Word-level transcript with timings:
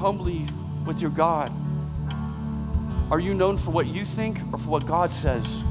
humbly 0.00 0.46
with 0.86 1.02
your 1.02 1.10
God? 1.10 1.52
Are 3.10 3.20
you 3.20 3.34
known 3.34 3.58
for 3.58 3.70
what 3.70 3.86
you 3.86 4.02
think 4.02 4.38
or 4.50 4.58
for 4.58 4.70
what 4.70 4.86
God 4.86 5.12
says? 5.12 5.62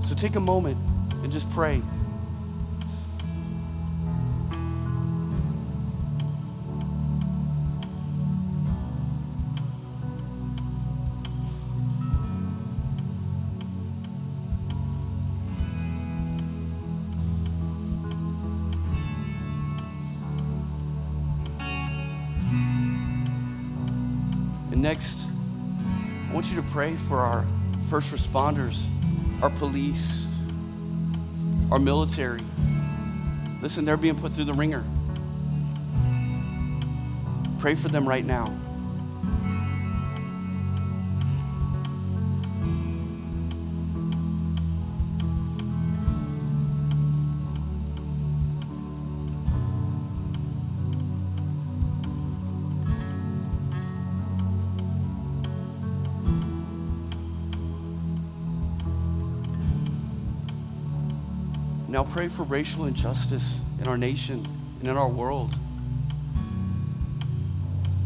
So 0.00 0.14
take 0.14 0.36
a 0.36 0.40
moment 0.40 0.78
and 1.22 1.30
just 1.30 1.50
pray. 1.50 1.82
Pray 26.92 27.04
for 27.08 27.20
our 27.20 27.46
first 27.88 28.12
responders, 28.12 28.84
our 29.42 29.50
police, 29.50 30.26
our 31.70 31.78
military. 31.78 32.40
Listen, 33.62 33.84
they're 33.84 33.96
being 33.96 34.18
put 34.18 34.32
through 34.32 34.44
the 34.44 34.52
ringer. 34.52 34.84
Pray 37.58 37.74
for 37.74 37.88
them 37.88 38.06
right 38.06 38.24
now. 38.24 38.54
Pray 62.12 62.28
for 62.28 62.42
racial 62.42 62.84
injustice 62.84 63.58
in 63.80 63.88
our 63.88 63.96
nation 63.96 64.46
and 64.80 64.88
in 64.88 64.98
our 64.98 65.08
world. 65.08 65.54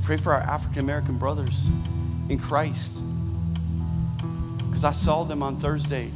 Pray 0.02 0.16
for 0.16 0.32
our 0.32 0.42
African 0.42 0.78
American 0.78 1.18
brothers 1.18 1.66
in 2.28 2.38
Christ. 2.38 3.00
Because 4.68 4.84
I 4.84 4.92
saw 4.92 5.24
them 5.24 5.42
on 5.42 5.58
Thursday 5.58 6.12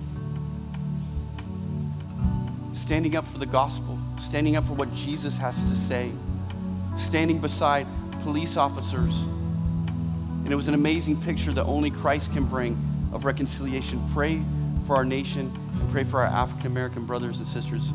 standing 2.74 3.16
up 3.16 3.26
for 3.26 3.38
the 3.38 3.46
gospel, 3.46 3.98
standing 4.20 4.54
up 4.54 4.64
for 4.64 4.74
what 4.74 4.94
Jesus 4.94 5.36
has 5.38 5.60
to 5.64 5.74
say, 5.74 6.12
standing 6.96 7.40
beside 7.40 7.88
police 8.22 8.56
officers. 8.56 9.22
And 10.44 10.52
it 10.52 10.54
was 10.54 10.68
an 10.68 10.74
amazing 10.74 11.20
picture 11.20 11.50
that 11.54 11.64
only 11.64 11.90
Christ 11.90 12.32
can 12.32 12.44
bring 12.44 12.78
of 13.12 13.24
reconciliation. 13.24 14.00
Pray 14.12 14.44
for 14.90 14.96
our 14.96 15.04
nation 15.04 15.52
and 15.72 15.90
pray 15.92 16.02
for 16.02 16.20
our 16.20 16.26
African 16.26 16.66
American 16.66 17.06
brothers 17.06 17.38
and 17.38 17.46
sisters. 17.46 17.92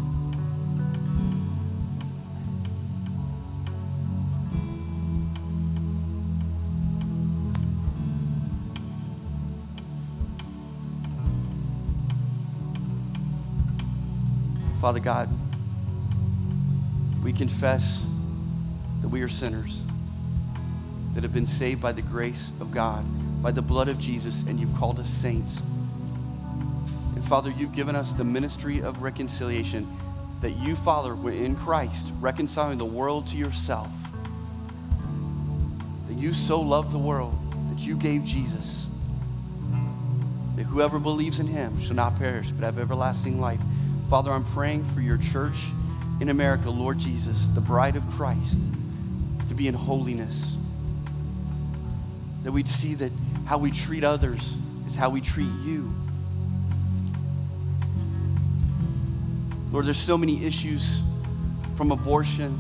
Father 14.80 15.02
God, 15.02 15.30
we 17.22 17.34
confess 17.34 18.06
that 19.02 19.10
we 19.10 19.22
are 19.22 19.28
sinners, 19.28 19.82
that 21.14 21.24
have 21.24 21.34
been 21.34 21.46
saved 21.46 21.82
by 21.82 21.92
the 21.92 22.02
grace 22.02 22.54
of 22.62 22.72
God, 22.72 23.04
by 23.44 23.52
the 23.52 23.62
blood 23.62 23.90
of 23.90 24.00
Jesus, 24.00 24.44
and 24.48 24.58
you've 24.58 24.74
called 24.76 24.98
us 24.98 25.10
saints. 25.10 25.62
Father, 27.28 27.50
you've 27.50 27.74
given 27.74 27.96
us 27.96 28.14
the 28.14 28.24
ministry 28.24 28.82
of 28.82 29.02
reconciliation 29.02 29.88
that 30.42 30.52
you, 30.52 30.76
Father, 30.76 31.16
were 31.16 31.32
in 31.32 31.56
Christ, 31.56 32.12
reconciling 32.20 32.78
the 32.78 32.86
world 32.86 33.26
to 33.28 33.36
yourself. 33.36 33.90
That 36.08 36.14
you 36.14 36.34
so 36.34 36.62
loved 36.62 36.92
the 36.92 37.00
world 37.00 37.36
that 37.72 37.80
you 37.80 37.96
gave 37.96 38.26
Jesus. 38.26 38.86
That 40.56 40.64
whoever 40.64 41.00
believes 41.00 41.40
in 41.40 41.48
him 41.48 41.80
shall 41.80 41.96
not 41.96 42.16
perish 42.18 42.52
but 42.52 42.64
have 42.64 42.78
everlasting 42.78 43.42
life. 43.42 43.62
Father, 44.08 44.32
I'm 44.32 44.46
praying 44.46 44.84
for 44.86 45.02
your 45.02 45.18
church 45.18 45.58
in 46.22 46.30
America, 46.30 46.70
Lord 46.70 47.00
Jesus, 47.00 47.48
the 47.48 47.62
bride 47.62 47.96
of 47.96 48.08
Christ, 48.12 48.62
to 49.48 49.56
be 49.56 49.68
in 49.68 49.74
holiness. 49.74 50.56
That 52.44 52.52
we'd 52.52 52.68
see 52.68 52.94
that 52.94 53.12
how 53.46 53.58
we 53.58 53.72
treat 53.72 54.04
others 54.04 54.56
is 54.86 54.96
how 54.96 55.10
we 55.10 55.22
treat 55.22 55.50
you. 55.64 55.92
Lord, 59.76 59.88
there's 59.88 59.98
so 59.98 60.18
many 60.18 60.42
issues 60.46 61.02
from 61.76 61.92
abortion 61.92 62.58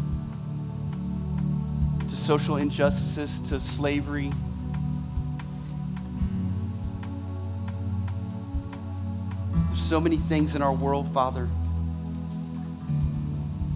to 2.10 2.14
social 2.14 2.58
injustices 2.58 3.40
to 3.48 3.62
slavery. 3.62 4.34
There's 9.68 9.80
so 9.80 10.02
many 10.02 10.18
things 10.18 10.56
in 10.56 10.62
our 10.62 10.74
world, 10.74 11.08
Father, 11.14 11.48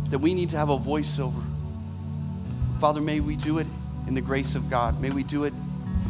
that 0.09 0.19
we 0.19 0.33
need 0.33 0.49
to 0.49 0.57
have 0.57 0.67
a 0.67 0.77
voice 0.77 1.17
over. 1.17 1.41
Father, 2.81 2.99
may 2.99 3.21
we 3.21 3.37
do 3.37 3.59
it 3.59 3.67
in 4.05 4.15
the 4.15 4.21
grace 4.21 4.55
of 4.55 4.69
God. 4.69 4.99
May 4.99 5.11
we 5.11 5.23
do 5.23 5.45
it 5.45 5.53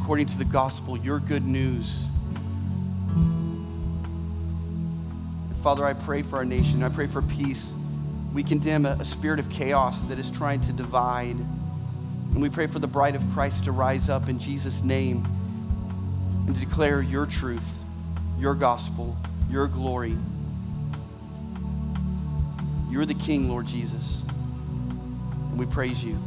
according 0.01 0.25
to 0.25 0.38
the 0.40 0.46
gospel, 0.46 0.97
your 0.97 1.19
good 1.19 1.46
news. 1.46 2.09
Father, 5.62 5.86
I 5.86 5.94
pray 5.94 6.22
for 6.22 6.38
our 6.38 6.46
nation. 6.46 6.84
I 6.84 6.90
pray 6.90 7.08
for 7.08 7.22
peace. 7.22 7.74
We 8.34 8.44
condemn 8.44 8.86
a, 8.86 8.92
a 8.92 9.06
spirit 9.06 9.40
of 9.40 9.50
chaos 9.50 10.03
that 10.03 10.18
is 10.18 10.31
trying 10.31 10.62
to 10.62 10.74
divide. 10.74 11.36
And 11.36 12.42
we 12.42 12.50
pray 12.50 12.68
for 12.68 12.80
the 12.80 12.88
bride 12.88 13.16
of 13.16 13.24
Christ 13.34 13.66
to 13.66 13.72
rise 13.72 14.08
up 14.08 14.30
in 14.30 14.40
Jesus' 14.40 14.84
name 14.84 15.25
and 16.47 16.56
to 16.56 16.59
declare 16.62 17.02
your 17.02 17.25
truth, 17.25 17.70
your 18.38 18.56
gospel, 18.56 19.18
your 19.50 19.68
glory. 19.68 20.18
You're 22.90 23.06
the 23.06 23.14
King, 23.16 23.50
Lord 23.50 23.68
Jesus. 23.68 24.24
And 24.28 25.59
we 25.59 25.66
praise 25.66 26.03
you. 26.03 26.18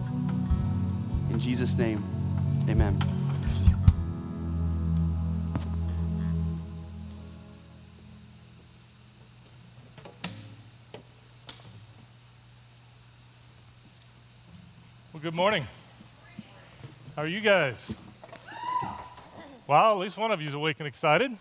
In 1.31 1.41
Jesus' 1.41 1.77
name, 1.79 2.05
amen. 2.69 3.12
Good 15.33 15.37
morning. 15.39 15.67
How 17.17 17.23
are 17.23 17.27
you 17.27 17.41
guys? 17.41 17.95
Wow, 19.67 19.95
at 19.95 19.99
least 20.01 20.19
one 20.19 20.31
of 20.31 20.43
you 20.43 20.49
is 20.49 20.53
awake 20.53 20.79
and 20.79 20.87
excited. 20.87 21.39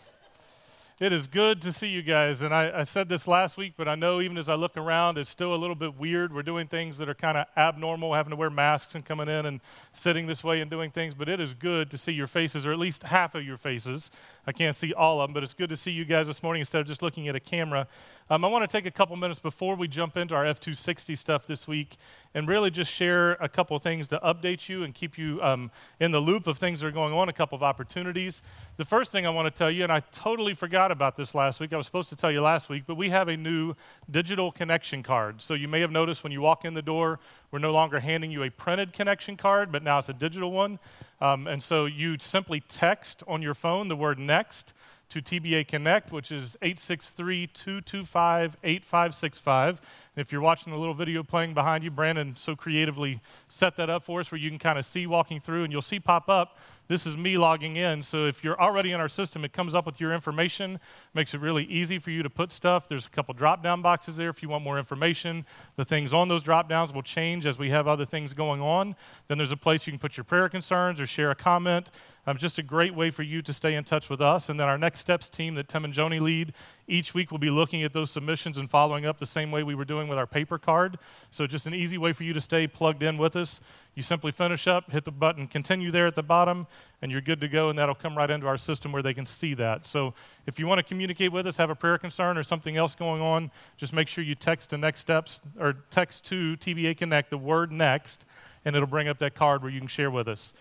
It 1.01 1.11
is 1.11 1.27
good 1.27 1.61
to 1.63 1.73
see 1.73 1.87
you 1.87 2.01
guys. 2.01 2.41
And 2.41 2.53
I, 2.53 2.81
I, 2.81 2.83
said 2.83 3.09
this 3.09 3.27
last 3.27 3.57
week, 3.57 3.73
but 3.75 3.89
I 3.89 3.95
know 3.95 4.21
even 4.21 4.37
as 4.37 4.47
I 4.47 4.55
look 4.55 4.77
around, 4.77 5.17
it's 5.17 5.29
still 5.29 5.53
a 5.53 5.57
little 5.57 5.75
bit 5.75 5.97
weird. 5.99 6.33
We're 6.33 6.41
doing 6.41 6.67
things 6.67 6.99
that 6.99 7.09
are 7.09 7.15
kind 7.15 7.37
of 7.37 7.47
abnormal, 7.57 8.13
having 8.13 8.29
to 8.29 8.37
wear 8.37 8.49
masks 8.49 8.95
and 8.95 9.03
coming 9.03 9.27
in 9.27 9.45
and 9.45 9.59
sitting 9.91 10.27
this 10.27 10.41
way 10.41 10.61
and 10.61 10.71
doing 10.71 10.91
things. 10.91 11.13
But 11.13 11.27
it 11.27 11.41
is 11.41 11.53
good 11.53 11.89
to 11.89 11.97
see 11.97 12.13
your 12.13 12.27
faces, 12.27 12.65
or 12.65 12.71
at 12.71 12.79
least 12.79 13.03
half 13.03 13.35
of 13.35 13.43
your 13.43 13.57
faces. 13.57 14.09
I 14.47 14.53
can't 14.53 14.75
see 14.75 14.93
all 14.93 15.19
of 15.19 15.27
them, 15.27 15.33
but 15.33 15.43
it's 15.43 15.55
good 15.55 15.69
to 15.69 15.75
see 15.75 15.91
you 15.91 16.05
guys 16.05 16.27
this 16.27 16.41
morning 16.41 16.61
instead 16.61 16.79
of 16.79 16.87
just 16.87 17.01
looking 17.01 17.27
at 17.27 17.35
a 17.35 17.41
camera. 17.41 17.87
Um, 18.31 18.45
I 18.45 18.47
want 18.47 18.63
to 18.63 18.77
take 18.77 18.85
a 18.85 18.91
couple 18.91 19.13
minutes 19.17 19.41
before 19.41 19.75
we 19.75 19.89
jump 19.89 20.15
into 20.15 20.33
our 20.35 20.45
F 20.45 20.61
260 20.61 21.17
stuff 21.17 21.45
this 21.45 21.67
week 21.67 21.97
and 22.33 22.47
really 22.47 22.71
just 22.71 22.89
share 22.89 23.31
a 23.41 23.49
couple 23.49 23.77
things 23.77 24.07
to 24.07 24.19
update 24.19 24.69
you 24.69 24.83
and 24.83 24.93
keep 24.93 25.17
you 25.17 25.41
um, 25.43 25.69
in 25.99 26.11
the 26.11 26.21
loop 26.21 26.47
of 26.47 26.57
things 26.57 26.79
that 26.79 26.87
are 26.87 26.91
going 26.91 27.13
on, 27.13 27.27
a 27.27 27.33
couple 27.33 27.57
of 27.57 27.61
opportunities. 27.61 28.41
The 28.77 28.85
first 28.85 29.11
thing 29.11 29.25
I 29.25 29.31
want 29.31 29.53
to 29.53 29.59
tell 29.59 29.69
you, 29.69 29.83
and 29.83 29.91
I 29.91 29.99
totally 30.13 30.53
forgot 30.53 30.93
about 30.93 31.17
this 31.17 31.35
last 31.35 31.59
week, 31.59 31.73
I 31.73 31.75
was 31.75 31.85
supposed 31.85 32.07
to 32.07 32.15
tell 32.15 32.31
you 32.31 32.39
last 32.39 32.69
week, 32.69 32.83
but 32.87 32.95
we 32.95 33.09
have 33.09 33.27
a 33.27 33.35
new 33.35 33.75
digital 34.09 34.49
connection 34.49 35.03
card. 35.03 35.41
So 35.41 35.53
you 35.53 35.67
may 35.67 35.81
have 35.81 35.91
noticed 35.91 36.23
when 36.23 36.31
you 36.31 36.39
walk 36.39 36.63
in 36.63 36.73
the 36.73 36.81
door, 36.81 37.19
we're 37.51 37.59
no 37.59 37.73
longer 37.73 37.99
handing 37.99 38.31
you 38.31 38.43
a 38.43 38.49
printed 38.49 38.93
connection 38.93 39.35
card, 39.35 39.73
but 39.73 39.83
now 39.83 39.99
it's 39.99 40.07
a 40.07 40.13
digital 40.13 40.53
one. 40.53 40.79
Um, 41.19 41.47
and 41.47 41.61
so 41.61 41.85
you 41.85 42.15
simply 42.17 42.61
text 42.61 43.23
on 43.27 43.41
your 43.41 43.53
phone 43.53 43.89
the 43.89 43.95
word 43.97 44.19
next 44.19 44.73
to 45.11 45.21
TBA 45.21 45.67
Connect, 45.67 46.13
which 46.13 46.31
is 46.31 46.55
863 46.61 47.47
225 47.47 48.57
8565. 48.63 49.81
If 50.15 50.31
you're 50.31 50.39
watching 50.39 50.71
the 50.71 50.79
little 50.79 50.93
video 50.93 51.21
playing 51.21 51.53
behind 51.53 51.83
you, 51.83 51.91
Brandon 51.91 52.33
so 52.37 52.55
creatively 52.55 53.19
set 53.49 53.75
that 53.75 53.89
up 53.89 54.03
for 54.03 54.21
us 54.21 54.31
where 54.31 54.39
you 54.39 54.49
can 54.49 54.57
kind 54.57 54.79
of 54.79 54.85
see 54.85 55.05
walking 55.05 55.41
through, 55.41 55.63
and 55.65 55.73
you'll 55.73 55.81
see 55.81 55.99
pop 55.99 56.29
up 56.29 56.57
this 56.87 57.05
is 57.05 57.17
me 57.17 57.37
logging 57.37 57.75
in. 57.75 58.03
So 58.03 58.25
if 58.25 58.43
you're 58.43 58.59
already 58.59 58.91
in 58.91 58.99
our 58.99 59.07
system, 59.07 59.45
it 59.45 59.53
comes 59.53 59.73
up 59.73 59.85
with 59.85 59.99
your 59.99 60.13
information, 60.13 60.79
makes 61.13 61.33
it 61.33 61.39
really 61.39 61.63
easy 61.65 61.99
for 61.99 62.11
you 62.11 62.21
to 62.23 62.29
put 62.29 62.51
stuff. 62.51 62.87
There's 62.87 63.05
a 63.05 63.09
couple 63.09 63.33
drop 63.33 63.63
down 63.63 63.81
boxes 63.81 64.17
there 64.17 64.29
if 64.29 64.43
you 64.43 64.49
want 64.49 64.63
more 64.63 64.77
information. 64.77 65.45
The 65.75 65.85
things 65.85 66.13
on 66.13 66.27
those 66.27 66.43
drop 66.43 66.67
downs 66.67 66.93
will 66.93 67.01
change 67.01 67.45
as 67.45 67.57
we 67.57 67.69
have 67.69 67.87
other 67.87 68.05
things 68.05 68.33
going 68.33 68.61
on. 68.61 68.95
Then 69.27 69.37
there's 69.37 69.51
a 69.51 69.57
place 69.57 69.87
you 69.87 69.93
can 69.93 69.99
put 69.99 70.17
your 70.17 70.25
prayer 70.25 70.49
concerns 70.49 70.99
or 70.99 71.05
share 71.05 71.31
a 71.31 71.35
comment. 71.35 71.89
Um, 72.27 72.37
just 72.37 72.59
a 72.59 72.63
great 72.63 72.93
way 72.93 73.09
for 73.09 73.23
you 73.23 73.41
to 73.41 73.53
stay 73.53 73.73
in 73.73 73.83
touch 73.83 74.09
with 74.09 74.21
us. 74.21 74.49
And 74.49 74.59
then 74.59 74.67
our 74.67 74.77
Next 74.77 74.99
Steps 74.99 75.27
team 75.27 75.55
that 75.55 75.67
Tim 75.67 75.85
and 75.85 75.93
Joni 75.93 76.21
lead, 76.21 76.53
each 76.87 77.13
week 77.13 77.31
we'll 77.31 77.37
be 77.37 77.49
looking 77.49 77.83
at 77.83 77.93
those 77.93 78.11
submissions 78.11 78.57
and 78.57 78.69
following 78.69 79.05
up 79.05 79.17
the 79.17 79.25
same 79.25 79.51
way 79.51 79.63
we 79.63 79.75
were 79.75 79.85
doing 79.85 80.07
with 80.07 80.17
our 80.17 80.27
paper 80.27 80.57
card. 80.57 80.97
So 81.29 81.47
just 81.47 81.65
an 81.65 81.73
easy 81.73 81.97
way 81.97 82.13
for 82.13 82.23
you 82.23 82.33
to 82.33 82.41
stay 82.41 82.67
plugged 82.67 83.03
in 83.03 83.17
with 83.17 83.35
us. 83.35 83.61
You 83.95 84.01
simply 84.01 84.31
finish 84.31 84.67
up, 84.67 84.91
hit 84.91 85.05
the 85.05 85.11
button, 85.11 85.47
continue 85.47 85.91
there 85.91 86.07
at 86.07 86.15
the 86.15 86.23
bottom, 86.23 86.67
and 87.01 87.11
you're 87.11 87.21
good 87.21 87.41
to 87.41 87.47
go, 87.47 87.69
and 87.69 87.77
that'll 87.77 87.95
come 87.95 88.17
right 88.17 88.29
into 88.29 88.47
our 88.47 88.57
system 88.57 88.91
where 88.91 89.03
they 89.03 89.13
can 89.13 89.25
see 89.25 89.53
that. 89.55 89.85
So 89.85 90.13
if 90.45 90.59
you 90.59 90.67
want 90.67 90.79
to 90.79 90.83
communicate 90.83 91.31
with 91.31 91.45
us, 91.47 91.57
have 91.57 91.69
a 91.69 91.75
prayer 91.75 91.97
concern 91.97 92.37
or 92.37 92.43
something 92.43 92.77
else 92.77 92.95
going 92.95 93.21
on, 93.21 93.51
just 93.77 93.93
make 93.93 94.07
sure 94.07 94.23
you 94.23 94.35
text 94.35 94.69
the 94.69 94.77
next 94.77 95.01
steps 95.01 95.41
or 95.59 95.73
text 95.89 96.25
to 96.25 96.55
TBA 96.57 96.97
Connect 96.97 97.29
the 97.29 97.37
word 97.37 97.71
next, 97.71 98.25
and 98.63 98.75
it'll 98.75 98.87
bring 98.87 99.07
up 99.07 99.17
that 99.19 99.35
card 99.35 99.61
where 99.61 99.71
you 99.71 99.79
can 99.79 99.87
share 99.87 100.11
with 100.11 100.27
us. 100.27 100.53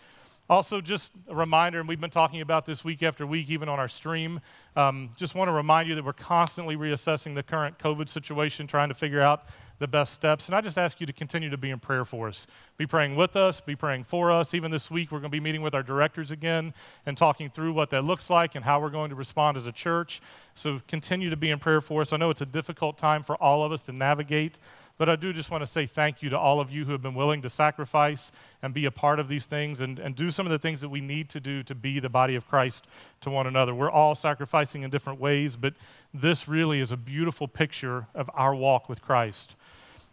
Also, 0.51 0.81
just 0.81 1.13
a 1.29 1.35
reminder, 1.37 1.79
and 1.79 1.89
we've 1.89 2.01
been 2.01 2.11
talking 2.11 2.41
about 2.41 2.67
this 2.67 2.85
week 2.85 3.05
after 3.05 3.25
week, 3.25 3.49
even 3.51 3.69
on 3.69 3.79
our 3.79 3.87
stream. 3.87 4.41
Um, 4.75 5.11
just 5.17 5.37
want 5.37 5.47
to 5.47 5.53
remind 5.53 5.89
you 5.89 5.95
that 5.95 6.05
we're 6.05 6.13
constantly 6.13 6.77
reassessing 6.77 7.37
the 7.37 7.45
current 7.45 7.79
COVID 7.79 8.09
situation, 8.09 8.67
trying 8.67 8.89
to 8.89 8.95
figure 8.97 9.21
out 9.21 9.45
the 9.79 9.87
best 9.87 10.13
steps. 10.13 10.49
And 10.49 10.57
I 10.57 10.61
just 10.61 10.77
ask 10.77 11.01
you 11.01 11.07
to 11.07 11.13
continue 11.13 11.51
to 11.51 11.57
be 11.57 11.71
in 11.71 11.79
prayer 11.79 12.05
for 12.05 12.27
us. 12.27 12.49
Be 12.77 12.85
praying 12.85 13.15
with 13.15 13.37
us, 13.37 13.61
be 13.61 13.77
praying 13.77 14.03
for 14.03 14.33
us. 14.33 14.53
Even 14.53 14.73
this 14.73 14.91
week, 14.91 15.13
we're 15.13 15.21
going 15.21 15.31
to 15.31 15.37
be 15.37 15.39
meeting 15.39 15.63
with 15.63 15.73
our 15.73 15.85
directors 15.85 16.33
again 16.33 16.75
and 17.07 17.17
talking 17.17 17.49
through 17.49 17.73
what 17.73 17.91
that 17.91 18.03
looks 18.03 18.29
like 18.29 18.57
and 18.57 18.65
how 18.65 18.81
we're 18.81 18.91
going 18.91 19.11
to 19.11 19.17
respond 19.17 19.57
as 19.57 19.67
a 19.67 19.73
church. 19.73 20.21
So 20.57 20.81
continue 20.89 21.31
to 21.31 21.37
be 21.37 21.51
in 21.51 21.61
prayer 21.61 21.81
for 21.81 22.03
us. 22.03 22.13
I 22.13 22.17
know 22.17 22.29
it's 22.29 22.41
a 22.41 22.47
difficult 22.47 22.99
time 22.99 23.23
for 23.23 23.37
all 23.37 23.63
of 23.63 23.71
us 23.71 23.85
to 23.85 23.93
navigate 23.93 24.59
but 25.01 25.09
I 25.09 25.17
do 25.17 25.33
just 25.33 25.51
want 25.51 25.63
to 25.63 25.67
say 25.67 25.87
thank 25.87 26.21
you 26.21 26.29
to 26.29 26.39
all 26.39 26.61
of 26.61 26.71
you 26.71 26.85
who 26.85 26.93
have 26.93 27.01
been 27.01 27.15
willing 27.15 27.41
to 27.41 27.49
sacrifice 27.49 28.31
and 28.61 28.75
be 28.75 28.85
a 28.85 28.91
part 28.91 29.19
of 29.19 29.29
these 29.29 29.47
things 29.47 29.81
and, 29.81 29.99
and 29.99 30.15
do 30.15 30.31
some 30.31 30.45
of 30.45 30.53
the 30.53 30.59
things 30.59 30.83
that 30.83 30.91
we 30.91 31.01
need 31.01 31.31
to 31.31 31.41
do 31.41 31.63
to 31.63 31.75
be 31.75 32.01
the 32.01 32.11
body 32.11 32.35
of 32.37 32.47
Christ 32.47 32.87
to 33.23 33.31
one 33.31 33.47
another. 33.47 33.75
We're 33.75 33.91
all 33.91 34.15
sacrificing 34.15 34.83
in 34.83 34.91
different 34.91 35.19
ways, 35.19 35.57
but 35.57 35.73
this 36.13 36.47
really 36.47 36.81
is 36.81 36.93
a 36.93 36.99
beautiful 36.99 37.49
picture 37.49 38.09
of 38.15 38.29
our 38.35 38.55
walk 38.55 38.91
with 38.91 39.01
Christ. 39.01 39.57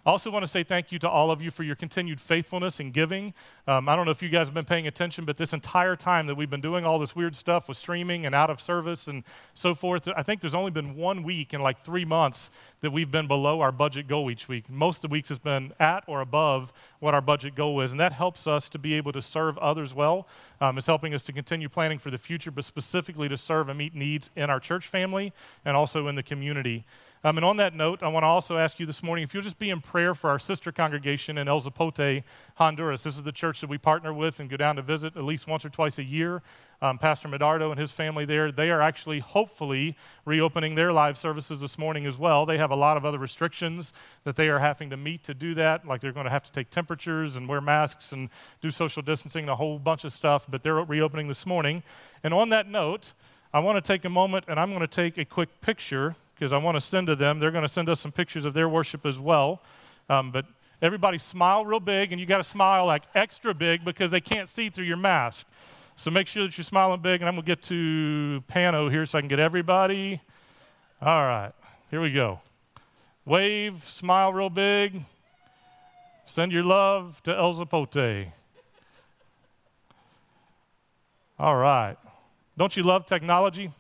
I 0.08 0.12
also 0.12 0.32
want 0.32 0.44
to 0.44 0.48
say 0.48 0.64
thank 0.64 0.94
you 0.94 1.00
to 1.00 1.10
all 1.10 1.32
of 1.32 1.42
you 1.42 1.52
for 1.52 1.64
your 1.64 1.76
continued 1.76 2.22
faithfulness 2.22 2.80
in 2.80 2.92
giving. 2.92 3.34
Um, 3.68 3.90
I 3.90 3.96
don't 3.98 4.06
know 4.06 4.12
if 4.12 4.24
you 4.24 4.30
guys 4.30 4.48
have 4.48 4.54
been 4.54 4.64
paying 4.64 4.88
attention, 4.88 5.26
but 5.26 5.36
this 5.36 5.52
entire 5.52 5.98
time 5.98 6.28
that 6.28 6.36
we've 6.36 6.50
been 6.50 6.62
doing 6.62 6.86
all 6.86 6.98
this 6.98 7.14
weird 7.14 7.36
stuff 7.36 7.68
with 7.68 7.76
streaming 7.76 8.26
and 8.26 8.34
out 8.34 8.50
of 8.50 8.62
service 8.62 9.10
and 9.10 9.26
so 9.54 9.76
forth, 9.76 10.08
I 10.16 10.24
think 10.24 10.40
there's 10.40 10.56
only 10.56 10.72
been 10.72 10.96
one 10.96 11.24
week 11.24 11.54
in 11.54 11.62
like 11.62 11.78
three 11.78 12.06
months 12.06 12.50
that 12.80 12.92
we've 12.92 13.12
been 13.12 13.28
below 13.28 13.60
our 13.60 13.74
budget 13.74 14.08
goal 14.08 14.32
each 14.32 14.48
week. 14.48 14.70
Most 14.70 15.04
of 15.04 15.10
the 15.10 15.12
weeks 15.14 15.28
has 15.28 15.40
been 15.40 15.74
at 15.78 16.06
or 16.08 16.22
above 16.22 16.72
what 17.00 17.14
our 17.14 17.20
budget 17.20 17.54
goal 17.54 17.82
is, 17.82 17.92
and 17.92 18.00
that 18.00 18.14
helps 18.14 18.48
us 18.48 18.70
to 18.70 18.80
be 18.80 18.94
able 18.94 19.12
to 19.12 19.22
serve 19.22 19.58
others 19.58 19.94
well. 19.94 20.26
Um, 20.62 20.78
it's 20.78 20.88
helping 20.88 21.14
us 21.16 21.24
to 21.26 21.34
continue 21.34 21.68
planning 21.68 21.98
for 21.98 22.12
the 22.12 22.18
future, 22.18 22.50
but 22.50 22.64
specifically 22.64 23.28
to 23.28 23.36
serve 23.36 23.68
and 23.68 23.78
meet 23.78 23.94
needs 23.94 24.32
in 24.38 24.50
our 24.50 24.62
church 24.62 24.88
family 24.88 25.34
and 25.66 25.76
also 25.76 26.08
in 26.08 26.16
the 26.16 26.24
community. 26.24 26.86
Um, 27.28 27.38
and 27.38 27.44
on 27.44 27.58
that 27.58 27.76
note, 27.76 28.04
I 28.04 28.08
want 28.08 28.24
to 28.24 28.28
also 28.28 28.58
ask 28.58 28.80
you 28.80 28.86
this 28.86 29.04
morning 29.04 29.24
if 29.24 29.34
you'll 29.34 29.44
just 29.44 29.60
be 29.60 29.70
in 29.70 29.82
prayer 29.82 30.16
for 30.16 30.30
our 30.30 30.40
sister 30.40 30.72
congregation 30.72 31.38
in 31.38 31.50
El 31.50 31.60
Zapote, 31.60 32.24
Honduras. 32.56 33.04
This 33.04 33.18
is 33.18 33.24
the 33.24 33.34
church 33.34 33.60
that 33.60 33.70
we 33.70 33.78
partner 33.78 34.14
with 34.14 34.40
and 34.40 34.50
go 34.50 34.56
down 34.56 34.78
to 34.78 34.82
visit 34.82 35.18
at 35.18 35.26
least 35.26 35.46
once 35.46 35.66
or 35.66 35.70
twice 35.70 35.98
a 35.98 36.06
year. 36.06 36.42
Um, 36.82 36.98
Pastor 36.98 37.28
Medardo 37.28 37.70
and 37.70 37.78
his 37.78 37.92
family 37.92 38.24
there, 38.24 38.50
they 38.50 38.72
are 38.72 38.80
actually 38.80 39.20
hopefully 39.20 39.98
reopening 40.24 40.76
their 40.76 40.94
live 40.94 41.18
services 41.18 41.60
this 41.60 41.78
morning 41.78 42.06
as 42.06 42.18
well. 42.18 42.46
They 42.46 42.58
have 42.60 42.72
a 42.72 42.78
lot 42.78 42.96
of 42.96 43.04
other 43.04 43.20
restrictions 43.20 43.92
that 44.24 44.38
they 44.38 44.48
are 44.48 44.60
having 44.60 44.90
to 44.92 44.96
meet 44.96 45.26
to 45.26 45.34
do 45.34 45.54
that, 45.56 45.86
like 45.86 46.00
they're 46.00 46.14
going 46.14 46.28
to 46.28 46.32
have 46.32 46.44
to 46.44 46.52
take 46.54 46.70
temperatures 46.70 47.36
and 47.36 47.50
wear 47.50 47.60
masks 47.60 48.14
and 48.14 48.30
do 48.62 48.72
social 48.72 49.02
distancing 49.02 49.44
and 49.44 49.50
a 49.50 49.58
whole 49.58 49.80
bunch 49.80 50.06
of 50.06 50.14
stuff, 50.14 50.48
but 50.50 50.64
they're 50.64 50.76
reopening 50.76 51.28
this 51.28 51.46
morning. 51.46 51.84
And 52.24 52.34
on 52.34 52.48
that 52.52 52.70
note, 52.70 53.12
I 53.54 53.60
want 53.60 53.84
to 53.84 53.86
take 53.86 54.06
a 54.06 54.10
moment 54.10 54.46
and 54.48 54.58
I'm 54.58 54.70
going 54.70 54.80
to 54.80 54.88
take 54.88 55.18
a 55.18 55.26
quick 55.26 55.60
picture 55.60 56.16
because 56.38 56.54
I 56.54 56.58
want 56.58 56.76
to 56.76 56.82
send 56.82 57.08
to 57.08 57.16
them. 57.16 57.40
They're 57.40 57.52
going 57.52 57.64
to 57.64 57.70
send 57.70 57.90
us 57.90 58.00
some 58.00 58.12
pictures 58.12 58.46
of 58.46 58.54
their 58.54 58.70
worship 58.70 59.06
as 59.06 59.18
well. 59.18 59.62
Um, 60.10 60.32
but 60.32 60.46
everybody 60.82 61.18
smile 61.18 61.66
real 61.66 61.80
big, 61.80 62.12
and 62.12 62.20
you 62.20 62.28
got 62.28 62.38
to 62.38 62.44
smile 62.44 62.86
like 62.86 63.04
extra 63.16 63.54
big 63.54 63.84
because 63.84 64.12
they 64.12 64.22
can't 64.22 64.48
see 64.48 64.70
through 64.70 64.86
your 64.86 64.98
mask. 64.98 65.48
So 65.96 66.12
make 66.12 66.28
sure 66.28 66.44
that 66.44 66.58
you're 66.58 66.66
smiling 66.66 67.02
big, 67.02 67.22
and 67.22 67.28
I'm 67.28 67.36
going 67.36 67.46
to 67.46 67.48
get 67.48 67.64
to 67.64 68.44
Pano 68.48 68.92
here 68.92 69.06
so 69.06 69.18
I 69.18 69.22
can 69.22 69.28
get 69.28 69.40
everybody. 69.40 70.22
All 71.02 71.24
right, 71.26 71.54
here 71.90 72.02
we 72.02 72.12
go. 72.14 72.42
Wave, 73.26 73.84
smile 73.84 74.32
real 74.32 74.50
big. 74.50 75.02
Send 76.26 76.52
your 76.52 76.64
love 76.64 77.24
to 77.24 77.36
El 77.36 77.54
Zapote. 77.54 78.32
All 81.40 81.56
right. 81.56 81.96
Don't 82.58 82.76
you 82.76 82.84
love 82.84 83.06
technology? 83.06 83.72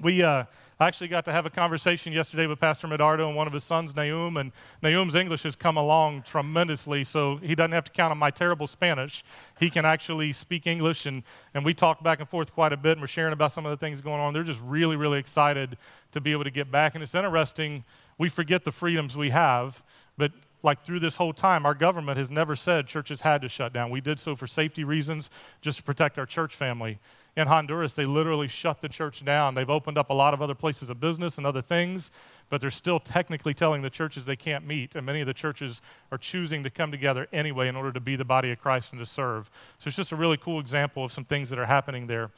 We, 0.00 0.22
uh, 0.22 0.44
I 0.80 0.86
actually 0.86 1.08
got 1.08 1.26
to 1.26 1.32
have 1.32 1.44
a 1.44 1.50
conversation 1.50 2.10
yesterday 2.10 2.46
with 2.46 2.58
Pastor 2.58 2.88
Medardo 2.88 3.26
and 3.26 3.36
one 3.36 3.46
of 3.46 3.52
his 3.52 3.64
sons, 3.64 3.92
Naum, 3.92 4.40
and 4.40 4.50
Naum's 4.82 5.14
English 5.14 5.42
has 5.42 5.54
come 5.54 5.76
along 5.76 6.22
tremendously, 6.22 7.04
so 7.04 7.36
he 7.36 7.54
doesn't 7.54 7.72
have 7.72 7.84
to 7.84 7.90
count 7.90 8.12
on 8.12 8.16
my 8.16 8.30
terrible 8.30 8.66
Spanish. 8.66 9.22
He 9.58 9.68
can 9.68 9.84
actually 9.84 10.32
speak 10.32 10.66
English, 10.66 11.04
and, 11.04 11.22
and 11.52 11.66
we 11.66 11.74
talk 11.74 12.02
back 12.02 12.18
and 12.18 12.26
forth 12.26 12.54
quite 12.54 12.72
a 12.72 12.78
bit, 12.78 12.92
and 12.92 13.02
we're 13.02 13.08
sharing 13.08 13.34
about 13.34 13.52
some 13.52 13.66
of 13.66 13.70
the 13.70 13.76
things 13.76 14.00
going 14.00 14.22
on. 14.22 14.32
They're 14.32 14.42
just 14.42 14.62
really, 14.64 14.96
really 14.96 15.18
excited 15.18 15.76
to 16.12 16.20
be 16.22 16.32
able 16.32 16.44
to 16.44 16.50
get 16.50 16.70
back, 16.70 16.94
and 16.94 17.02
it's 17.02 17.14
interesting. 17.14 17.84
We 18.16 18.30
forget 18.30 18.64
the 18.64 18.72
freedoms 18.72 19.18
we 19.18 19.28
have, 19.28 19.84
but 20.16 20.32
like 20.62 20.80
through 20.80 21.00
this 21.00 21.16
whole 21.16 21.34
time, 21.34 21.66
our 21.66 21.74
government 21.74 22.16
has 22.16 22.30
never 22.30 22.56
said 22.56 22.86
churches 22.86 23.20
had 23.20 23.42
to 23.42 23.48
shut 23.50 23.74
down. 23.74 23.90
We 23.90 24.00
did 24.00 24.18
so 24.18 24.34
for 24.34 24.46
safety 24.46 24.84
reasons, 24.84 25.28
just 25.60 25.78
to 25.78 25.84
protect 25.84 26.18
our 26.18 26.26
church 26.26 26.54
family 26.54 27.00
in 27.40 27.48
Honduras, 27.48 27.94
they 27.94 28.04
literally 28.04 28.48
shut 28.48 28.80
the 28.80 28.88
church 28.88 29.24
down. 29.24 29.54
They've 29.54 29.68
opened 29.68 29.98
up 29.98 30.10
a 30.10 30.14
lot 30.14 30.34
of 30.34 30.40
other 30.40 30.54
places 30.54 30.90
of 30.90 31.00
business 31.00 31.38
and 31.38 31.46
other 31.46 31.62
things, 31.62 32.10
but 32.48 32.60
they're 32.60 32.70
still 32.70 33.00
technically 33.00 33.54
telling 33.54 33.82
the 33.82 33.90
churches 33.90 34.26
they 34.26 34.36
can't 34.36 34.66
meet. 34.66 34.94
And 34.94 35.04
many 35.04 35.20
of 35.20 35.26
the 35.26 35.34
churches 35.34 35.82
are 36.12 36.18
choosing 36.18 36.62
to 36.62 36.70
come 36.70 36.90
together 36.90 37.26
anyway 37.32 37.68
in 37.68 37.76
order 37.76 37.92
to 37.92 38.00
be 38.00 38.16
the 38.16 38.24
body 38.24 38.52
of 38.52 38.60
Christ 38.60 38.92
and 38.92 39.00
to 39.00 39.06
serve. 39.06 39.50
So 39.78 39.88
it's 39.88 39.96
just 39.96 40.12
a 40.12 40.16
really 40.16 40.36
cool 40.36 40.60
example 40.60 41.04
of 41.04 41.12
some 41.12 41.24
things 41.24 41.50
that 41.50 41.58
are 41.58 41.66
happening 41.66 42.06
there. 42.06 42.30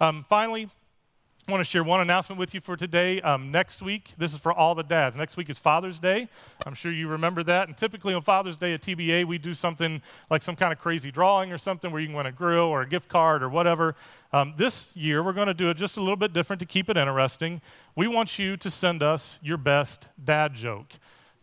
Um, 0.00 0.24
finally, 0.28 0.70
I 1.48 1.52
want 1.52 1.64
to 1.64 1.70
share 1.70 1.84
one 1.84 2.00
announcement 2.00 2.40
with 2.40 2.54
you 2.54 2.60
for 2.60 2.76
today. 2.76 3.20
Um, 3.20 3.52
next 3.52 3.80
week, 3.80 4.14
this 4.18 4.34
is 4.34 4.40
for 4.40 4.52
all 4.52 4.74
the 4.74 4.82
dads. 4.82 5.14
Next 5.14 5.36
week 5.36 5.48
is 5.48 5.60
Father's 5.60 6.00
Day. 6.00 6.28
I'm 6.66 6.74
sure 6.74 6.90
you 6.90 7.06
remember 7.06 7.44
that. 7.44 7.68
And 7.68 7.76
typically 7.76 8.14
on 8.14 8.22
Father's 8.22 8.56
Day 8.56 8.74
at 8.74 8.80
TBA, 8.80 9.26
we 9.26 9.38
do 9.38 9.54
something 9.54 10.02
like 10.28 10.42
some 10.42 10.56
kind 10.56 10.72
of 10.72 10.80
crazy 10.80 11.12
drawing 11.12 11.52
or 11.52 11.58
something 11.58 11.92
where 11.92 12.00
you 12.00 12.08
can 12.08 12.16
win 12.16 12.26
a 12.26 12.32
grill 12.32 12.64
or 12.64 12.82
a 12.82 12.88
gift 12.88 13.08
card 13.08 13.44
or 13.44 13.48
whatever. 13.48 13.94
Um, 14.32 14.54
this 14.56 14.96
year, 14.96 15.22
we're 15.22 15.34
going 15.34 15.46
to 15.46 15.54
do 15.54 15.70
it 15.70 15.76
just 15.76 15.96
a 15.96 16.00
little 16.00 16.16
bit 16.16 16.32
different 16.32 16.58
to 16.58 16.66
keep 16.66 16.90
it 16.90 16.96
interesting. 16.96 17.60
We 17.94 18.08
want 18.08 18.40
you 18.40 18.56
to 18.56 18.68
send 18.68 19.04
us 19.04 19.38
your 19.40 19.56
best 19.56 20.08
dad 20.24 20.52
joke. 20.52 20.94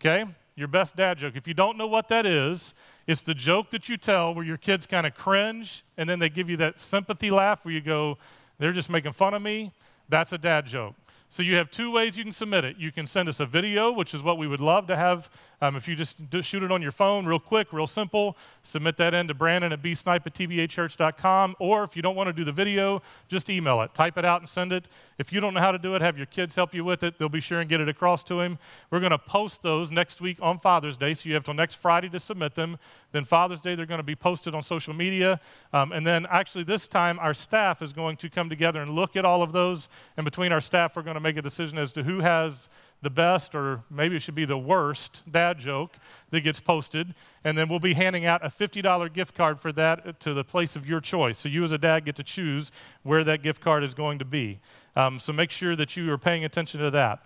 Okay? 0.02 0.26
Your 0.58 0.68
best 0.68 0.98
dad 0.98 1.18
joke. 1.18 1.38
If 1.38 1.48
you 1.48 1.54
don't 1.54 1.78
know 1.78 1.88
what 1.88 2.10
that 2.10 2.26
is, 2.26 2.74
it's 3.08 3.22
the 3.22 3.34
joke 3.34 3.70
that 3.70 3.88
you 3.88 3.96
tell 3.96 4.36
where 4.36 4.44
your 4.44 4.58
kids 4.58 4.86
kind 4.86 5.08
of 5.08 5.14
cringe 5.14 5.86
and 5.96 6.10
then 6.10 6.20
they 6.20 6.28
give 6.28 6.50
you 6.50 6.58
that 6.58 6.78
sympathy 6.78 7.32
laugh 7.32 7.64
where 7.64 7.74
you 7.74 7.80
go, 7.80 8.18
they're 8.60 8.74
just 8.74 8.90
making 8.90 9.14
fun 9.14 9.34
of 9.34 9.42
me 9.42 9.72
that's 10.14 10.32
a 10.32 10.38
dad 10.38 10.68
joke. 10.68 11.03
So 11.34 11.42
you 11.42 11.56
have 11.56 11.72
two 11.72 11.90
ways 11.90 12.16
you 12.16 12.24
can 12.24 12.32
submit 12.32 12.64
it. 12.64 12.78
You 12.78 12.92
can 12.92 13.08
send 13.08 13.28
us 13.28 13.40
a 13.40 13.48
video, 13.48 13.92
which 13.92 14.14
is 14.14 14.22
what 14.22 14.38
we 14.38 14.46
would 14.46 14.60
love 14.60 14.86
to 14.86 14.96
have. 14.96 15.32
Um, 15.62 15.76
if 15.76 15.88
you 15.88 15.96
just 15.96 16.18
shoot 16.42 16.62
it 16.62 16.72
on 16.72 16.80
your 16.80 16.92
phone, 16.92 17.26
real 17.26 17.40
quick, 17.40 17.74
real 17.74 17.88
simple, 17.88 18.38
submit 18.62 18.98
that 18.98 19.16
in 19.16 19.28
to 19.30 19.34
Brandon 19.34 19.74
at 19.74 19.82
bsnipe 19.82 20.28
at 20.28 20.36
tbachurch.com. 20.36 21.56
Or 21.58 21.84
if 21.84 21.96
you 21.96 22.04
don't 22.04 22.16
want 22.16 22.28
to 22.28 22.34
do 22.34 22.44
the 22.44 22.52
video, 22.52 23.02
just 23.30 23.50
email 23.50 23.82
it. 23.82 23.96
Type 23.96 24.16
it 24.20 24.26
out 24.26 24.42
and 24.42 24.48
send 24.48 24.72
it. 24.72 24.88
If 25.18 25.34
you 25.34 25.40
don't 25.40 25.56
know 25.56 25.60
how 25.60 25.72
to 25.72 25.80
do 25.80 25.96
it, 25.96 26.04
have 26.04 26.18
your 26.18 26.28
kids 26.28 26.54
help 26.54 26.72
you 26.72 26.84
with 26.84 27.02
it. 27.02 27.18
They'll 27.18 27.30
be 27.30 27.42
sure 27.42 27.62
and 27.62 27.68
get 27.68 27.82
it 27.82 27.90
across 27.90 28.24
to 28.26 28.40
him. 28.40 28.60
We're 28.92 29.00
going 29.00 29.12
to 29.12 29.18
post 29.18 29.64
those 29.64 29.90
next 29.90 30.22
week 30.22 30.38
on 30.40 30.60
Father's 30.60 30.98
Day, 30.98 31.16
so 31.16 31.30
you 31.30 31.34
have 31.34 31.46
till 31.46 31.56
next 31.56 31.76
Friday 31.76 32.10
to 32.10 32.20
submit 32.20 32.54
them. 32.54 32.78
Then 33.12 33.24
Father's 33.24 33.62
Day, 33.62 33.74
they're 33.74 33.88
going 33.88 33.98
to 33.98 34.04
be 34.04 34.16
posted 34.16 34.54
on 34.54 34.62
social 34.62 34.94
media. 34.94 35.40
Um, 35.72 35.94
and 35.94 36.06
then 36.06 36.28
actually, 36.30 36.66
this 36.66 36.88
time, 36.88 37.18
our 37.18 37.34
staff 37.34 37.82
is 37.82 37.92
going 37.92 38.18
to 38.18 38.30
come 38.30 38.50
together 38.50 38.84
and 38.84 38.92
look 38.92 39.16
at 39.16 39.26
all 39.26 39.42
of 39.42 39.52
those. 39.52 39.90
And 40.16 40.26
between 40.26 40.52
our 40.52 40.62
staff, 40.62 40.96
we're 40.96 41.02
going 41.02 41.16
to 41.16 41.23
make 41.24 41.38
a 41.38 41.42
decision 41.42 41.78
as 41.78 41.92
to 41.94 42.04
who 42.04 42.20
has 42.20 42.70
the 43.02 43.10
best, 43.10 43.56
or 43.56 43.84
maybe 43.90 44.16
it 44.16 44.22
should 44.22 44.36
be 44.36 44.46
the 44.46 44.58
worst, 44.58 45.24
dad 45.30 45.60
joke 45.60 45.98
that 46.30 46.42
gets 46.42 46.60
posted. 46.60 47.14
And 47.44 47.58
then 47.58 47.68
we'll 47.68 47.80
be 47.80 47.94
handing 47.94 48.26
out 48.26 48.46
a 48.46 48.50
$50 48.50 49.12
gift 49.12 49.36
card 49.36 49.60
for 49.60 49.72
that 49.74 50.20
to 50.22 50.34
the 50.34 50.44
place 50.44 50.76
of 50.76 50.88
your 50.88 51.02
choice. 51.02 51.38
So 51.40 51.50
you, 51.50 51.64
as 51.64 51.72
a 51.72 51.78
dad, 51.78 52.06
get 52.06 52.16
to 52.18 52.24
choose 52.24 52.72
where 53.04 53.24
that 53.24 53.42
gift 53.42 53.62
card 53.62 53.84
is 53.84 53.94
going 53.94 54.20
to 54.20 54.26
be. 54.26 54.60
Um, 54.96 55.20
so 55.20 55.34
make 55.34 55.52
sure 55.52 55.76
that 55.76 55.98
you 55.98 56.12
are 56.12 56.18
paying 56.18 56.46
attention 56.46 56.80
to 56.80 56.92
that. 56.92 57.26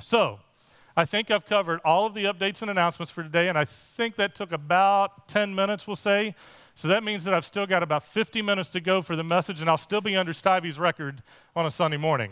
So, 0.00 0.40
I 0.96 1.04
think 1.04 1.30
I've 1.30 1.44
covered 1.44 1.80
all 1.84 2.06
of 2.06 2.14
the 2.14 2.24
updates 2.24 2.62
and 2.62 2.70
announcements 2.70 3.10
for 3.10 3.24
today, 3.24 3.48
and 3.48 3.58
I 3.58 3.64
think 3.64 4.14
that 4.14 4.36
took 4.36 4.52
about 4.52 5.26
10 5.26 5.52
minutes, 5.52 5.88
we'll 5.88 5.96
say. 5.96 6.36
So 6.76 6.86
that 6.88 7.02
means 7.02 7.24
that 7.24 7.34
I've 7.34 7.44
still 7.44 7.66
got 7.66 7.82
about 7.82 8.04
50 8.04 8.42
minutes 8.42 8.68
to 8.70 8.80
go 8.80 9.02
for 9.02 9.16
the 9.16 9.24
message, 9.24 9.60
and 9.60 9.68
I'll 9.68 9.76
still 9.76 10.00
be 10.00 10.16
under 10.16 10.32
Stevie's 10.32 10.78
record 10.78 11.22
on 11.56 11.66
a 11.66 11.70
Sunday 11.70 11.96
morning. 11.96 12.30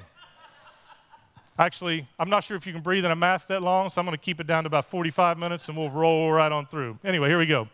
Actually, 1.58 2.08
I'm 2.18 2.30
not 2.30 2.44
sure 2.44 2.56
if 2.56 2.66
you 2.66 2.72
can 2.72 2.80
breathe 2.80 3.04
in 3.04 3.10
a 3.10 3.16
mask 3.16 3.48
that 3.48 3.62
long, 3.62 3.90
so 3.90 4.00
I'm 4.00 4.06
going 4.06 4.16
to 4.16 4.24
keep 4.24 4.40
it 4.40 4.46
down 4.46 4.64
to 4.64 4.68
about 4.68 4.86
45 4.86 5.36
minutes 5.36 5.68
and 5.68 5.76
we'll 5.76 5.90
roll 5.90 6.32
right 6.32 6.50
on 6.50 6.66
through. 6.66 6.98
Anyway, 7.04 7.28
here 7.28 7.38
we 7.38 7.46
go. 7.46 7.68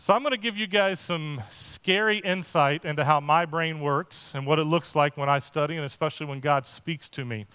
So, 0.00 0.14
I'm 0.14 0.22
going 0.22 0.30
to 0.30 0.38
give 0.38 0.56
you 0.56 0.68
guys 0.68 1.00
some 1.00 1.42
scary 1.50 2.18
insight 2.18 2.84
into 2.84 3.04
how 3.04 3.18
my 3.18 3.44
brain 3.44 3.80
works 3.80 4.32
and 4.32 4.46
what 4.46 4.60
it 4.60 4.64
looks 4.64 4.94
like 4.94 5.16
when 5.16 5.28
I 5.28 5.40
study, 5.40 5.74
and 5.74 5.84
especially 5.84 6.26
when 6.26 6.38
God 6.38 6.66
speaks 6.66 7.10
to 7.10 7.24
me. 7.24 7.46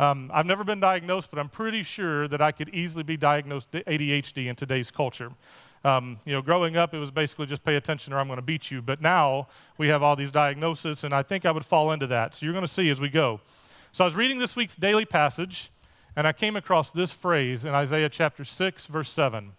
Um, 0.00 0.32
I've 0.34 0.46
never 0.46 0.64
been 0.64 0.80
diagnosed, 0.80 1.30
but 1.30 1.38
I'm 1.38 1.48
pretty 1.48 1.84
sure 1.84 2.26
that 2.26 2.40
I 2.40 2.50
could 2.50 2.70
easily 2.70 3.04
be 3.04 3.16
diagnosed 3.16 3.70
ADHD 3.70 4.48
in 4.48 4.56
today's 4.56 4.90
culture. 4.90 5.30
Um, 5.84 6.18
you 6.24 6.32
know, 6.32 6.42
growing 6.42 6.76
up, 6.76 6.92
it 6.92 6.98
was 6.98 7.12
basically 7.12 7.46
just 7.46 7.64
pay 7.64 7.76
attention 7.76 8.12
or 8.12 8.18
I'm 8.18 8.26
going 8.26 8.36
to 8.36 8.42
beat 8.42 8.72
you. 8.72 8.82
But 8.82 9.00
now 9.00 9.46
we 9.78 9.86
have 9.88 10.02
all 10.02 10.16
these 10.16 10.32
diagnoses, 10.32 11.04
and 11.04 11.14
I 11.14 11.22
think 11.22 11.46
I 11.46 11.52
would 11.52 11.64
fall 11.64 11.92
into 11.92 12.08
that. 12.08 12.34
So 12.34 12.46
you're 12.46 12.52
going 12.52 12.66
to 12.66 12.72
see 12.72 12.90
as 12.90 13.00
we 13.00 13.10
go. 13.10 13.40
So 13.94 14.04
I 14.04 14.06
was 14.06 14.14
reading 14.14 14.38
this 14.38 14.56
week's 14.56 14.74
daily 14.74 15.04
passage, 15.04 15.70
and 16.16 16.26
I 16.26 16.32
came 16.32 16.56
across 16.56 16.90
this 16.90 17.12
phrase 17.12 17.66
in 17.66 17.74
Isaiah 17.74 18.08
chapter 18.08 18.42
6, 18.42 18.86
verse 18.86 19.10
7. 19.10 19.52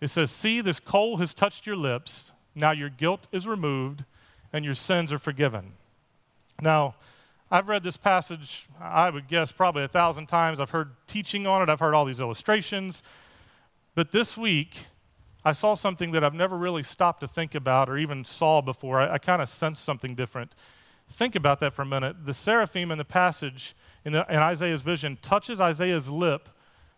It 0.00 0.06
says, 0.06 0.30
See, 0.30 0.60
this 0.60 0.78
coal 0.78 1.16
has 1.16 1.34
touched 1.34 1.66
your 1.66 1.74
lips. 1.74 2.30
Now 2.54 2.70
your 2.70 2.88
guilt 2.88 3.26
is 3.32 3.44
removed, 3.44 4.04
and 4.52 4.64
your 4.64 4.74
sins 4.74 5.12
are 5.12 5.18
forgiven. 5.18 5.72
Now, 6.62 6.94
I've 7.50 7.66
read 7.66 7.82
this 7.82 7.96
passage, 7.96 8.68
I 8.80 9.10
would 9.10 9.26
guess, 9.26 9.50
probably 9.50 9.82
a 9.82 9.88
thousand 9.88 10.26
times. 10.26 10.60
I've 10.60 10.70
heard 10.70 10.92
teaching 11.08 11.48
on 11.48 11.60
it, 11.60 11.68
I've 11.68 11.80
heard 11.80 11.92
all 11.92 12.04
these 12.04 12.20
illustrations. 12.20 13.02
But 13.96 14.12
this 14.12 14.36
week, 14.36 14.86
I 15.44 15.50
saw 15.50 15.74
something 15.74 16.12
that 16.12 16.22
I've 16.22 16.34
never 16.34 16.56
really 16.56 16.84
stopped 16.84 17.18
to 17.22 17.26
think 17.26 17.56
about 17.56 17.88
or 17.88 17.98
even 17.98 18.24
saw 18.24 18.60
before. 18.60 19.00
I, 19.00 19.14
I 19.14 19.18
kind 19.18 19.42
of 19.42 19.48
sensed 19.48 19.84
something 19.84 20.14
different. 20.14 20.54
Think 21.08 21.34
about 21.34 21.60
that 21.60 21.72
for 21.72 21.82
a 21.82 21.86
minute. 21.86 22.26
The 22.26 22.34
seraphim 22.34 22.90
in 22.90 22.98
the 22.98 23.04
passage 23.04 23.74
in, 24.04 24.12
the, 24.12 24.26
in 24.28 24.36
Isaiah's 24.36 24.82
vision 24.82 25.18
touches 25.22 25.60
Isaiah's 25.60 26.08
lip 26.08 26.48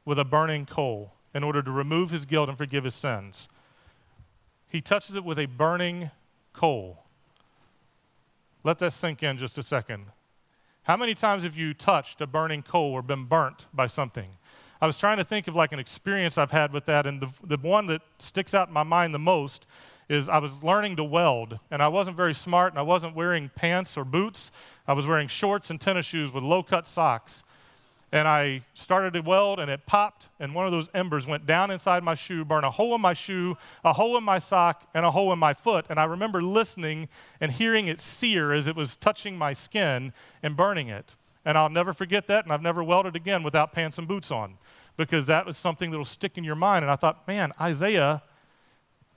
with 0.05 0.19
a 0.19 0.25
burning 0.25 0.65
coal 0.65 1.13
in 1.35 1.45
order 1.45 1.63
to 1.63 1.71
remove 1.71 2.11
his 2.11 2.25
guilt 2.25 2.49
and 2.49 2.57
forgive 2.57 2.85
his 2.85 2.95
sins. 2.95 3.49
He 4.69 4.81
touches 4.81 5.15
it 5.15 5.25
with 5.25 5.39
a 5.39 5.47
burning 5.47 6.11
coal. 6.53 7.05
Let 8.65 8.79
that 8.79 8.93
sink 8.93 9.23
in 9.23 9.39
just 9.39 9.57
a 9.59 9.63
second. 9.63 10.07
How 10.83 10.97
many 10.97 11.15
times 11.15 11.43
have 11.43 11.57
you 11.57 11.75
touched 11.75 12.21
a 12.21 12.27
burning 12.27 12.63
coal 12.63 12.93
or 12.93 13.03
been 13.03 13.27
burnt 13.27 13.67
by 13.75 13.87
something? 13.87 14.31
I 14.81 14.87
was 14.87 14.97
trying 14.97 15.19
to 15.19 15.25
think 15.25 15.49
of 15.49 15.55
like 15.55 15.73
an 15.73 15.79
experience 15.79 16.39
I've 16.39 16.51
had 16.51 16.73
with 16.73 16.85
that, 16.87 17.07
and 17.07 17.21
the, 17.21 17.29
the 17.45 17.59
one 17.59 17.87
that 17.87 18.01
sticks 18.19 18.55
out 18.55 18.69
in 18.69 18.75
my 18.75 18.85
mind 18.85 19.13
the 19.13 19.19
most 19.19 19.67
is 20.09 20.29
I 20.29 20.39
was 20.39 20.63
learning 20.63 20.97
to 20.97 21.05
weld, 21.05 21.59
and 21.71 21.83
I 21.83 21.89
wasn't 21.89 22.17
very 22.17 22.35
smart, 22.35 22.73
and 22.73 22.79
I 22.79 22.83
wasn't 22.83 23.15
wearing 23.15 23.51
pants 23.55 23.97
or 23.97 24.05
boots. 24.05 24.51
I 24.87 24.95
was 24.95 25.07
wearing 25.07 25.29
shorts 25.29 25.71
and 25.71 25.81
tennis 25.81 26.07
shoes 26.07 26.33
with 26.33 26.43
low 26.43 26.63
cut 26.63 26.87
socks. 26.87 27.45
And 28.11 28.27
I 28.27 28.63
started 28.73 29.13
to 29.13 29.21
weld, 29.21 29.61
and 29.61 29.71
it 29.71 29.85
popped, 29.85 30.31
and 30.41 30.55
one 30.55 30.65
of 30.65 30.73
those 30.73 30.89
embers 30.95 31.27
went 31.27 31.45
down 31.45 31.71
inside 31.71 32.03
my 32.03 32.15
shoe, 32.15 32.43
burned 32.43 32.65
a 32.65 32.71
hole 32.71 32.95
in 32.95 33.03
my 33.03 33.13
shoe, 33.13 33.59
a 33.85 33.93
hole 33.93 34.17
in 34.17 34.25
my 34.25 34.39
sock, 34.39 34.89
and 34.95 35.05
a 35.05 35.11
hole 35.11 35.31
in 35.31 35.39
my 35.39 35.53
foot. 35.53 35.85
And 35.91 36.01
I 36.01 36.05
remember 36.05 36.41
listening 36.43 37.09
and 37.39 37.53
hearing 37.53 37.87
it 37.87 38.01
sear 38.01 38.55
as 38.55 38.67
it 38.67 38.77
was 38.77 38.97
touching 38.97 39.37
my 39.37 39.53
skin 39.53 40.15
and 40.43 40.57
burning 40.57 40.89
it. 40.89 41.17
And 41.45 41.59
I'll 41.59 41.69
never 41.69 41.93
forget 41.93 42.27
that, 42.29 42.45
and 42.45 42.53
I've 42.53 42.63
never 42.63 42.83
welded 42.83 43.15
again 43.15 43.43
without 43.43 43.73
pants 43.73 43.99
and 43.99 44.09
boots 44.09 44.31
on 44.31 44.55
because 44.97 45.27
that 45.27 45.45
was 45.45 45.59
something 45.59 45.91
that 45.91 45.99
will 45.99 46.05
stick 46.07 46.39
in 46.39 46.45
your 46.45 46.57
mind. 46.57 46.85
And 46.85 46.91
I 46.91 46.97
thought, 46.97 47.29
man, 47.29 47.53
Isaiah 47.61 48.23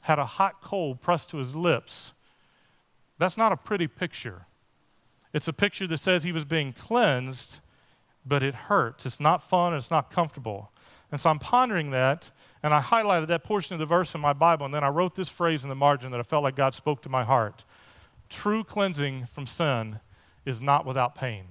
had 0.01 0.19
a 0.19 0.25
hot 0.25 0.61
coal 0.61 0.95
pressed 0.95 1.29
to 1.29 1.37
his 1.37 1.55
lips. 1.55 2.13
That's 3.17 3.37
not 3.37 3.51
a 3.51 3.57
pretty 3.57 3.87
picture. 3.87 4.45
It's 5.33 5.47
a 5.47 5.53
picture 5.53 5.87
that 5.87 5.99
says 5.99 6.23
he 6.23 6.31
was 6.31 6.45
being 6.45 6.73
cleansed, 6.73 7.59
but 8.25 8.43
it 8.43 8.55
hurts. 8.55 9.05
It's 9.05 9.19
not 9.19 9.41
fun, 9.41 9.73
it's 9.73 9.91
not 9.91 10.11
comfortable. 10.11 10.71
And 11.11 11.19
so 11.19 11.29
I'm 11.29 11.39
pondering 11.39 11.91
that, 11.91 12.31
and 12.63 12.73
I 12.73 12.81
highlighted 12.81 13.27
that 13.27 13.43
portion 13.43 13.73
of 13.73 13.79
the 13.79 13.85
verse 13.85 14.15
in 14.15 14.21
my 14.21 14.33
Bible, 14.33 14.65
and 14.65 14.73
then 14.73 14.83
I 14.83 14.89
wrote 14.89 15.15
this 15.15 15.29
phrase 15.29 15.63
in 15.63 15.69
the 15.69 15.75
margin 15.75 16.11
that 16.11 16.19
I 16.19 16.23
felt 16.23 16.43
like 16.43 16.55
God 16.55 16.73
spoke 16.73 17.01
to 17.03 17.09
my 17.09 17.23
heart. 17.23 17.65
True 18.29 18.63
cleansing 18.63 19.25
from 19.25 19.45
sin 19.45 19.99
is 20.45 20.61
not 20.61 20.85
without 20.85 21.15
pain. 21.15 21.47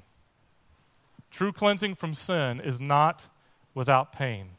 True 1.31 1.53
cleansing 1.53 1.95
from 1.95 2.15
sin 2.15 2.59
is 2.61 2.81
not 2.81 3.29
without 3.75 4.13
pain. 4.13 4.53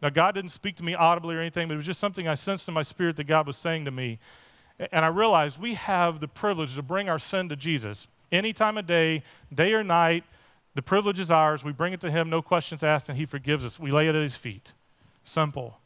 Now, 0.00 0.10
God 0.10 0.34
didn't 0.34 0.50
speak 0.50 0.76
to 0.76 0.84
me 0.84 0.94
audibly 0.94 1.34
or 1.34 1.40
anything, 1.40 1.68
but 1.68 1.74
it 1.74 1.78
was 1.78 1.86
just 1.86 2.00
something 2.00 2.28
I 2.28 2.34
sensed 2.34 2.68
in 2.68 2.74
my 2.74 2.82
spirit 2.82 3.16
that 3.16 3.24
God 3.24 3.46
was 3.46 3.56
saying 3.56 3.84
to 3.84 3.90
me. 3.90 4.18
And 4.92 5.04
I 5.04 5.08
realized 5.08 5.60
we 5.60 5.74
have 5.74 6.20
the 6.20 6.28
privilege 6.28 6.76
to 6.76 6.82
bring 6.82 7.08
our 7.08 7.18
sin 7.18 7.48
to 7.48 7.56
Jesus 7.56 8.06
any 8.30 8.52
time 8.52 8.78
of 8.78 8.86
day, 8.86 9.22
day 9.52 9.72
or 9.72 9.82
night. 9.82 10.24
The 10.74 10.82
privilege 10.82 11.18
is 11.18 11.30
ours. 11.30 11.64
We 11.64 11.72
bring 11.72 11.92
it 11.92 12.00
to 12.02 12.10
Him, 12.10 12.30
no 12.30 12.42
questions 12.42 12.84
asked, 12.84 13.08
and 13.08 13.18
He 13.18 13.26
forgives 13.26 13.66
us. 13.66 13.80
We 13.80 13.90
lay 13.90 14.06
it 14.06 14.14
at 14.14 14.22
His 14.22 14.36
feet. 14.36 14.72
Simple. 15.24 15.80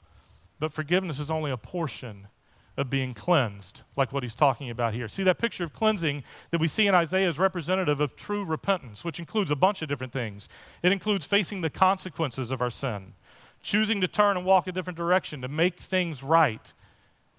But 0.58 0.72
forgiveness 0.72 1.18
is 1.18 1.30
only 1.30 1.50
a 1.50 1.56
portion 1.56 2.28
of 2.76 2.88
being 2.88 3.12
cleansed, 3.12 3.82
like 3.96 4.12
what 4.12 4.22
he's 4.22 4.34
talking 4.34 4.70
about 4.70 4.94
here. 4.94 5.06
See, 5.08 5.22
that 5.24 5.38
picture 5.38 5.64
of 5.64 5.74
cleansing 5.74 6.24
that 6.50 6.60
we 6.60 6.68
see 6.68 6.86
in 6.86 6.94
Isaiah 6.94 7.28
is 7.28 7.38
representative 7.38 8.00
of 8.00 8.16
true 8.16 8.44
repentance, 8.44 9.04
which 9.04 9.18
includes 9.18 9.50
a 9.50 9.56
bunch 9.56 9.82
of 9.82 9.88
different 9.88 10.12
things. 10.12 10.48
It 10.82 10.90
includes 10.90 11.26
facing 11.26 11.60
the 11.60 11.68
consequences 11.68 12.50
of 12.50 12.62
our 12.62 12.70
sin 12.70 13.12
choosing 13.62 14.00
to 14.00 14.08
turn 14.08 14.36
and 14.36 14.44
walk 14.44 14.66
a 14.66 14.72
different 14.72 14.96
direction, 14.96 15.40
to 15.42 15.48
make 15.48 15.78
things 15.78 16.22
right, 16.22 16.72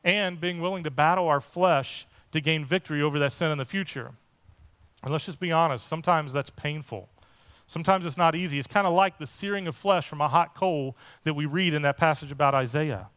and 0.03 0.39
being 0.39 0.61
willing 0.61 0.83
to 0.83 0.91
battle 0.91 1.27
our 1.27 1.41
flesh 1.41 2.07
to 2.31 2.41
gain 2.41 2.65
victory 2.65 3.01
over 3.01 3.19
that 3.19 3.31
sin 3.31 3.51
in 3.51 3.57
the 3.57 3.65
future. 3.65 4.11
And 5.03 5.11
let's 5.11 5.25
just 5.25 5.39
be 5.39 5.51
honest, 5.51 5.85
sometimes 5.85 6.33
that's 6.33 6.49
painful. 6.49 7.09
Sometimes 7.67 8.05
it's 8.05 8.17
not 8.17 8.35
easy. 8.35 8.57
It's 8.59 8.67
kind 8.67 8.87
of 8.87 8.93
like 8.93 9.17
the 9.17 9.27
searing 9.27 9.67
of 9.67 9.75
flesh 9.75 10.07
from 10.07 10.21
a 10.21 10.27
hot 10.27 10.55
coal 10.55 10.97
that 11.23 11.33
we 11.33 11.45
read 11.45 11.73
in 11.73 11.81
that 11.83 11.97
passage 11.97 12.31
about 12.31 12.53
Isaiah. 12.53 13.09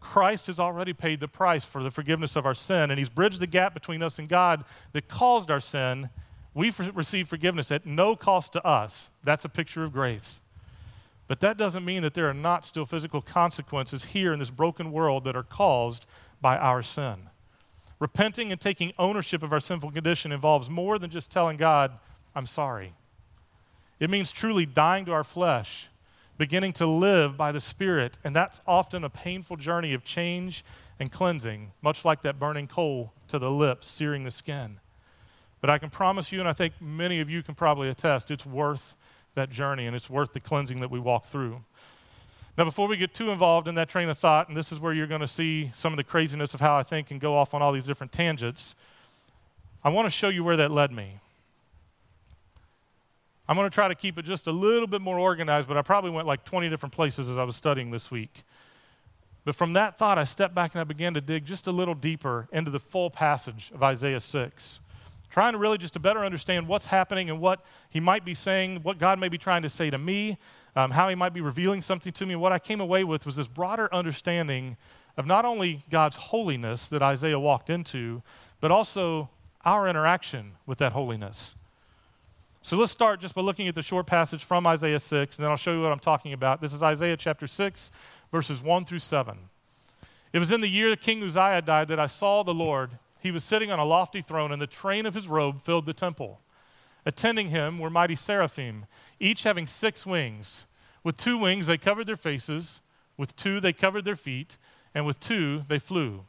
Christ 0.00 0.46
has 0.46 0.58
already 0.58 0.92
paid 0.92 1.20
the 1.20 1.28
price 1.28 1.64
for 1.64 1.82
the 1.82 1.90
forgiveness 1.90 2.36
of 2.36 2.46
our 2.46 2.54
sin, 2.54 2.90
and 2.90 2.98
He's 2.98 3.10
bridged 3.10 3.38
the 3.38 3.46
gap 3.46 3.74
between 3.74 4.02
us 4.02 4.18
and 4.18 4.28
God 4.28 4.64
that 4.92 5.08
caused 5.08 5.50
our 5.50 5.60
sin. 5.60 6.08
We've 6.54 6.78
received 6.96 7.28
forgiveness 7.28 7.70
at 7.70 7.86
no 7.86 8.16
cost 8.16 8.54
to 8.54 8.66
us. 8.66 9.10
That's 9.22 9.44
a 9.44 9.48
picture 9.48 9.84
of 9.84 9.92
grace. 9.92 10.40
But 11.30 11.38
that 11.38 11.56
doesn't 11.56 11.84
mean 11.84 12.02
that 12.02 12.14
there 12.14 12.28
are 12.28 12.34
not 12.34 12.64
still 12.64 12.84
physical 12.84 13.22
consequences 13.22 14.06
here 14.06 14.32
in 14.32 14.40
this 14.40 14.50
broken 14.50 14.90
world 14.90 15.22
that 15.22 15.36
are 15.36 15.44
caused 15.44 16.04
by 16.40 16.56
our 16.56 16.82
sin. 16.82 17.28
Repenting 18.00 18.50
and 18.50 18.60
taking 18.60 18.92
ownership 18.98 19.44
of 19.44 19.52
our 19.52 19.60
sinful 19.60 19.92
condition 19.92 20.32
involves 20.32 20.68
more 20.68 20.98
than 20.98 21.08
just 21.08 21.30
telling 21.30 21.56
God, 21.56 21.92
I'm 22.34 22.46
sorry. 22.46 22.94
It 24.00 24.10
means 24.10 24.32
truly 24.32 24.66
dying 24.66 25.04
to 25.04 25.12
our 25.12 25.22
flesh, 25.22 25.88
beginning 26.36 26.72
to 26.72 26.86
live 26.88 27.36
by 27.36 27.52
the 27.52 27.60
Spirit, 27.60 28.18
and 28.24 28.34
that's 28.34 28.60
often 28.66 29.04
a 29.04 29.08
painful 29.08 29.56
journey 29.56 29.94
of 29.94 30.02
change 30.02 30.64
and 30.98 31.12
cleansing, 31.12 31.70
much 31.80 32.04
like 32.04 32.22
that 32.22 32.40
burning 32.40 32.66
coal 32.66 33.12
to 33.28 33.38
the 33.38 33.52
lips, 33.52 33.86
searing 33.86 34.24
the 34.24 34.32
skin. 34.32 34.80
But 35.60 35.70
I 35.70 35.78
can 35.78 35.90
promise 35.90 36.32
you, 36.32 36.40
and 36.40 36.48
I 36.48 36.54
think 36.54 36.80
many 36.80 37.20
of 37.20 37.30
you 37.30 37.44
can 37.44 37.54
probably 37.54 37.88
attest, 37.88 38.32
it's 38.32 38.44
worth 38.44 38.96
that 39.34 39.50
journey, 39.50 39.86
and 39.86 39.94
it's 39.94 40.10
worth 40.10 40.32
the 40.32 40.40
cleansing 40.40 40.80
that 40.80 40.90
we 40.90 40.98
walk 40.98 41.26
through. 41.26 41.62
Now, 42.58 42.64
before 42.64 42.88
we 42.88 42.96
get 42.96 43.14
too 43.14 43.30
involved 43.30 43.68
in 43.68 43.74
that 43.76 43.88
train 43.88 44.08
of 44.08 44.18
thought, 44.18 44.48
and 44.48 44.56
this 44.56 44.72
is 44.72 44.78
where 44.80 44.92
you're 44.92 45.06
going 45.06 45.20
to 45.20 45.26
see 45.26 45.70
some 45.72 45.92
of 45.92 45.96
the 45.96 46.04
craziness 46.04 46.52
of 46.52 46.60
how 46.60 46.76
I 46.76 46.82
think 46.82 47.10
and 47.10 47.20
go 47.20 47.34
off 47.34 47.54
on 47.54 47.62
all 47.62 47.72
these 47.72 47.86
different 47.86 48.12
tangents, 48.12 48.74
I 49.82 49.88
want 49.88 50.06
to 50.06 50.10
show 50.10 50.28
you 50.28 50.44
where 50.44 50.56
that 50.56 50.70
led 50.70 50.92
me. 50.92 51.20
I'm 53.48 53.56
going 53.56 53.68
to 53.68 53.74
try 53.74 53.88
to 53.88 53.94
keep 53.94 54.18
it 54.18 54.24
just 54.24 54.46
a 54.46 54.52
little 54.52 54.86
bit 54.86 55.00
more 55.00 55.18
organized, 55.18 55.68
but 55.68 55.76
I 55.76 55.82
probably 55.82 56.10
went 56.10 56.26
like 56.26 56.44
20 56.44 56.68
different 56.68 56.92
places 56.92 57.28
as 57.28 57.38
I 57.38 57.44
was 57.44 57.56
studying 57.56 57.90
this 57.90 58.10
week. 58.10 58.42
But 59.44 59.54
from 59.54 59.72
that 59.72 59.96
thought, 59.96 60.18
I 60.18 60.24
stepped 60.24 60.54
back 60.54 60.74
and 60.74 60.80
I 60.80 60.84
began 60.84 61.14
to 61.14 61.20
dig 61.20 61.46
just 61.46 61.66
a 61.66 61.72
little 61.72 61.94
deeper 61.94 62.46
into 62.52 62.70
the 62.70 62.78
full 62.78 63.10
passage 63.10 63.72
of 63.74 63.82
Isaiah 63.82 64.20
6 64.20 64.80
trying 65.30 65.52
to 65.52 65.58
really 65.58 65.78
just 65.78 65.94
to 65.94 66.00
better 66.00 66.20
understand 66.20 66.68
what's 66.68 66.86
happening 66.86 67.30
and 67.30 67.40
what 67.40 67.64
he 67.88 68.00
might 68.00 68.24
be 68.24 68.34
saying, 68.34 68.82
what 68.82 68.98
God 68.98 69.18
may 69.18 69.28
be 69.28 69.38
trying 69.38 69.62
to 69.62 69.68
say 69.68 69.88
to 69.90 69.98
me, 69.98 70.38
um, 70.76 70.90
how 70.90 71.08
he 71.08 71.14
might 71.14 71.32
be 71.32 71.40
revealing 71.40 71.80
something 71.80 72.12
to 72.12 72.26
me. 72.26 72.36
What 72.36 72.52
I 72.52 72.58
came 72.58 72.80
away 72.80 73.04
with 73.04 73.26
was 73.26 73.36
this 73.36 73.48
broader 73.48 73.92
understanding 73.94 74.76
of 75.16 75.26
not 75.26 75.44
only 75.44 75.82
God's 75.90 76.16
holiness 76.16 76.88
that 76.88 77.02
Isaiah 77.02 77.38
walked 77.38 77.70
into, 77.70 78.22
but 78.60 78.70
also 78.70 79.30
our 79.64 79.88
interaction 79.88 80.52
with 80.66 80.78
that 80.78 80.92
holiness. 80.92 81.56
So 82.62 82.76
let's 82.76 82.92
start 82.92 83.20
just 83.20 83.34
by 83.34 83.40
looking 83.40 83.68
at 83.68 83.74
the 83.74 83.82
short 83.82 84.06
passage 84.06 84.44
from 84.44 84.66
Isaiah 84.66 84.98
6, 84.98 85.36
and 85.36 85.44
then 85.44 85.50
I'll 85.50 85.56
show 85.56 85.72
you 85.72 85.80
what 85.80 85.92
I'm 85.92 85.98
talking 85.98 86.32
about. 86.32 86.60
This 86.60 86.74
is 86.74 86.82
Isaiah 86.82 87.16
chapter 87.16 87.46
6, 87.46 87.90
verses 88.30 88.62
1 88.62 88.84
through 88.84 88.98
7. 88.98 89.38
It 90.32 90.38
was 90.38 90.52
in 90.52 90.60
the 90.60 90.68
year 90.68 90.90
that 90.90 91.00
King 91.00 91.22
Uzziah 91.22 91.62
died 91.62 91.88
that 91.88 91.98
I 91.98 92.06
saw 92.06 92.42
the 92.42 92.54
Lord. 92.54 92.90
He 93.20 93.30
was 93.30 93.44
sitting 93.44 93.70
on 93.70 93.78
a 93.78 93.84
lofty 93.84 94.20
throne, 94.20 94.52
and 94.52 94.60
the 94.60 94.66
train 94.66 95.06
of 95.06 95.14
his 95.14 95.28
robe 95.28 95.60
filled 95.60 95.86
the 95.86 95.92
temple. 95.92 96.40
Attending 97.06 97.48
him 97.48 97.78
were 97.78 97.90
mighty 97.90 98.16
seraphim, 98.16 98.86
each 99.18 99.42
having 99.44 99.66
six 99.66 100.06
wings. 100.06 100.66
With 101.02 101.16
two 101.16 101.38
wings 101.38 101.66
they 101.66 101.78
covered 101.78 102.06
their 102.06 102.16
faces, 102.16 102.80
with 103.16 103.36
two 103.36 103.60
they 103.60 103.72
covered 103.72 104.04
their 104.04 104.16
feet, 104.16 104.58
and 104.94 105.06
with 105.06 105.20
two 105.20 105.64
they 105.68 105.78
flew. 105.78 106.24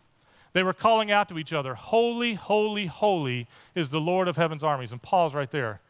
They 0.53 0.63
were 0.63 0.73
calling 0.73 1.11
out 1.11 1.29
to 1.29 1.39
each 1.39 1.53
other, 1.53 1.75
Holy, 1.75 2.33
holy, 2.33 2.87
holy 2.87 3.47
is 3.73 3.89
the 3.89 4.01
Lord 4.01 4.27
of 4.27 4.37
heaven's 4.37 4.63
armies. 4.63 4.91
And 4.91 5.01
pause 5.01 5.33
right 5.33 5.49
there. 5.49 5.81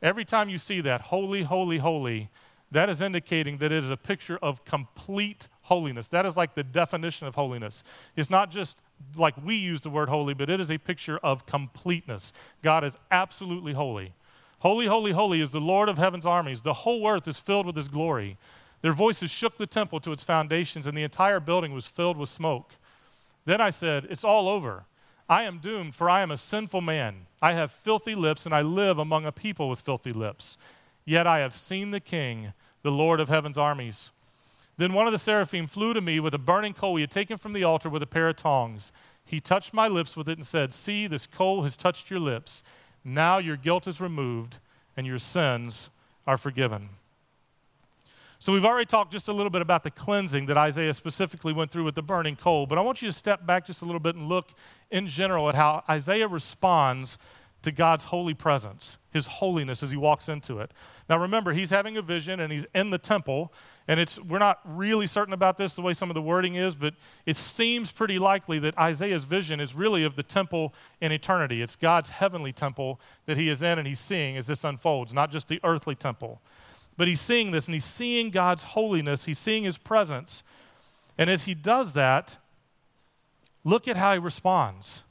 Every 0.00 0.24
time 0.24 0.48
you 0.48 0.58
see 0.58 0.80
that, 0.82 1.02
holy, 1.02 1.42
holy, 1.42 1.78
holy, 1.78 2.30
that 2.70 2.88
is 2.88 3.02
indicating 3.02 3.58
that 3.58 3.72
it 3.72 3.84
is 3.84 3.90
a 3.90 3.96
picture 3.96 4.38
of 4.40 4.64
complete 4.64 5.48
holiness. 5.68 6.08
That 6.08 6.26
is 6.26 6.36
like 6.36 6.54
the 6.54 6.64
definition 6.64 7.26
of 7.26 7.34
holiness. 7.34 7.84
It's 8.16 8.30
not 8.30 8.50
just 8.50 8.78
like 9.16 9.34
we 9.44 9.54
use 9.54 9.82
the 9.82 9.90
word 9.90 10.08
holy, 10.08 10.34
but 10.34 10.50
it 10.50 10.60
is 10.60 10.70
a 10.70 10.78
picture 10.78 11.18
of 11.18 11.46
completeness. 11.46 12.32
God 12.62 12.84
is 12.84 12.96
absolutely 13.10 13.74
holy. 13.74 14.14
Holy, 14.60 14.86
holy, 14.86 15.12
holy 15.12 15.40
is 15.40 15.52
the 15.52 15.60
Lord 15.60 15.88
of 15.88 15.98
heaven's 15.98 16.26
armies. 16.26 16.62
The 16.62 16.72
whole 16.72 17.06
earth 17.06 17.28
is 17.28 17.38
filled 17.38 17.66
with 17.66 17.76
his 17.76 17.88
glory. 17.88 18.38
Their 18.80 18.92
voices 18.92 19.30
shook 19.30 19.58
the 19.58 19.66
temple 19.66 20.00
to 20.00 20.12
its 20.12 20.22
foundations, 20.22 20.86
and 20.86 20.96
the 20.96 21.02
entire 21.02 21.38
building 21.38 21.72
was 21.72 21.86
filled 21.86 22.16
with 22.16 22.28
smoke. 22.28 22.72
Then 23.44 23.60
I 23.60 23.70
said, 23.70 24.06
It's 24.10 24.24
all 24.24 24.48
over. 24.48 24.84
I 25.28 25.42
am 25.42 25.58
doomed, 25.58 25.94
for 25.94 26.08
I 26.08 26.22
am 26.22 26.30
a 26.30 26.36
sinful 26.38 26.80
man. 26.80 27.26
I 27.42 27.52
have 27.52 27.70
filthy 27.70 28.14
lips, 28.14 28.46
and 28.46 28.54
I 28.54 28.62
live 28.62 28.98
among 28.98 29.26
a 29.26 29.32
people 29.32 29.68
with 29.68 29.80
filthy 29.80 30.12
lips. 30.12 30.56
Yet 31.04 31.26
I 31.26 31.40
have 31.40 31.54
seen 31.54 31.90
the 31.90 32.00
King, 32.00 32.52
the 32.82 32.90
Lord 32.90 33.20
of 33.20 33.28
heaven's 33.28 33.58
armies. 33.58 34.12
Then 34.78 34.92
one 34.92 35.06
of 35.06 35.12
the 35.12 35.18
seraphim 35.18 35.66
flew 35.66 35.92
to 35.92 36.00
me 36.00 36.20
with 36.20 36.34
a 36.34 36.38
burning 36.38 36.72
coal 36.72 36.96
he 36.96 37.02
had 37.02 37.10
taken 37.10 37.36
from 37.36 37.52
the 37.52 37.64
altar 37.64 37.90
with 37.90 38.02
a 38.02 38.06
pair 38.06 38.28
of 38.28 38.36
tongs. 38.36 38.92
He 39.24 39.40
touched 39.40 39.74
my 39.74 39.88
lips 39.88 40.16
with 40.16 40.28
it 40.28 40.38
and 40.38 40.46
said, 40.46 40.72
See, 40.72 41.06
this 41.06 41.26
coal 41.26 41.64
has 41.64 41.76
touched 41.76 42.10
your 42.10 42.20
lips. 42.20 42.62
Now 43.04 43.38
your 43.38 43.56
guilt 43.56 43.86
is 43.86 44.00
removed, 44.00 44.58
and 44.96 45.06
your 45.06 45.18
sins 45.18 45.90
are 46.26 46.36
forgiven. 46.36 46.90
So, 48.40 48.52
we've 48.52 48.64
already 48.64 48.86
talked 48.86 49.10
just 49.10 49.26
a 49.26 49.32
little 49.32 49.50
bit 49.50 49.62
about 49.62 49.82
the 49.82 49.90
cleansing 49.90 50.46
that 50.46 50.56
Isaiah 50.56 50.94
specifically 50.94 51.52
went 51.52 51.72
through 51.72 51.82
with 51.82 51.96
the 51.96 52.02
burning 52.02 52.36
coal, 52.36 52.66
but 52.66 52.78
I 52.78 52.82
want 52.82 53.02
you 53.02 53.08
to 53.08 53.12
step 53.12 53.44
back 53.44 53.66
just 53.66 53.82
a 53.82 53.84
little 53.84 53.98
bit 53.98 54.14
and 54.14 54.28
look 54.28 54.52
in 54.92 55.08
general 55.08 55.48
at 55.48 55.56
how 55.56 55.82
Isaiah 55.90 56.28
responds 56.28 57.18
to 57.62 57.72
God's 57.72 58.04
holy 58.04 58.34
presence, 58.34 58.98
his 59.10 59.26
holiness 59.26 59.82
as 59.82 59.90
he 59.90 59.96
walks 59.96 60.28
into 60.28 60.60
it. 60.60 60.70
Now 61.08 61.18
remember, 61.18 61.52
he's 61.52 61.70
having 61.70 61.96
a 61.96 62.02
vision 62.02 62.38
and 62.38 62.52
he's 62.52 62.66
in 62.74 62.90
the 62.90 62.98
temple, 62.98 63.52
and 63.88 63.98
it's 63.98 64.18
we're 64.20 64.38
not 64.38 64.60
really 64.64 65.08
certain 65.08 65.34
about 65.34 65.56
this 65.56 65.74
the 65.74 65.82
way 65.82 65.92
some 65.92 66.08
of 66.08 66.14
the 66.14 66.22
wording 66.22 66.54
is, 66.54 66.76
but 66.76 66.94
it 67.26 67.36
seems 67.36 67.90
pretty 67.90 68.18
likely 68.18 68.58
that 68.60 68.78
Isaiah's 68.78 69.24
vision 69.24 69.58
is 69.58 69.74
really 69.74 70.04
of 70.04 70.14
the 70.14 70.22
temple 70.22 70.72
in 71.00 71.10
eternity. 71.10 71.60
It's 71.60 71.74
God's 71.74 72.10
heavenly 72.10 72.52
temple 72.52 73.00
that 73.26 73.36
he 73.36 73.48
is 73.48 73.62
in 73.62 73.78
and 73.78 73.88
he's 73.88 74.00
seeing 74.00 74.36
as 74.36 74.46
this 74.46 74.62
unfolds, 74.62 75.12
not 75.12 75.32
just 75.32 75.48
the 75.48 75.60
earthly 75.64 75.96
temple. 75.96 76.40
But 76.96 77.08
he's 77.08 77.20
seeing 77.20 77.50
this 77.50 77.66
and 77.66 77.74
he's 77.74 77.84
seeing 77.84 78.30
God's 78.30 78.62
holiness, 78.64 79.24
he's 79.24 79.38
seeing 79.38 79.64
his 79.64 79.78
presence. 79.78 80.44
And 81.16 81.28
as 81.28 81.44
he 81.44 81.54
does 81.54 81.94
that, 81.94 82.36
look 83.64 83.88
at 83.88 83.96
how 83.96 84.12
he 84.12 84.18
responds. 84.20 85.02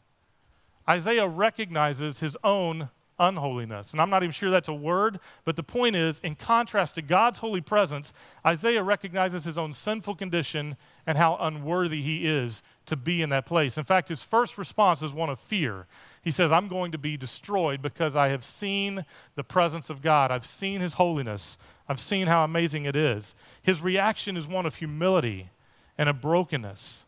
Isaiah 0.89 1.27
recognizes 1.27 2.19
his 2.19 2.37
own 2.43 2.89
unholiness. 3.19 3.91
And 3.91 4.01
I'm 4.01 4.09
not 4.09 4.23
even 4.23 4.31
sure 4.31 4.51
that's 4.51 4.67
a 4.67 4.73
word, 4.73 5.19
but 5.43 5.55
the 5.55 5.63
point 5.63 5.95
is, 5.95 6.19
in 6.19 6.35
contrast 6.35 6.95
to 6.95 7.01
God's 7.01 7.39
holy 7.39 7.61
presence, 7.61 8.13
Isaiah 8.45 8.83
recognizes 8.83 9.43
his 9.43 9.57
own 9.57 9.73
sinful 9.73 10.15
condition 10.15 10.77
and 11.05 11.17
how 11.17 11.35
unworthy 11.39 12.01
he 12.01 12.27
is 12.27 12.61
to 12.85 12.95
be 12.95 13.21
in 13.21 13.29
that 13.29 13.45
place. 13.45 13.77
In 13.77 13.83
fact, 13.83 14.09
his 14.09 14.23
first 14.23 14.57
response 14.57 15.01
is 15.01 15.13
one 15.13 15.29
of 15.29 15.39
fear. 15.39 15.87
He 16.21 16.31
says, 16.31 16.51
I'm 16.51 16.67
going 16.67 16.91
to 16.91 16.97
be 16.97 17.17
destroyed 17.17 17.81
because 17.81 18.15
I 18.15 18.27
have 18.29 18.43
seen 18.43 19.05
the 19.35 19.43
presence 19.43 19.89
of 19.89 20.01
God. 20.01 20.31
I've 20.31 20.45
seen 20.45 20.81
his 20.81 20.93
holiness. 20.93 21.57
I've 21.89 21.99
seen 21.99 22.27
how 22.27 22.43
amazing 22.43 22.85
it 22.85 22.95
is. 22.95 23.33
His 23.61 23.81
reaction 23.81 24.37
is 24.37 24.47
one 24.47 24.65
of 24.65 24.75
humility 24.75 25.49
and 25.97 26.07
a 26.07 26.13
brokenness. 26.13 27.05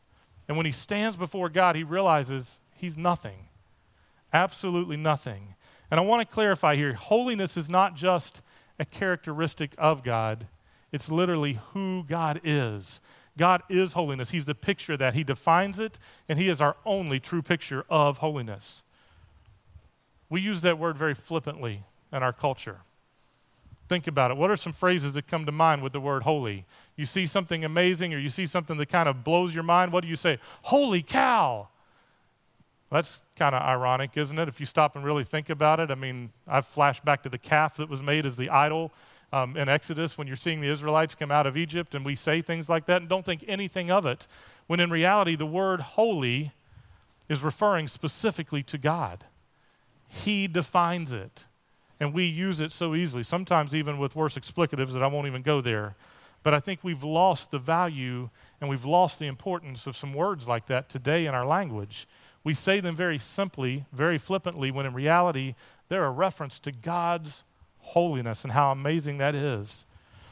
And 0.48 0.57
when 0.57 0.65
he 0.65 0.71
stands 0.71 1.17
before 1.17 1.50
God, 1.50 1.75
he 1.75 1.83
realizes 1.83 2.59
he's 2.74 2.98
nothing, 2.98 3.50
absolutely 4.33 4.98
nothing. 4.98 5.55
And 5.91 6.00
I 6.00 6.03
want 6.03 6.27
to 6.27 6.33
clarify 6.33 6.75
here 6.75 6.93
holiness 6.93 7.57
is 7.57 7.69
not 7.69 7.95
just 7.95 8.41
a 8.79 8.86
characteristic 8.86 9.74
of 9.77 10.03
God, 10.03 10.48
it's 10.91 11.12
literally 11.12 11.59
who 11.74 12.03
God 12.07 12.39
is. 12.43 13.00
God 13.38 13.63
is 13.69 13.93
holiness. 13.93 14.31
He's 14.31 14.45
the 14.45 14.55
picture 14.55 14.98
that 14.98 15.13
He 15.13 15.24
defines 15.24 15.79
it, 15.79 15.98
and 16.27 16.38
He 16.38 16.50
is 16.50 16.59
our 16.59 16.75
only 16.86 17.19
true 17.19 17.41
picture 17.41 17.86
of 17.89 18.17
holiness. 18.17 18.83
We 20.29 20.41
use 20.41 20.62
that 20.62 20.77
word 20.77 20.98
very 20.98 21.13
flippantly 21.13 21.83
in 22.12 22.21
our 22.21 22.34
culture. 22.34 22.82
Think 23.88 24.08
about 24.08 24.30
it. 24.30 24.38
What 24.38 24.51
are 24.51 24.56
some 24.56 24.73
phrases 24.73 25.13
that 25.13 25.25
come 25.25 25.45
to 25.47 25.51
mind 25.51 25.82
with 25.82 25.93
the 25.93 25.99
word 25.99 26.23
holy? 26.23 26.65
You 26.95 27.06
see 27.06 27.25
something 27.25 27.63
amazing 27.63 28.13
or 28.13 28.19
you 28.19 28.30
see 28.30 28.45
something 28.45 28.77
that 28.77 28.89
kind 28.89 29.10
of 29.10 29.23
blows 29.23 29.56
your 29.56 29.63
mind, 29.63 29.91
what 29.91 30.01
do 30.04 30.08
you 30.08 30.15
say? 30.15 30.38
Holy 30.63 31.01
cow! 31.01 31.69
That's 32.91 33.21
kind 33.36 33.54
of 33.54 33.62
ironic, 33.62 34.17
isn't 34.17 34.38
it? 34.38 34.47
If 34.47 34.60
you 34.60 34.65
stop 34.65 34.95
and 34.95 35.06
really 35.06 35.23
think 35.23 35.49
about 35.49 35.80
it. 35.80 35.91
I 35.91 35.95
mean, 35.95 36.32
I've 36.47 36.65
flashed 36.65 37.06
back 37.06 37.23
to 37.23 37.30
the 37.30 37.38
calf 37.38 37.78
that 37.78 37.89
was 37.89 38.02
made 38.02 38.25
as 38.25 38.36
the 38.36 38.49
idol 38.49 38.91
um, 39.32 39.56
in 39.56 39.69
Exodus 39.69 40.17
when 40.17 40.28
you're 40.28 40.36
seeing 40.36 40.62
the 40.62 40.69
Israelites 40.69 41.13
come 41.13 41.32
out 41.32 41.45
of 41.45 41.56
Egypt, 41.56 41.93
and 41.93 42.04
we 42.04 42.15
say 42.15 42.41
things 42.41 42.67
like 42.67 42.88
that 42.88 43.02
and 43.02 43.10
don't 43.10 43.25
think 43.25 43.45
anything 43.47 43.91
of 43.91 44.06
it, 44.06 44.28
when 44.67 44.80
in 44.80 44.89
reality, 44.89 45.36
the 45.36 45.45
word 45.45 45.82
holy 45.82 46.52
is 47.28 47.43
referring 47.43 47.88
specifically 47.88 48.63
to 48.63 48.78
God. 48.78 49.25
He 50.08 50.47
defines 50.47 51.13
it. 51.13 51.45
And 51.99 52.13
we 52.13 52.25
use 52.25 52.60
it 52.60 52.71
so 52.71 52.95
easily, 52.95 53.23
sometimes 53.23 53.75
even 53.75 53.99
with 53.99 54.15
worse 54.15 54.36
explicatives 54.36 54.93
that 54.93 55.04
I 55.04 55.08
won't 55.08 55.28
even 55.28 55.41
go 55.41 55.62
there. 55.62 55.95
But 56.41 56.54
I 56.54 56.60
think 56.60 56.80
we've 56.82 57.04
lost 57.04 57.52
the 57.52 57.60
value 57.60 58.30
and 58.62 58.69
we've 58.69 58.86
lost 58.86 59.19
the 59.19 59.28
importance 59.28 59.86
of 59.86 59.97
some 59.97 60.13
words 60.13 60.47
like 60.47 60.67
that 60.67 60.89
today 60.89 61.25
in 61.25 61.36
our 61.36 61.45
language. 61.45 62.08
We 62.43 62.54
say 62.54 62.80
them 62.80 62.95
very 62.95 63.19
simply, 63.19 63.86
very 63.91 64.17
flippantly, 64.17 64.71
when 64.71 64.86
in 64.86 64.93
reality, 64.93 65.56
they're 65.89 66.06
a 66.06 66.12
reference 66.12 66.60
to 66.60 66.71
God's 66.71 67.43
holiness 67.80 68.43
and 68.43 68.54
how 68.54 68.71
amazing 68.71 69.17
that 69.17 69.36
is. 69.36 69.86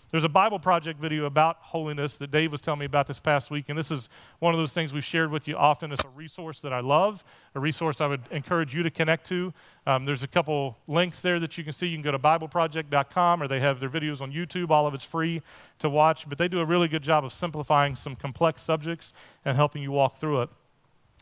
There's 0.09 0.23
a 0.23 0.29
Bible 0.29 0.57
Project 0.57 1.01
video 1.01 1.25
about 1.25 1.57
holiness 1.59 2.15
that 2.15 2.31
Dave 2.31 2.53
was 2.53 2.61
telling 2.61 2.79
me 2.79 2.85
about 2.85 3.07
this 3.07 3.19
past 3.19 3.51
week, 3.51 3.65
and 3.67 3.77
this 3.77 3.91
is 3.91 4.07
one 4.39 4.53
of 4.53 4.57
those 4.57 4.71
things 4.71 4.93
we've 4.93 5.03
shared 5.03 5.31
with 5.31 5.49
you 5.49 5.57
often. 5.57 5.91
It's 5.91 6.05
a 6.05 6.09
resource 6.09 6.61
that 6.61 6.71
I 6.71 6.79
love, 6.79 7.25
a 7.55 7.59
resource 7.59 7.99
I 7.99 8.07
would 8.07 8.21
encourage 8.31 8.73
you 8.73 8.83
to 8.83 8.89
connect 8.89 9.27
to. 9.27 9.53
Um, 9.85 10.05
there's 10.05 10.23
a 10.23 10.27
couple 10.27 10.77
links 10.87 11.21
there 11.21 11.41
that 11.41 11.57
you 11.57 11.65
can 11.65 11.73
see. 11.73 11.87
You 11.87 11.97
can 11.97 12.03
go 12.03 12.11
to 12.11 12.19
BibleProject.com, 12.19 13.43
or 13.43 13.49
they 13.49 13.59
have 13.59 13.81
their 13.81 13.89
videos 13.89 14.21
on 14.21 14.31
YouTube. 14.31 14.69
All 14.69 14.87
of 14.87 14.93
it's 14.93 15.03
free 15.03 15.41
to 15.79 15.89
watch, 15.89 16.29
but 16.29 16.37
they 16.37 16.47
do 16.47 16.61
a 16.61 16.65
really 16.65 16.87
good 16.87 17.03
job 17.03 17.25
of 17.25 17.33
simplifying 17.33 17.93
some 17.93 18.15
complex 18.15 18.61
subjects 18.61 19.11
and 19.43 19.57
helping 19.57 19.83
you 19.83 19.91
walk 19.91 20.15
through 20.15 20.43
it. 20.43 20.49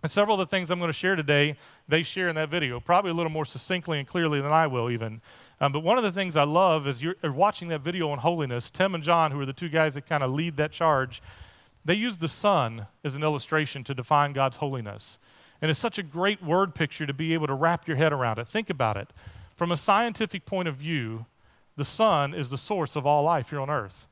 And 0.05 0.11
several 0.11 0.39
of 0.39 0.47
the 0.47 0.55
things 0.55 0.69
I'm 0.69 0.77
going 0.77 0.89
to 0.89 0.93
share 0.93 1.15
today, 1.15 1.55
they 1.87 2.03
share 2.03 2.29
in 2.29 2.35
that 2.35 2.49
video, 2.49 2.79
probably 2.79 3.09
a 3.09 3.15
little 3.15 3.31
more 3.31 3.43
succinctly 3.43 3.97
and 3.97 4.07
clearly 4.07 4.39
than 4.39 4.51
I 4.51 4.67
will, 4.67 4.91
even. 4.91 5.19
Um, 5.59 5.71
but 5.71 5.79
one 5.79 5.97
of 5.97 6.03
the 6.03 6.11
things 6.11 6.35
I 6.35 6.43
love 6.43 6.85
is 6.85 7.01
you're 7.01 7.15
watching 7.23 7.69
that 7.69 7.81
video 7.81 8.11
on 8.11 8.19
holiness. 8.19 8.69
Tim 8.69 8.93
and 8.93 9.03
Jon, 9.03 9.31
who 9.31 9.39
are 9.39 9.47
the 9.47 9.51
two 9.51 9.67
guys 9.67 9.95
that 9.95 10.05
kind 10.05 10.21
of 10.21 10.29
lead 10.29 10.57
that 10.57 10.71
charge, 10.71 11.23
they 11.83 11.95
use 11.95 12.19
the 12.19 12.27
sun 12.27 12.85
as 13.03 13.15
an 13.15 13.23
illustration 13.23 13.83
to 13.85 13.95
define 13.95 14.31
God's 14.33 14.57
holiness. 14.57 15.17
And 15.59 15.71
it's 15.71 15.79
such 15.79 15.97
a 15.97 16.03
great 16.03 16.43
word 16.43 16.75
picture 16.75 17.07
to 17.07 17.13
be 17.13 17.33
able 17.33 17.47
to 17.47 17.55
wrap 17.55 17.87
your 17.87 17.97
head 17.97 18.13
around 18.13 18.37
it. 18.37 18.45
Think 18.47 18.69
about 18.69 18.97
it. 18.97 19.11
From 19.55 19.71
a 19.71 19.75
scientific 19.75 20.45
point 20.45 20.67
of 20.67 20.75
view, 20.75 21.25
the 21.77 21.83
sun 21.83 22.35
is 22.35 22.51
the 22.51 22.59
source 22.59 22.95
of 22.95 23.07
all 23.07 23.23
life 23.23 23.49
here 23.49 23.59
on 23.59 23.71
earth. 23.71 24.05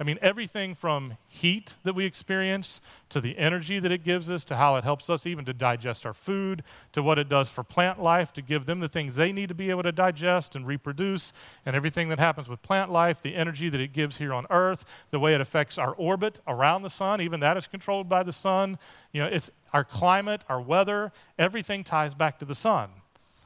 I 0.00 0.02
mean, 0.02 0.18
everything 0.20 0.74
from 0.74 1.18
heat 1.28 1.76
that 1.84 1.94
we 1.94 2.04
experience 2.04 2.80
to 3.10 3.20
the 3.20 3.38
energy 3.38 3.78
that 3.78 3.92
it 3.92 4.02
gives 4.02 4.28
us 4.28 4.44
to 4.46 4.56
how 4.56 4.74
it 4.74 4.82
helps 4.82 5.08
us 5.08 5.24
even 5.24 5.44
to 5.44 5.52
digest 5.52 6.04
our 6.04 6.12
food 6.12 6.64
to 6.92 7.02
what 7.02 7.16
it 7.16 7.28
does 7.28 7.48
for 7.48 7.62
plant 7.62 8.02
life 8.02 8.32
to 8.32 8.42
give 8.42 8.66
them 8.66 8.80
the 8.80 8.88
things 8.88 9.14
they 9.14 9.30
need 9.30 9.48
to 9.50 9.54
be 9.54 9.70
able 9.70 9.84
to 9.84 9.92
digest 9.92 10.56
and 10.56 10.66
reproduce 10.66 11.32
and 11.64 11.76
everything 11.76 12.08
that 12.08 12.18
happens 12.18 12.48
with 12.48 12.60
plant 12.60 12.90
life, 12.90 13.22
the 13.22 13.36
energy 13.36 13.68
that 13.68 13.80
it 13.80 13.92
gives 13.92 14.16
here 14.16 14.34
on 14.34 14.46
earth, 14.50 14.84
the 15.12 15.20
way 15.20 15.32
it 15.32 15.40
affects 15.40 15.78
our 15.78 15.92
orbit 15.92 16.40
around 16.48 16.82
the 16.82 16.90
sun, 16.90 17.20
even 17.20 17.38
that 17.38 17.56
is 17.56 17.68
controlled 17.68 18.08
by 18.08 18.24
the 18.24 18.32
sun. 18.32 18.78
You 19.12 19.22
know, 19.22 19.28
it's 19.28 19.52
our 19.72 19.84
climate, 19.84 20.44
our 20.48 20.60
weather, 20.60 21.12
everything 21.38 21.84
ties 21.84 22.14
back 22.14 22.40
to 22.40 22.44
the 22.44 22.54
sun. 22.56 22.90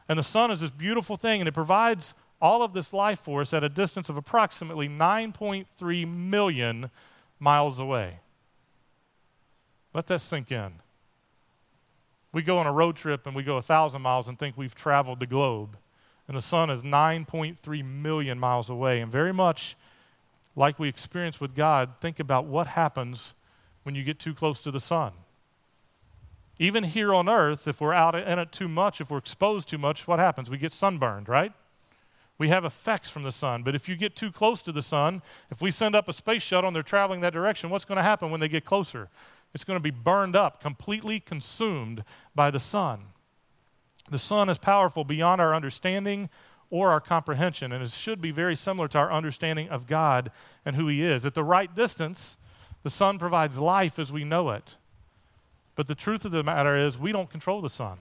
And 0.08 0.18
the 0.18 0.22
sun 0.22 0.50
is 0.50 0.62
this 0.62 0.70
beautiful 0.70 1.16
thing 1.16 1.42
and 1.42 1.48
it 1.48 1.52
provides 1.52 2.14
all 2.40 2.62
of 2.62 2.72
this 2.72 2.92
life 2.92 3.20
force 3.20 3.52
at 3.52 3.64
a 3.64 3.68
distance 3.68 4.08
of 4.08 4.16
approximately 4.16 4.88
9.3 4.88 6.16
million 6.16 6.90
miles 7.38 7.78
away. 7.80 8.20
Let 9.94 10.06
that 10.08 10.20
sink 10.20 10.52
in. 10.52 10.74
We 12.32 12.42
go 12.42 12.58
on 12.58 12.66
a 12.66 12.72
road 12.72 12.96
trip 12.96 13.26
and 13.26 13.34
we 13.34 13.42
go 13.42 13.56
a 13.56 13.62
thousand 13.62 14.02
miles 14.02 14.28
and 14.28 14.38
think 14.38 14.56
we've 14.56 14.74
traveled 14.74 15.20
the 15.20 15.26
globe. 15.26 15.76
and 16.28 16.36
the 16.36 16.42
sun 16.42 16.68
is 16.68 16.82
9.3 16.82 17.84
million 17.84 18.38
miles 18.38 18.68
away. 18.68 19.00
And 19.00 19.10
very 19.10 19.32
much 19.32 19.76
like 20.54 20.78
we 20.78 20.88
experience 20.88 21.40
with 21.40 21.54
God, 21.54 21.94
think 22.00 22.20
about 22.20 22.44
what 22.44 22.66
happens 22.66 23.34
when 23.82 23.94
you 23.94 24.04
get 24.04 24.18
too 24.18 24.34
close 24.34 24.60
to 24.60 24.70
the 24.70 24.80
sun. 24.80 25.12
Even 26.58 26.84
here 26.84 27.14
on 27.14 27.28
earth, 27.28 27.66
if 27.66 27.80
we're 27.80 27.94
out 27.94 28.14
in 28.14 28.38
it 28.38 28.52
too 28.52 28.68
much, 28.68 29.00
if 29.00 29.10
we're 29.10 29.18
exposed 29.18 29.68
too 29.68 29.78
much, 29.78 30.06
what 30.06 30.18
happens? 30.18 30.50
We 30.50 30.58
get 30.58 30.72
sunburned, 30.72 31.28
right? 31.28 31.52
We 32.38 32.48
have 32.48 32.64
effects 32.64 33.10
from 33.10 33.24
the 33.24 33.32
sun. 33.32 33.64
But 33.64 33.74
if 33.74 33.88
you 33.88 33.96
get 33.96 34.14
too 34.14 34.30
close 34.30 34.62
to 34.62 34.72
the 34.72 34.82
sun, 34.82 35.22
if 35.50 35.60
we 35.60 35.72
send 35.72 35.96
up 35.96 36.08
a 36.08 36.12
space 36.12 36.42
shuttle 36.42 36.68
and 36.68 36.74
they're 36.74 36.82
traveling 36.84 37.20
that 37.20 37.32
direction, 37.32 37.68
what's 37.68 37.84
going 37.84 37.96
to 37.96 38.02
happen 38.02 38.30
when 38.30 38.40
they 38.40 38.48
get 38.48 38.64
closer? 38.64 39.08
It's 39.54 39.64
going 39.64 39.78
to 39.78 39.82
be 39.82 39.90
burned 39.90 40.36
up, 40.36 40.60
completely 40.60 41.18
consumed 41.18 42.04
by 42.34 42.50
the 42.50 42.60
sun. 42.60 43.06
The 44.10 44.18
sun 44.18 44.48
is 44.48 44.58
powerful 44.58 45.04
beyond 45.04 45.40
our 45.40 45.54
understanding 45.54 46.30
or 46.70 46.90
our 46.90 47.00
comprehension, 47.00 47.72
and 47.72 47.82
it 47.82 47.90
should 47.90 48.20
be 48.20 48.30
very 48.30 48.54
similar 48.54 48.88
to 48.88 48.98
our 48.98 49.12
understanding 49.12 49.68
of 49.68 49.86
God 49.86 50.30
and 50.64 50.76
who 50.76 50.86
He 50.86 51.02
is. 51.02 51.24
At 51.24 51.34
the 51.34 51.44
right 51.44 51.74
distance, 51.74 52.36
the 52.82 52.90
sun 52.90 53.18
provides 53.18 53.58
life 53.58 53.98
as 53.98 54.12
we 54.12 54.24
know 54.24 54.50
it. 54.50 54.76
But 55.74 55.86
the 55.86 55.94
truth 55.94 56.24
of 56.24 56.30
the 56.30 56.42
matter 56.42 56.76
is, 56.76 56.98
we 56.98 57.12
don't 57.12 57.30
control 57.30 57.60
the 57.60 57.70
sun. 57.70 57.98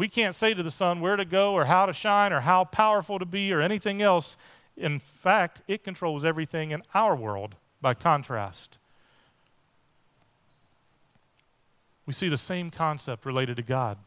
We 0.00 0.08
can't 0.08 0.34
say 0.34 0.54
to 0.54 0.62
the 0.62 0.70
sun 0.70 1.02
where 1.02 1.16
to 1.16 1.26
go 1.26 1.52
or 1.52 1.66
how 1.66 1.84
to 1.84 1.92
shine 1.92 2.32
or 2.32 2.40
how 2.40 2.64
powerful 2.64 3.18
to 3.18 3.26
be 3.26 3.52
or 3.52 3.60
anything 3.60 4.00
else. 4.00 4.38
In 4.74 4.98
fact, 4.98 5.60
it 5.68 5.84
controls 5.84 6.24
everything 6.24 6.70
in 6.70 6.82
our 6.94 7.14
world 7.14 7.56
by 7.82 7.92
contrast. 7.92 8.78
We 12.06 12.14
see 12.14 12.30
the 12.30 12.38
same 12.38 12.70
concept 12.70 13.26
related 13.26 13.58
to 13.58 13.62
God 13.62 13.98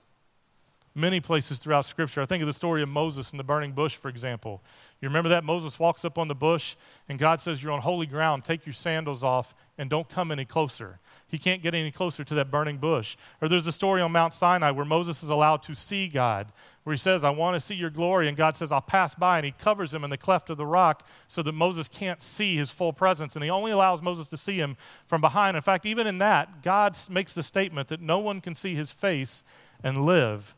many 0.95 1.19
places 1.19 1.59
throughout 1.59 1.85
Scripture. 1.85 2.21
I 2.21 2.25
think 2.25 2.41
of 2.41 2.47
the 2.47 2.53
story 2.53 2.81
of 2.81 2.89
Moses 2.89 3.31
and 3.31 3.39
the 3.39 3.43
burning 3.43 3.71
bush, 3.71 3.95
for 3.95 4.09
example. 4.09 4.61
You 5.01 5.09
remember 5.09 5.29
that? 5.29 5.43
Moses 5.43 5.79
walks 5.79 6.05
up 6.05 6.17
on 6.17 6.27
the 6.27 6.35
bush, 6.35 6.75
and 7.09 7.17
God 7.17 7.39
says, 7.39 7.63
You're 7.63 7.71
on 7.71 7.81
holy 7.81 8.05
ground. 8.05 8.43
Take 8.43 8.65
your 8.65 8.73
sandals 8.73 9.23
off 9.23 9.55
and 9.77 9.89
don't 9.89 10.09
come 10.09 10.31
any 10.31 10.45
closer. 10.45 10.99
He 11.33 11.39
can't 11.39 11.63
get 11.63 11.73
any 11.73 11.89
closer 11.89 12.23
to 12.23 12.35
that 12.35 12.51
burning 12.51 12.77
bush. 12.77 13.17
Or 13.41 13.49
there's 13.49 13.65
a 13.65 13.71
story 13.71 14.03
on 14.03 14.11
Mount 14.11 14.33
Sinai 14.33 14.69
where 14.69 14.85
Moses 14.85 15.23
is 15.23 15.29
allowed 15.29 15.63
to 15.63 15.73
see 15.73 16.07
God, 16.07 16.51
where 16.83 16.93
he 16.93 16.97
says, 16.99 17.23
I 17.23 17.31
want 17.31 17.55
to 17.55 17.59
see 17.59 17.73
your 17.73 17.89
glory. 17.89 18.27
And 18.27 18.37
God 18.37 18.55
says, 18.55 18.71
I'll 18.71 18.81
pass 18.81 19.15
by. 19.15 19.39
And 19.39 19.45
he 19.47 19.51
covers 19.51 19.91
him 19.95 20.03
in 20.03 20.11
the 20.11 20.17
cleft 20.17 20.51
of 20.51 20.57
the 20.57 20.67
rock 20.67 21.07
so 21.27 21.41
that 21.41 21.53
Moses 21.53 21.87
can't 21.87 22.21
see 22.21 22.55
his 22.55 22.69
full 22.69 22.93
presence. 22.93 23.35
And 23.35 23.43
he 23.43 23.49
only 23.49 23.71
allows 23.71 23.99
Moses 23.99 24.27
to 24.27 24.37
see 24.37 24.57
him 24.57 24.77
from 25.07 25.21
behind. 25.21 25.57
In 25.57 25.63
fact, 25.63 25.87
even 25.87 26.05
in 26.05 26.19
that, 26.19 26.61
God 26.61 26.95
makes 27.09 27.33
the 27.33 27.41
statement 27.41 27.87
that 27.87 27.99
no 27.99 28.19
one 28.19 28.39
can 28.39 28.53
see 28.53 28.75
his 28.75 28.91
face 28.91 29.43
and 29.83 30.05
live. 30.05 30.53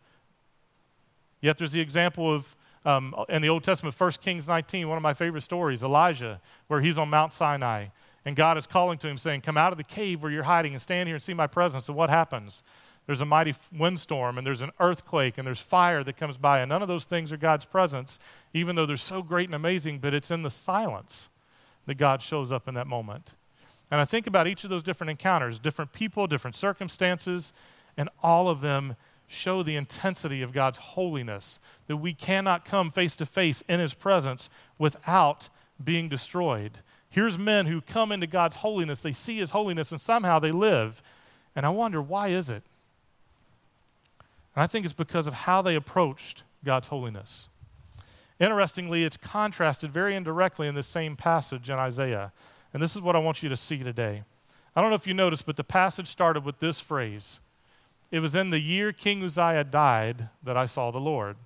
Yet 1.40 1.56
there's 1.56 1.72
the 1.72 1.80
example 1.80 2.34
of, 2.34 2.54
um, 2.84 3.16
in 3.30 3.42
the 3.42 3.48
Old 3.48 3.64
Testament, 3.64 3.98
1 3.98 4.12
Kings 4.22 4.46
19, 4.46 4.90
one 4.90 4.98
of 4.98 5.04
my 5.04 5.14
favorite 5.14 5.44
stories, 5.44 5.84
Elijah, 5.84 6.42
where 6.68 6.82
he's 6.82 6.98
on 6.98 7.10
Mount 7.10 7.32
Sinai. 7.32 7.86
And 8.26 8.36
God 8.36 8.58
is 8.58 8.66
calling 8.66 8.98
to 9.00 9.08
him, 9.08 9.18
saying, 9.18 9.42
Come 9.42 9.58
out 9.58 9.72
of 9.72 9.78
the 9.78 9.84
cave 9.84 10.24
where 10.24 10.32
you're 10.32 10.44
hiding 10.44 10.74
and 10.74 10.82
stand 10.82 11.08
here 11.08 11.16
and 11.16 11.24
see 11.24 11.34
my 11.34 11.48
presence. 11.48 11.88
And 11.88 11.96
what 11.96 12.10
happens? 12.10 12.64
There's 13.06 13.22
a 13.22 13.26
mighty 13.26 13.54
windstorm, 13.72 14.38
and 14.40 14.48
there's 14.48 14.64
an 14.64 14.72
earthquake, 14.80 15.38
and 15.38 15.46
there's 15.46 15.62
fire 15.62 16.04
that 16.04 16.18
comes 16.18 16.38
by. 16.38 16.60
And 16.60 16.70
none 16.70 16.82
of 16.82 16.88
those 16.88 17.06
things 17.06 17.32
are 17.32 17.38
God's 17.38 17.66
presence, 17.66 18.18
even 18.52 18.76
though 18.76 18.88
they're 18.88 18.98
so 18.98 19.22
great 19.22 19.48
and 19.48 19.54
amazing, 19.54 20.00
but 20.00 20.14
it's 20.14 20.32
in 20.32 20.42
the 20.42 20.50
silence 20.50 21.30
that 21.86 21.96
God 21.96 22.24
shows 22.24 22.52
up 22.52 22.68
in 22.68 22.74
that 22.74 22.88
moment. 22.88 23.36
And 23.92 24.02
I 24.02 24.06
think 24.06 24.26
about 24.26 24.48
each 24.48 24.64
of 24.64 24.72
those 24.72 24.82
different 24.82 25.12
encounters, 25.12 25.60
different 25.60 25.94
people, 25.94 26.26
different 26.26 26.56
circumstances, 26.56 27.54
and 27.96 28.10
all 28.24 28.50
of 28.50 28.62
them 28.62 28.96
show 29.28 29.62
the 29.62 29.76
intensity 29.76 30.42
of 30.42 30.52
God's 30.52 30.80
holiness, 30.80 31.60
that 31.88 31.98
we 31.98 32.14
cannot 32.14 32.66
come 32.66 32.90
face 32.90 33.16
to 33.18 33.26
face 33.26 33.62
in 33.68 33.80
His 33.80 33.94
presence 33.94 34.50
without 34.78 35.50
being 35.84 36.10
destroyed. 36.10 36.80
Here's 37.16 37.40
men 37.40 37.68
who 37.68 37.80
come 37.80 38.12
into 38.12 38.28
God's 38.28 38.58
holiness, 38.58 39.02
they 39.02 39.14
see 39.14 39.38
His 39.38 39.52
holiness, 39.52 39.90
and 39.90 40.02
somehow 40.02 40.38
they 40.38 40.52
live. 40.52 41.02
And 41.56 41.66
I 41.66 41.70
wonder, 41.70 42.02
why 42.02 42.28
is 42.28 42.50
it? 42.50 42.62
And 44.54 44.62
I 44.62 44.68
think 44.68 44.84
it's 44.84 44.94
because 44.94 45.26
of 45.26 45.34
how 45.34 45.62
they 45.62 45.76
approached 45.76 46.44
God's 46.66 46.90
holiness. 46.90 47.48
Interestingly, 48.38 49.06
it's 49.06 49.16
contrasted 49.16 49.94
very 49.94 50.14
indirectly 50.14 50.68
in 50.68 50.76
this 50.76 50.88
same 50.88 51.16
passage 51.16 51.70
in 51.70 51.78
Isaiah. 51.78 52.34
And 52.74 52.84
this 52.84 52.98
is 52.98 53.02
what 53.02 53.16
I 53.16 53.20
want 53.20 53.42
you 53.42 53.48
to 53.48 53.56
see 53.56 53.82
today. 53.82 54.24
I 54.76 54.82
don't 54.82 54.90
know 54.90 54.98
if 54.98 55.08
you 55.08 55.14
noticed, 55.14 55.46
but 55.46 55.56
the 55.56 55.64
passage 55.64 56.10
started 56.10 56.44
with 56.44 56.60
this 56.60 56.82
phrase 56.82 57.40
it 58.12 58.20
was 58.20 58.36
in 58.36 58.50
the 58.50 58.60
year 58.60 58.92
King 58.92 59.24
Uzziah 59.24 59.64
died 59.64 60.28
that 60.44 60.58
I 60.58 60.66
saw 60.66 60.92
the 60.92 61.00
Lord. 61.00 61.38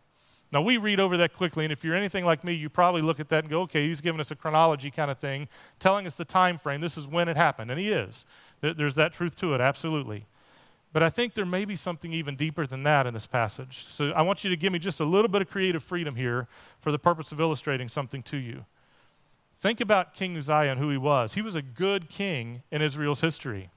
Now, 0.52 0.62
we 0.62 0.78
read 0.78 1.00
over 1.00 1.16
that 1.18 1.34
quickly, 1.34 1.64
and 1.64 1.72
if 1.72 1.84
you're 1.84 1.96
anything 1.96 2.26
like 2.26 2.44
me, 2.44 2.54
you 2.54 2.70
probably 2.70 3.04
look 3.04 3.20
at 3.20 3.30
that 3.30 3.44
and 3.44 3.50
go, 3.52 3.62
okay, 3.62 3.88
he's 3.88 4.02
giving 4.02 4.20
us 4.20 4.32
a 4.32 4.36
chronology 4.36 4.90
kind 4.90 5.12
of 5.12 5.20
thing, 5.20 5.48
telling 5.78 6.08
us 6.08 6.18
the 6.18 6.26
time 6.26 6.58
frame. 6.58 6.82
This 6.82 6.98
is 6.98 7.08
when 7.08 7.30
it 7.30 7.38
happened. 7.38 7.70
And 7.70 7.80
he 7.80 7.92
is. 7.92 8.26
There's 8.62 8.96
that 8.96 9.14
truth 9.14 9.36
to 9.38 9.54
it, 9.54 9.62
absolutely. 9.62 10.26
But 10.92 11.04
I 11.04 11.10
think 11.10 11.36
there 11.36 11.46
may 11.46 11.66
be 11.66 11.76
something 11.76 12.12
even 12.12 12.36
deeper 12.36 12.66
than 12.66 12.82
that 12.84 13.06
in 13.06 13.14
this 13.14 13.28
passage. 13.28 13.86
So 13.90 14.10
I 14.12 14.24
want 14.24 14.44
you 14.44 14.50
to 14.50 14.58
give 14.58 14.74
me 14.74 14.80
just 14.80 15.00
a 15.00 15.06
little 15.06 15.30
bit 15.30 15.44
of 15.44 15.50
creative 15.50 15.84
freedom 15.84 16.16
here 16.16 16.48
for 16.80 16.92
the 16.92 16.98
purpose 16.98 17.32
of 17.32 17.40
illustrating 17.40 17.88
something 17.88 18.24
to 18.24 18.38
you. 18.38 18.66
Think 19.56 19.82
about 19.82 20.16
King 20.16 20.36
Uzziah 20.36 20.72
and 20.72 20.80
who 20.80 20.90
he 20.90 20.98
was. 20.98 21.36
He 21.36 21.44
was 21.44 21.54
a 21.54 21.62
good 21.62 22.10
king 22.10 22.64
in 22.72 22.82
Israel's 22.82 23.22
history 23.22 23.70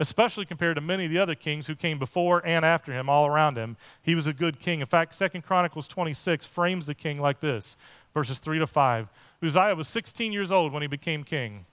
especially 0.00 0.44
compared 0.44 0.76
to 0.76 0.80
many 0.80 1.06
of 1.06 1.10
the 1.10 1.18
other 1.18 1.34
kings 1.34 1.66
who 1.66 1.74
came 1.74 1.98
before 1.98 2.40
and 2.44 2.64
after 2.64 2.92
him 2.92 3.08
all 3.08 3.26
around 3.26 3.56
him. 3.56 3.76
He 4.02 4.14
was 4.14 4.26
a 4.26 4.32
good 4.32 4.60
king. 4.60 4.80
In 4.80 4.86
fact, 4.86 5.14
Second 5.14 5.42
Chronicles 5.42 5.88
26 5.88 6.46
frames 6.46 6.86
the 6.86 6.94
king 6.94 7.20
like 7.20 7.40
this 7.40 7.76
verses 8.14 8.38
3 8.38 8.58
to 8.58 8.66
5. 8.66 9.08
Uzziah 9.42 9.74
was 9.74 9.86
16 9.88 10.32
years 10.32 10.50
old 10.50 10.72
when 10.72 10.82
he 10.82 10.88
became 10.88 11.22
king. 11.22 11.66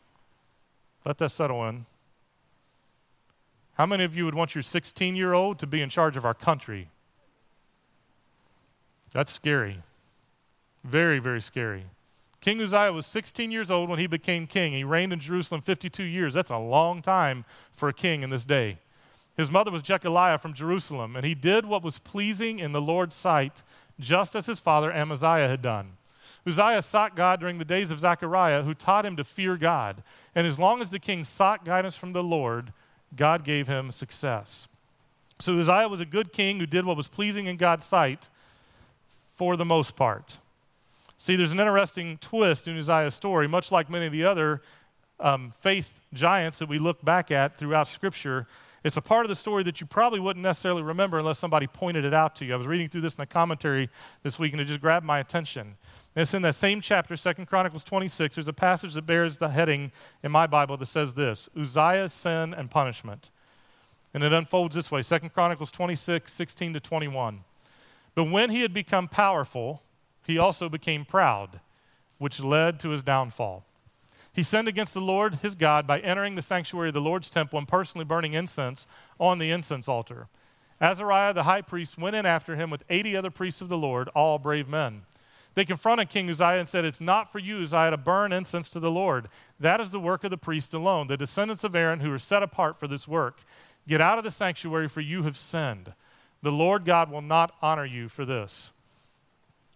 Let 1.05 1.17
that 1.17 1.29
settle 1.29 1.67
in. 1.67 1.85
How 3.73 3.85
many 3.85 4.03
of 4.03 4.15
you 4.15 4.25
would 4.25 4.35
want 4.35 4.55
your 4.55 4.61
16 4.61 5.15
year 5.15 5.33
old 5.33 5.59
to 5.59 5.67
be 5.67 5.81
in 5.81 5.89
charge 5.89 6.17
of 6.17 6.25
our 6.25 6.33
country? 6.33 6.89
That's 9.11 9.31
scary. 9.31 9.81
Very, 10.83 11.19
very 11.19 11.41
scary. 11.41 11.85
King 12.45 12.61
Uzziah 12.61 12.93
was 12.93 13.07
16 13.07 13.49
years 13.49 13.71
old 13.71 13.89
when 13.89 13.97
he 13.97 14.05
became 14.05 14.45
king. 14.45 14.71
He 14.71 14.83
reigned 14.83 15.11
in 15.11 15.19
Jerusalem 15.19 15.61
52 15.61 16.03
years. 16.03 16.35
That's 16.35 16.51
a 16.51 16.59
long 16.59 17.01
time 17.01 17.43
for 17.71 17.89
a 17.89 17.93
king 17.93 18.21
in 18.21 18.29
this 18.29 18.45
day. 18.45 18.77
His 19.35 19.49
mother 19.49 19.71
was 19.71 19.81
Jecoliah 19.81 20.39
from 20.39 20.53
Jerusalem, 20.53 21.15
and 21.15 21.25
he 21.25 21.33
did 21.33 21.65
what 21.65 21.81
was 21.81 21.97
pleasing 21.97 22.59
in 22.59 22.71
the 22.71 22.79
Lord's 22.79 23.15
sight, 23.15 23.63
just 23.99 24.35
as 24.35 24.45
his 24.45 24.59
father 24.59 24.93
Amaziah 24.93 25.47
had 25.47 25.63
done. 25.63 25.93
Uzziah 26.45 26.83
sought 26.83 27.15
God 27.15 27.39
during 27.39 27.57
the 27.57 27.65
days 27.65 27.89
of 27.89 27.97
Zechariah, 27.97 28.61
who 28.61 28.75
taught 28.75 29.07
him 29.07 29.15
to 29.15 29.23
fear 29.23 29.57
God. 29.57 30.03
And 30.35 30.45
as 30.45 30.59
long 30.59 30.81
as 30.81 30.91
the 30.91 30.99
king 30.99 31.23
sought 31.23 31.65
guidance 31.65 31.97
from 31.97 32.13
the 32.13 32.21
Lord, 32.21 32.73
God 33.15 33.43
gave 33.43 33.67
him 33.67 33.89
success. 33.89 34.67
So 35.39 35.57
Uzziah 35.57 35.89
was 35.89 35.99
a 35.99 36.05
good 36.05 36.31
king 36.31 36.59
who 36.59 36.67
did 36.67 36.85
what 36.85 36.95
was 36.95 37.07
pleasing 37.07 37.47
in 37.47 37.57
God's 37.57 37.85
sight 37.85 38.29
for 39.33 39.57
the 39.57 39.65
most 39.65 39.95
part. 39.95 40.37
See, 41.25 41.35
there's 41.35 41.53
an 41.53 41.59
interesting 41.59 42.19
twist 42.19 42.67
in 42.67 42.77
Uzziah's 42.77 43.15
story, 43.15 43.47
much 43.47 43.71
like 43.71 43.89
many 43.89 44.05
of 44.05 44.11
the 44.11 44.25
other 44.25 44.61
um, 45.19 45.49
faith 45.57 45.99
giants 46.13 46.59
that 46.59 46.69
we 46.69 46.77
look 46.77 47.03
back 47.03 47.31
at 47.31 47.57
throughout 47.57 47.87
Scripture. 47.87 48.45
It's 48.83 48.95
a 48.95 49.01
part 49.01 49.25
of 49.25 49.29
the 49.29 49.35
story 49.35 49.63
that 49.63 49.81
you 49.81 49.87
probably 49.87 50.19
wouldn't 50.19 50.43
necessarily 50.43 50.83
remember 50.83 51.17
unless 51.17 51.39
somebody 51.39 51.65
pointed 51.65 52.05
it 52.05 52.13
out 52.13 52.35
to 52.35 52.45
you. 52.45 52.53
I 52.53 52.57
was 52.57 52.67
reading 52.67 52.89
through 52.89 53.01
this 53.01 53.15
in 53.15 53.21
a 53.21 53.25
commentary 53.25 53.89
this 54.21 54.37
week 54.37 54.51
and 54.51 54.61
it 54.61 54.65
just 54.65 54.81
grabbed 54.81 55.03
my 55.03 55.17
attention. 55.17 55.77
And 56.15 56.21
it's 56.21 56.35
in 56.35 56.43
that 56.43 56.53
same 56.53 56.79
chapter, 56.79 57.15
Second 57.15 57.47
Chronicles 57.47 57.83
26. 57.83 58.35
There's 58.35 58.47
a 58.47 58.53
passage 58.53 58.93
that 58.93 59.07
bears 59.07 59.39
the 59.39 59.49
heading 59.49 59.91
in 60.21 60.31
my 60.31 60.45
Bible 60.45 60.77
that 60.77 60.85
says 60.85 61.15
this 61.15 61.49
Uzziah's 61.59 62.13
sin 62.13 62.53
and 62.53 62.69
punishment. 62.69 63.31
And 64.13 64.23
it 64.23 64.31
unfolds 64.31 64.75
this 64.75 64.91
way 64.91 65.01
Second 65.01 65.33
Chronicles 65.33 65.71
26, 65.71 66.31
16 66.31 66.73
to 66.73 66.79
21. 66.79 67.45
But 68.13 68.25
when 68.25 68.51
he 68.51 68.61
had 68.61 68.75
become 68.75 69.07
powerful, 69.07 69.81
he 70.25 70.37
also 70.37 70.69
became 70.69 71.05
proud, 71.05 71.59
which 72.17 72.39
led 72.39 72.79
to 72.79 72.89
his 72.89 73.03
downfall. 73.03 73.65
He 74.33 74.43
sinned 74.43 74.67
against 74.67 74.93
the 74.93 75.01
Lord 75.01 75.35
his 75.35 75.55
God 75.55 75.87
by 75.87 75.99
entering 75.99 76.35
the 76.35 76.41
sanctuary 76.41 76.89
of 76.89 76.93
the 76.93 77.01
Lord's 77.01 77.29
temple 77.29 77.57
and 77.57 77.67
personally 77.67 78.03
burning 78.03 78.33
incense 78.33 78.85
on 79.17 79.39
the 79.39 79.51
incense 79.51 79.87
altar. 79.87 80.27
Azariah 80.81 81.33
the 81.33 81.43
high 81.43 81.61
priest 81.61 81.97
went 81.97 82.17
in 82.17 82.25
after 82.25 82.57
him 82.57 82.69
with 82.69 82.83
80 82.89 83.15
other 83.15 83.31
priests 83.31 83.61
of 83.61 83.69
the 83.69 83.77
Lord, 83.77 84.09
all 84.09 84.37
brave 84.37 84.67
men. 84.67 85.03
They 85.53 85.63
confronted 85.63 86.09
King 86.09 86.29
Uzziah 86.29 86.59
and 86.59 86.67
said, 86.67 86.83
It's 86.83 86.99
not 86.99 87.31
for 87.31 87.39
you, 87.39 87.59
Uzziah, 87.59 87.91
to 87.91 87.97
burn 87.97 88.33
incense 88.33 88.69
to 88.71 88.79
the 88.81 88.91
Lord. 88.91 89.29
That 89.57 89.79
is 89.79 89.91
the 89.91 90.01
work 90.01 90.25
of 90.25 90.31
the 90.31 90.37
priests 90.37 90.73
alone, 90.73 91.07
the 91.07 91.15
descendants 91.15 91.63
of 91.63 91.75
Aaron 91.75 92.01
who 92.01 92.11
are 92.11 92.19
set 92.19 92.43
apart 92.43 92.77
for 92.77 92.89
this 92.89 93.07
work. 93.07 93.41
Get 93.87 94.01
out 94.01 94.17
of 94.17 94.25
the 94.25 94.31
sanctuary, 94.31 94.89
for 94.89 94.99
you 94.99 95.23
have 95.23 95.37
sinned. 95.37 95.93
The 96.41 96.51
Lord 96.51 96.83
God 96.83 97.09
will 97.09 97.21
not 97.21 97.55
honor 97.61 97.85
you 97.85 98.09
for 98.09 98.25
this. 98.25 98.73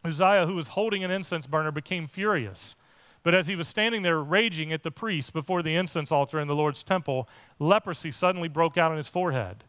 Uzziah, 0.04 0.46
who 0.46 0.56
was 0.56 0.70
holding 0.70 1.04
an 1.04 1.12
incense 1.12 1.48
burner, 1.48 1.72
became 1.72 2.08
furious. 2.08 2.76
But 3.24 3.36
as 3.36 3.48
he 3.48 3.56
was 3.56 3.68
standing 3.68 4.02
there 4.02 4.22
raging 4.22 4.72
at 4.72 4.84
the 4.84 4.92
priest 4.92 5.34
before 5.34 5.62
the 5.62 5.76
incense 5.76 6.12
altar 6.12 6.40
in 6.40 6.48
the 6.48 6.56
Lord's 6.56 6.84
temple, 6.84 7.28
leprosy 7.60 8.12
suddenly 8.12 8.48
broke 8.48 8.78
out 8.78 8.92
on 8.92 8.98
his 8.98 9.10
forehead. 9.10 9.66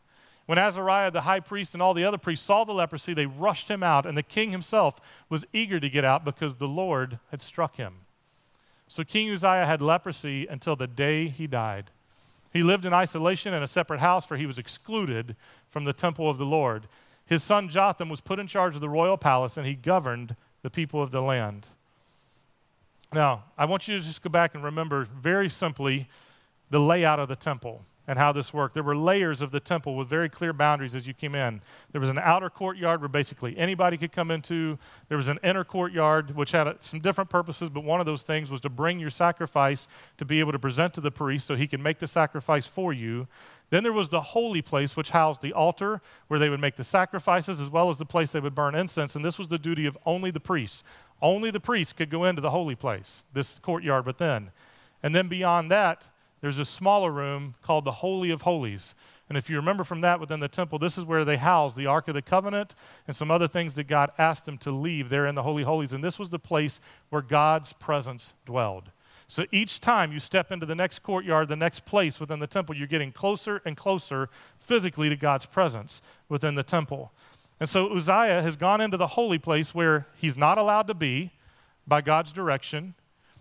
When 0.47 0.59
Azariah, 0.59 1.11
the 1.11 1.23
high 1.23 1.41
priest, 1.41 1.75
and 1.75 1.83
all 1.83 1.95
the 1.95 2.05
other 2.05 2.19
priests 2.19 2.47
saw 2.47 2.65
the 2.65 2.73
leprosy, 2.73 3.13
they 3.13 3.27
rushed 3.27 3.69
him 3.69 3.83
out, 3.83 4.07
and 4.07 4.17
the 4.17 4.23
king 4.23 4.51
himself 4.51 5.01
was 5.29 5.45
eager 5.53 5.79
to 5.79 5.91
get 5.91 6.05
out 6.05 6.25
because 6.25 6.57
the 6.57 6.69
Lord 6.69 7.19
had 7.31 7.43
struck 7.43 7.77
him. 7.77 7.99
So 8.89 9.05
King 9.05 9.31
Uzziah 9.31 9.67
had 9.67 9.81
leprosy 9.81 10.49
until 10.49 10.75
the 10.75 10.89
day 10.89 11.29
he 11.29 11.47
died. 11.47 11.91
He 12.53 12.65
lived 12.65 12.85
in 12.85 12.93
isolation 12.93 13.55
in 13.55 13.63
a 13.63 13.69
separate 13.69 14.01
house, 14.01 14.27
for 14.27 14.37
he 14.37 14.47
was 14.47 14.59
excluded 14.59 15.37
from 15.69 15.85
the 15.85 15.93
temple 15.93 16.29
of 16.29 16.39
the 16.39 16.47
Lord. 16.47 16.89
His 17.31 17.45
son 17.45 17.69
Jotham 17.69 18.09
was 18.09 18.21
put 18.21 18.41
in 18.41 18.49
charge 18.49 18.75
of 18.75 18.81
the 18.81 18.89
royal 18.89 19.17
palace, 19.17 19.57
and 19.57 19.65
he 19.65 19.75
governed 19.75 20.35
the 20.63 20.69
people 20.69 21.01
of 21.01 21.13
the 21.13 21.23
land. 21.23 21.69
Now, 23.13 23.45
I 23.57 23.67
want 23.67 23.87
you 23.87 23.97
to 23.97 24.03
just 24.03 24.21
go 24.21 24.29
back 24.29 24.53
and 24.55 24.65
remember 24.65 25.05
very 25.05 25.49
simply 25.49 26.09
the 26.71 26.81
layout 26.81 27.21
of 27.21 27.29
the 27.29 27.37
temple 27.37 27.85
and 28.11 28.19
how 28.19 28.33
this 28.33 28.53
worked. 28.53 28.75
There 28.75 28.83
were 28.83 28.97
layers 28.97 29.41
of 29.41 29.53
the 29.53 29.61
temple 29.61 29.95
with 29.95 30.09
very 30.09 30.29
clear 30.29 30.53
boundaries 30.53 30.97
as 30.97 31.07
you 31.07 31.15
came 31.15 31.37
in. 31.37 31.61
There 31.93 32.01
was 32.01 32.11
an 32.11 32.19
outer 32.19 32.51
courtyard 32.51 33.01
where 33.01 33.09
basically 33.09 33.57
anybody 33.57 33.97
could 33.97 34.11
come 34.11 34.33
into. 34.33 34.81
There 35.09 35.17
was 35.17 35.29
an 35.29 35.39
inner 35.45 35.63
courtyard 35.63 36.35
which 36.35 36.51
had 36.51 36.83
some 36.83 36.99
different 36.99 37.31
purposes, 37.31 37.71
but 37.71 37.85
one 37.85 38.01
of 38.01 38.07
those 38.07 38.23
things 38.23 38.51
was 38.51 38.61
to 38.63 38.69
bring 38.69 38.99
your 38.99 39.11
sacrifice 39.11 39.87
to 40.17 40.25
be 40.25 40.41
able 40.41 40.51
to 40.51 40.59
present 40.59 40.93
to 40.95 41.01
the 41.01 41.13
priest 41.13 41.47
so 41.47 41.55
he 41.55 41.69
could 41.69 41.79
make 41.79 42.01
the 42.01 42.09
sacrifice 42.09 42.67
for 42.67 42.93
you. 42.93 43.29
Then 43.71 43.85
there 43.85 43.93
was 43.93 44.09
the 44.09 44.21
holy 44.21 44.61
place, 44.61 44.97
which 44.97 45.11
housed 45.11 45.41
the 45.41 45.53
altar 45.53 46.03
where 46.27 46.41
they 46.41 46.49
would 46.49 46.61
make 46.61 46.75
the 46.75 46.83
sacrifices, 46.83 47.61
as 47.61 47.71
well 47.71 47.91
as 47.91 47.99
the 47.99 48.05
place 48.05 48.33
they 48.33 48.41
would 48.41 48.57
burn 48.57 48.75
incense. 48.75 49.15
And 49.15 49.25
this 49.25 49.39
was 49.39 49.47
the 49.47 49.59
duty 49.59 49.87
of 49.87 49.97
only 50.05 50.33
the 50.33 50.41
priests. 50.41 50.83
Only 51.23 51.53
the 51.53 51.61
priests 51.61 51.93
could 51.93 52.11
go 52.11 52.25
into 52.25 52.43
the 52.43 52.51
holy 52.51 52.75
place, 52.75 53.23
this 53.33 53.61
courtyard 53.61 54.05
within. 54.05 54.51
And 55.01 55.15
then 55.15 55.29
beyond 55.29 55.71
that, 55.71 56.09
there's 56.41 56.59
a 56.59 56.65
smaller 56.65 57.11
room 57.11 57.55
called 57.63 57.85
the 57.85 57.93
Holy 57.93 58.31
of 58.31 58.43
Holies. 58.43 58.95
And 59.29 59.39
if 59.39 59.49
you 59.49 59.57
remember 59.57 59.85
from 59.85 60.01
that 60.01 60.19
within 60.19 60.41
the 60.41 60.49
temple, 60.49 60.79
this 60.79 60.99
is 60.99 61.05
where 61.05 61.25
they 61.25 61.37
housed 61.37 61.77
the 61.77 61.87
Ark 61.87 62.09
of 62.09 62.15
the 62.15 62.23
Covenant 62.23 62.75
and 63.07 63.15
some 63.15 63.31
other 63.31 63.47
things 63.47 63.77
that 63.77 63.87
God 63.87 64.11
asked 64.19 64.45
them 64.45 64.59
to 64.59 64.73
leave 64.73 65.09
there 65.09 65.27
in 65.27 65.37
the 65.37 65.45
Holy 65.45 65.63
Holies. 65.63 65.93
And 65.93 66.03
this 66.03 66.19
was 66.19 66.31
the 66.31 66.39
place 66.39 66.81
where 67.11 67.23
God's 67.23 67.73
presence 67.75 68.35
dwelled. 68.45 68.91
So 69.29 69.45
each 69.53 69.81
time 69.81 70.11
you 70.11 70.19
step 70.19 70.51
into 70.51 70.67
the 70.67 70.75
next 70.75 71.01
courtyard, 71.01 71.47
the 71.47 71.55
next 71.55 71.85
place 71.85 72.19
within 72.19 72.41
the 72.41 72.49
temple, 72.49 72.75
you're 72.75 72.89
getting 72.89 73.13
closer 73.13 73.63
and 73.65 73.77
closer 73.77 74.29
physically 74.59 75.09
to 75.09 75.17
God's 75.17 75.47
presence 75.47 76.03
within 76.29 76.57
the 76.57 76.65
temple. 76.65 77.13
And 77.61 77.69
so 77.69 77.95
Uzziah 77.95 78.43
has 78.43 78.57
gone 78.57 78.81
into 78.81 78.97
the 78.97 79.07
holy 79.07 79.39
place 79.39 79.73
where 79.73 80.09
he's 80.17 80.37
not 80.37 80.59
allowed 80.59 80.89
to 80.89 80.95
be 80.95 81.31
by 81.87 82.01
God's 82.01 82.33
direction 82.33 82.95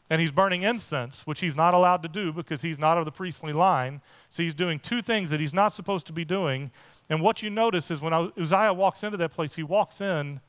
and 0.09 0.19
he's 0.19 0.31
burning 0.31 0.63
incense, 0.63 1.27
which 1.27 1.39
he's 1.39 1.55
not 1.55 1.73
allowed 1.73 2.01
to 2.01 2.09
do 2.09 2.33
because 2.33 2.63
he's 2.63 2.79
not 2.79 2.97
of 2.97 3.05
the 3.05 3.11
priestly 3.11 3.53
line. 3.53 4.01
So 4.29 4.41
he's 4.41 4.55
doing 4.55 4.79
two 4.79 5.01
things 5.01 5.29
that 5.29 5.39
he's 5.39 5.53
not 5.53 5.71
supposed 5.71 6.07
to 6.07 6.13
be 6.13 6.25
doing. 6.25 6.71
And 7.09 7.21
what 7.21 7.43
you 7.43 7.49
notice 7.49 7.91
is 7.91 8.01
when 8.01 8.13
Uzziah 8.13 8.73
walks 8.73 9.03
into 9.03 9.17
that 9.17 9.31
place, 9.31 9.55
he 9.55 9.63
walks 9.63 10.01
in 10.01 10.39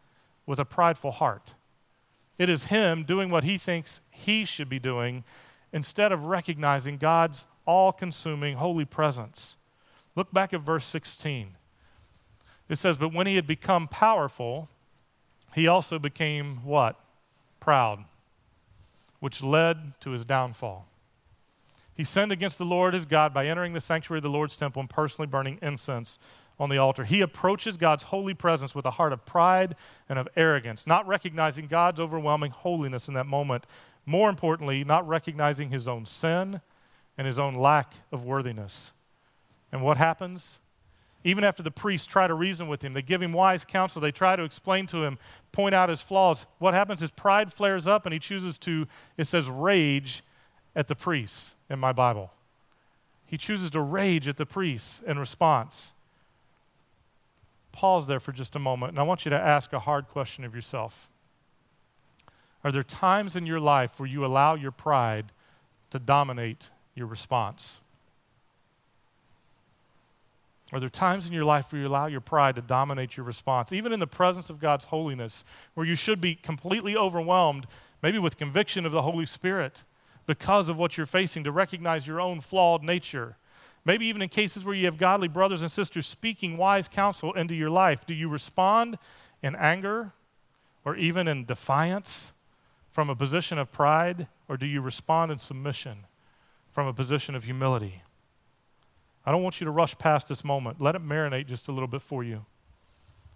with 0.46 0.59
a 0.59 0.64
prideful 0.64 1.12
heart. 1.12 1.55
It 2.38 2.49
is 2.49 2.66
him 2.66 3.05
doing 3.05 3.29
what 3.31 3.44
he 3.44 3.59
thinks 3.59 4.01
he 4.11 4.46
should 4.46 4.70
be 4.70 4.79
doing 4.79 5.25
instead 5.73 6.11
of 6.11 6.25
recognizing 6.25 6.96
God's 6.96 7.46
all 7.66 7.92
consuming 7.92 8.57
holy 8.57 8.87
presence. 8.87 9.59
Look 10.16 10.33
back 10.33 10.55
at 10.55 10.61
verse 10.61 10.87
16. 10.87 11.57
It 12.70 12.77
says, 12.77 12.96
But 12.96 13.12
when 13.12 13.27
he 13.27 13.37
had 13.37 13.46
become 13.46 13.88
powerful, 13.88 14.70
he 15.55 15.68
also 15.68 15.99
became 15.99 16.64
what? 16.64 16.99
Proud 17.61 18.05
which 19.20 19.42
led 19.42 19.92
to 20.00 20.11
his 20.11 20.24
downfall. 20.24 20.87
He 21.94 22.04
sinned 22.04 22.33
against 22.33 22.59
the 22.59 22.64
Lord 22.64 22.94
his 22.94 23.06
God 23.06 23.35
by 23.35 23.46
entering 23.46 23.74
the 23.74 23.80
sanctuary 23.80 24.18
of 24.18 24.22
the 24.22 24.30
Lord's 24.30 24.56
temple 24.56 24.80
and 24.80 24.88
personally 24.88 25.26
burning 25.26 25.59
incense 25.61 26.18
on 26.59 26.68
the 26.68 26.78
altar. 26.78 27.04
He 27.04 27.20
approaches 27.20 27.76
God's 27.76 28.04
holy 28.04 28.35
presence 28.35 28.74
with 28.74 28.87
a 28.87 28.92
heart 28.92 29.12
of 29.12 29.24
pride 29.24 29.76
and 30.09 30.18
of 30.18 30.28
arrogance, 30.37 30.87
not 30.87 31.06
recognizing 31.06 31.66
God's 31.66 32.00
overwhelming 32.00 32.50
holiness 32.52 33.09
in 33.09 33.14
that 33.14 33.26
moment. 33.26 33.66
More 34.06 34.28
importantly, 34.28 34.85
not 34.85 35.06
recognizing 35.06 35.70
his 35.70 35.87
own 35.87 36.06
sin 36.06 36.61
and 37.18 37.26
his 37.26 37.38
own 37.38 37.54
lack 37.54 37.92
of 38.12 38.24
worthiness. 38.24 38.92
And 39.72 39.83
what 39.83 39.96
happens? 39.96 40.61
Even 41.22 41.44
after 41.44 41.62
the 41.62 41.70
priests 41.70 42.06
try 42.06 42.26
to 42.26 42.35
reason 42.35 42.66
with 42.66 42.83
him, 42.83 42.94
they 42.94 43.02
give 43.02 43.20
him 43.20 43.33
wise 43.33 43.64
counsel, 43.64 44.00
they 44.00 44.12
try 44.12 44.37
to 44.37 44.42
explain 44.42 44.87
to 44.87 45.04
him, 45.04 45.18
point 45.52 45.74
out 45.74 45.88
his 45.88 46.00
flaws. 46.00 46.46
What 46.59 46.72
happens 46.72 47.02
is 47.02 47.11
pride 47.11 47.52
flares 47.52 47.87
up 47.87 48.06
and 48.06 48.12
he 48.12 48.18
chooses 48.18 48.59
to, 48.61 48.87
it 49.18 49.26
says, 49.26 49.48
rage 49.50 50.22
at 50.74 50.88
the 50.88 50.94
priests 50.94 51.56
in 51.68 51.78
my 51.78 51.92
Bible. 51.92 52.33
He 53.26 53.37
chooses 53.37 53.70
to 53.72 53.80
rage 53.80 54.28
at 54.28 54.38
the 54.38 54.46
priests 54.46 55.02
in 55.06 55.18
response. 55.18 55.92
Pause 57.70 58.06
there 58.06 58.20
for 58.20 58.33
just 58.33 58.56
a 58.56 58.59
moment, 58.59 58.92
and 58.92 58.98
I 58.98 59.02
want 59.02 59.24
you 59.24 59.30
to 59.30 59.38
ask 59.38 59.72
a 59.72 59.78
hard 59.78 60.09
question 60.09 60.42
of 60.44 60.54
yourself. 60.54 61.11
Are 62.64 62.72
there 62.72 62.83
times 62.83 63.37
in 63.37 63.46
your 63.46 63.61
life 63.61 64.00
where 64.00 64.09
you 64.09 64.24
allow 64.24 64.54
your 64.54 64.72
pride 64.72 65.33
to 65.90 65.98
dominate 65.98 66.70
your 66.94 67.06
response? 67.06 67.80
Are 70.72 70.78
there 70.78 70.88
times 70.88 71.26
in 71.26 71.33
your 71.33 71.44
life 71.44 71.72
where 71.72 71.83
you 71.83 71.88
allow 71.88 72.06
your 72.06 72.20
pride 72.20 72.54
to 72.54 72.62
dominate 72.62 73.16
your 73.16 73.26
response, 73.26 73.72
even 73.72 73.92
in 73.92 73.98
the 73.98 74.06
presence 74.06 74.50
of 74.50 74.61
God's 74.61 74.87
holiness, 74.87 75.44
where 75.74 75.87
you 75.87 75.96
should 75.96 76.20
be 76.20 76.35
completely 76.35 76.96
overwhelmed, 76.96 77.66
maybe 78.02 78.18
with 78.18 78.37
conviction 78.37 78.87
of 78.87 78.92
the 78.92 79.02
Holy 79.02 79.26
Spirit 79.26 79.85
because 80.26 80.68
of 80.68 80.78
what 80.78 80.96
you're 80.96 81.06
facing, 81.06 81.42
to 81.42 81.50
recognize 81.50 82.06
your 82.06 82.20
own 82.20 82.40
flawed 82.40 82.85
nature? 82.85 83.37
Maybe 83.85 84.06
even 84.06 84.22
in 84.22 84.28
cases 84.28 84.64
where 84.64 84.74
you 84.74 84.85
have 84.85 84.98
godly 84.98 85.26
brothers 85.26 85.62
and 85.62 85.70
sisters 85.70 86.06
speaking 86.06 86.56
wise 86.56 86.87
counsel 86.87 87.33
into 87.33 87.54
your 87.54 87.70
life, 87.70 88.06
do 88.06 88.14
you 88.14 88.28
respond 88.28 88.98
in 89.42 89.56
anger 89.56 90.12
or 90.85 90.94
even 90.96 91.26
in 91.26 91.44
defiance 91.44 92.33
from 92.90 93.09
a 93.09 93.16
position 93.16 93.59
of 93.59 93.70
pride, 93.72 94.26
or 94.48 94.56
do 94.56 94.66
you 94.66 94.80
respond 94.80 95.30
in 95.30 95.38
submission 95.38 96.06
from 96.70 96.87
a 96.87 96.92
position 96.92 97.35
of 97.35 97.44
humility? 97.44 98.02
I 99.24 99.33
don't 99.33 99.42
want 99.42 99.61
you 99.61 99.66
to 99.66 99.70
rush 99.70 99.96
past 99.98 100.28
this 100.28 100.44
moment. 100.44 100.80
Let 100.80 100.94
it 100.94 101.02
marinate 101.06 101.46
just 101.46 101.68
a 101.68 101.72
little 101.72 101.88
bit 101.88 102.02
for 102.02 102.24
you. 102.24 102.46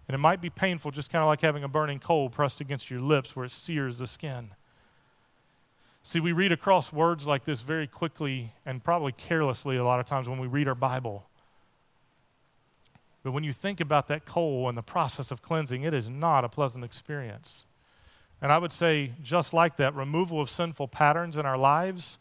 And 0.09 0.14
it 0.14 0.18
might 0.18 0.40
be 0.40 0.51
painful, 0.51 0.90
just 0.90 1.11
kind 1.11 1.23
of 1.23 1.29
like 1.29 1.40
having 1.40 1.64
a 1.64 1.68
burning 1.68 1.99
coal 1.99 2.29
pressed 2.29 2.61
against 2.61 2.90
your 2.90 3.01
lips 3.01 3.35
where 3.35 3.44
it 3.44 3.51
sears 3.51 3.99
the 3.99 4.07
skin. 4.07 4.51
See, 6.03 6.20
we 6.20 6.33
read 6.33 6.53
across 6.53 6.92
words 6.92 7.27
like 7.27 7.44
this 7.44 7.62
very 7.62 7.87
quickly 7.87 8.53
and 8.66 8.85
probably 8.85 9.12
carelessly 9.12 9.77
a 9.77 9.85
lot 9.85 10.01
of 10.01 10.07
times 10.07 10.29
when 10.29 10.38
we 10.38 10.47
read 10.47 10.68
our 10.68 10.75
Bible. 10.75 11.25
But 13.23 13.33
when 13.33 13.42
you 13.42 13.53
think 13.53 13.81
about 13.81 14.09
that 14.09 14.27
coal 14.27 14.68
and 14.68 14.77
the 14.77 14.83
process 14.83 15.31
of 15.31 15.40
cleansing, 15.40 15.83
it 15.83 15.94
is 15.94 16.11
not 16.11 16.44
a 16.44 16.49
pleasant 16.51 16.85
experience. 16.85 17.64
And 18.42 18.53
I 18.53 18.59
would 18.59 18.73
say, 18.73 19.12
just 19.23 19.55
like 19.55 19.77
that, 19.79 19.94
removal 19.94 20.42
of 20.42 20.51
sinful 20.51 20.88
patterns 20.88 21.38
in 21.38 21.47
our 21.47 21.57
lives, 21.57 22.18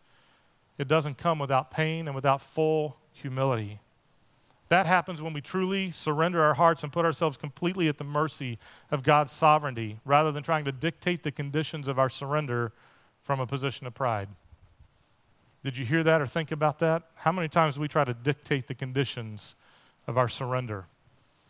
it 0.78 0.88
doesn't 0.88 1.18
come 1.18 1.40
without 1.40 1.70
pain 1.70 2.08
and 2.08 2.16
without 2.16 2.42
full 2.42 2.96
humility. 3.14 3.80
That 4.70 4.86
happens 4.86 5.22
when 5.22 5.34
we 5.34 5.42
truly 5.42 5.92
surrender 5.92 6.42
our 6.42 6.56
hearts 6.56 6.84
and 6.84 6.92
put 6.92 7.06
ourselves 7.06 7.38
completely 7.38 7.88
at 7.88 7.98
the 7.98 8.04
mercy 8.04 8.58
of 8.90 9.04
God's 9.04 9.32
sovereignty 9.32 10.00
rather 10.04 10.32
than 10.32 10.42
trying 10.42 10.66
to 10.66 10.72
dictate 10.72 11.24
the 11.24 11.32
conditions 11.32 11.88
of 11.88 12.00
our 12.00 12.10
surrender 12.10 12.72
from 13.22 13.40
a 13.40 13.46
position 13.46 13.86
of 13.86 13.94
pride. 13.94 14.30
Did 15.64 15.78
you 15.78 15.86
hear 15.86 16.04
that 16.04 16.22
or 16.22 16.26
think 16.26 16.52
about 16.52 16.80
that? 16.80 17.04
How 17.16 17.32
many 17.32 17.48
times 17.48 17.76
do 17.76 17.82
we 17.82 17.88
try 17.88 18.04
to 18.04 18.14
dictate 18.14 18.68
the 18.68 18.76
conditions 18.76 19.56
of 20.08 20.18
our 20.18 20.28
surrender, 20.28 20.86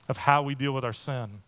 of 0.07 0.17
how 0.17 0.43
we 0.43 0.53
deal 0.53 0.73
with 0.73 0.83
our 0.83 0.93
sin? 0.93 1.41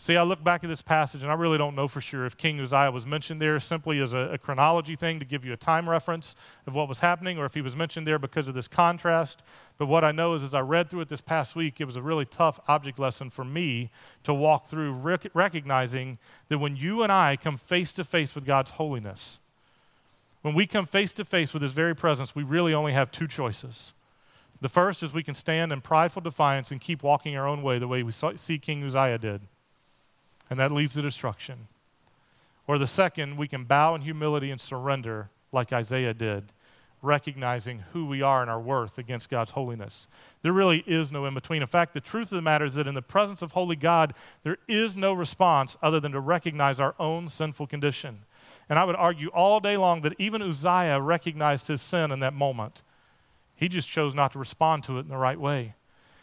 See, 0.00 0.16
I 0.16 0.22
look 0.22 0.44
back 0.44 0.62
at 0.62 0.68
this 0.68 0.80
passage 0.80 1.24
and 1.24 1.30
I 1.30 1.34
really 1.34 1.58
don't 1.58 1.74
know 1.74 1.88
for 1.88 2.00
sure 2.00 2.24
if 2.24 2.36
King 2.36 2.60
Uzziah 2.60 2.92
was 2.92 3.04
mentioned 3.04 3.42
there 3.42 3.58
simply 3.58 3.98
as 3.98 4.12
a, 4.12 4.30
a, 4.34 4.38
chronology 4.38 4.94
thing 4.94 5.18
to 5.18 5.24
give 5.24 5.44
you 5.44 5.52
a 5.52 5.56
time 5.56 5.90
reference 5.90 6.36
of 6.68 6.74
what 6.76 6.88
was 6.88 7.00
happening 7.00 7.36
or 7.36 7.44
if 7.44 7.54
he 7.54 7.60
was 7.60 7.74
mentioned 7.74 8.06
there 8.06 8.18
because 8.18 8.46
of 8.46 8.54
this 8.54 8.68
contrast. 8.68 9.42
But 9.76 9.86
what 9.86 10.04
I 10.04 10.12
know 10.12 10.34
is 10.34 10.44
as 10.44 10.54
I 10.54 10.60
read 10.60 10.88
through 10.88 11.00
it 11.00 11.08
this 11.08 11.20
past 11.20 11.56
week, 11.56 11.80
it 11.80 11.84
was 11.84 11.96
a 11.96 12.00
really 12.00 12.24
tough 12.24 12.60
object 12.68 13.00
lesson 13.00 13.28
for 13.28 13.44
me 13.44 13.90
to 14.22 14.32
walk 14.32 14.66
through, 14.66 14.92
rec- 14.92 15.34
recognizing 15.34 16.18
that 16.46 16.58
when 16.58 16.76
you 16.76 17.02
and 17.02 17.10
I 17.10 17.34
come 17.34 17.56
face 17.56 17.92
to 17.94 18.04
face 18.04 18.36
with 18.36 18.46
God's 18.46 18.70
holiness, 18.70 19.40
when 20.42 20.54
we 20.54 20.64
come 20.68 20.86
face 20.86 21.12
to 21.14 21.24
face 21.24 21.52
with 21.52 21.62
his 21.64 21.72
very 21.72 21.96
presence, 21.96 22.36
we 22.36 22.44
really 22.44 22.72
only 22.72 22.92
have 22.92 23.10
two 23.10 23.26
choices. 23.26 23.94
The 24.60 24.68
first 24.68 25.02
is 25.02 25.12
we 25.12 25.24
can 25.24 25.34
stand 25.34 25.72
in 25.72 25.80
prideful 25.80 26.22
defiance 26.22 26.70
and 26.70 26.80
keep 26.80 27.02
walking 27.02 27.36
our 27.36 27.48
own 27.48 27.64
way 27.64 27.80
the 27.80 27.88
way 27.88 28.04
we 28.04 28.12
saw, 28.12 28.36
see 28.36 28.58
King 28.58 28.84
Uzziah 28.84 29.18
did 29.18 29.40
and 30.50 30.58
that 30.58 30.72
leads 30.72 30.94
to 30.94 31.02
destruction. 31.02 31.68
Or 32.66 32.78
the 32.78 32.86
second, 32.86 33.36
we 33.36 33.48
can 33.48 33.64
bow 33.64 33.94
in 33.94 34.02
humility 34.02 34.50
and 34.50 34.60
surrender 34.60 35.30
like 35.52 35.72
Isaiah 35.72 36.12
did, 36.12 36.52
recognizing 37.00 37.84
who 37.92 38.04
we 38.06 38.20
are 38.20 38.42
and 38.42 38.50
our 38.50 38.60
worth 38.60 38.98
against 38.98 39.30
God's 39.30 39.52
holiness. 39.52 40.08
There 40.42 40.52
really 40.52 40.84
is 40.86 41.10
no 41.10 41.24
in 41.24 41.32
between. 41.32 41.62
In 41.62 41.68
fact, 41.68 41.94
the 41.94 42.00
truth 42.00 42.30
of 42.30 42.36
the 42.36 42.42
matter 42.42 42.66
is 42.66 42.74
that 42.74 42.86
in 42.86 42.94
the 42.94 43.02
presence 43.02 43.40
of 43.40 43.52
holy 43.52 43.76
God, 43.76 44.14
there 44.42 44.58
is 44.68 44.96
no 44.96 45.14
response 45.14 45.76
other 45.80 46.00
than 46.00 46.12
to 46.12 46.20
recognize 46.20 46.78
our 46.78 46.94
own 46.98 47.28
sinful 47.28 47.68
condition. 47.68 48.20
And 48.68 48.78
I 48.78 48.84
would 48.84 48.96
argue 48.96 49.28
all 49.28 49.60
day 49.60 49.76
long 49.76 50.02
that 50.02 50.14
even 50.18 50.42
Uzziah 50.42 51.00
recognized 51.00 51.68
his 51.68 51.80
sin 51.80 52.10
in 52.10 52.20
that 52.20 52.34
moment. 52.34 52.82
He 53.56 53.68
just 53.68 53.88
chose 53.88 54.14
not 54.14 54.32
to 54.32 54.38
respond 54.38 54.84
to 54.84 54.98
it 54.98 55.02
in 55.02 55.08
the 55.08 55.16
right 55.16 55.40
way. 55.40 55.74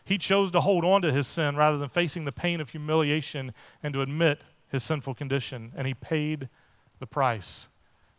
He 0.05 0.17
chose 0.17 0.51
to 0.51 0.61
hold 0.61 0.85
on 0.85 1.01
to 1.01 1.11
his 1.11 1.27
sin 1.27 1.55
rather 1.55 1.77
than 1.77 1.89
facing 1.89 2.25
the 2.25 2.31
pain 2.31 2.61
of 2.61 2.69
humiliation 2.69 3.53
and 3.81 3.93
to 3.93 4.01
admit 4.01 4.45
his 4.69 4.83
sinful 4.83 5.15
condition, 5.15 5.71
and 5.75 5.87
he 5.87 5.93
paid 5.93 6.47
the 6.99 7.07
price. 7.07 7.69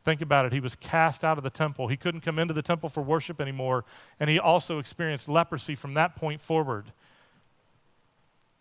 Think 0.05 0.21
about 0.21 0.47
it. 0.47 0.53
He 0.53 0.61
was 0.61 0.77
cast 0.77 1.25
out 1.25 1.39
of 1.39 1.45
the 1.45 1.51
temple. 1.51 1.89
He 1.89 1.97
couldn't 1.97 2.21
come 2.21 2.39
into 2.39 2.55
the 2.55 2.63
temple 2.63 2.89
for 2.89 3.03
worship 3.03 3.41
anymore, 3.41 3.85
and 4.21 4.31
he 4.31 4.39
also 4.39 4.79
experienced 4.79 5.29
leprosy 5.29 5.75
from 5.75 5.95
that 5.95 6.17
point 6.17 6.41
forward. 6.41 6.93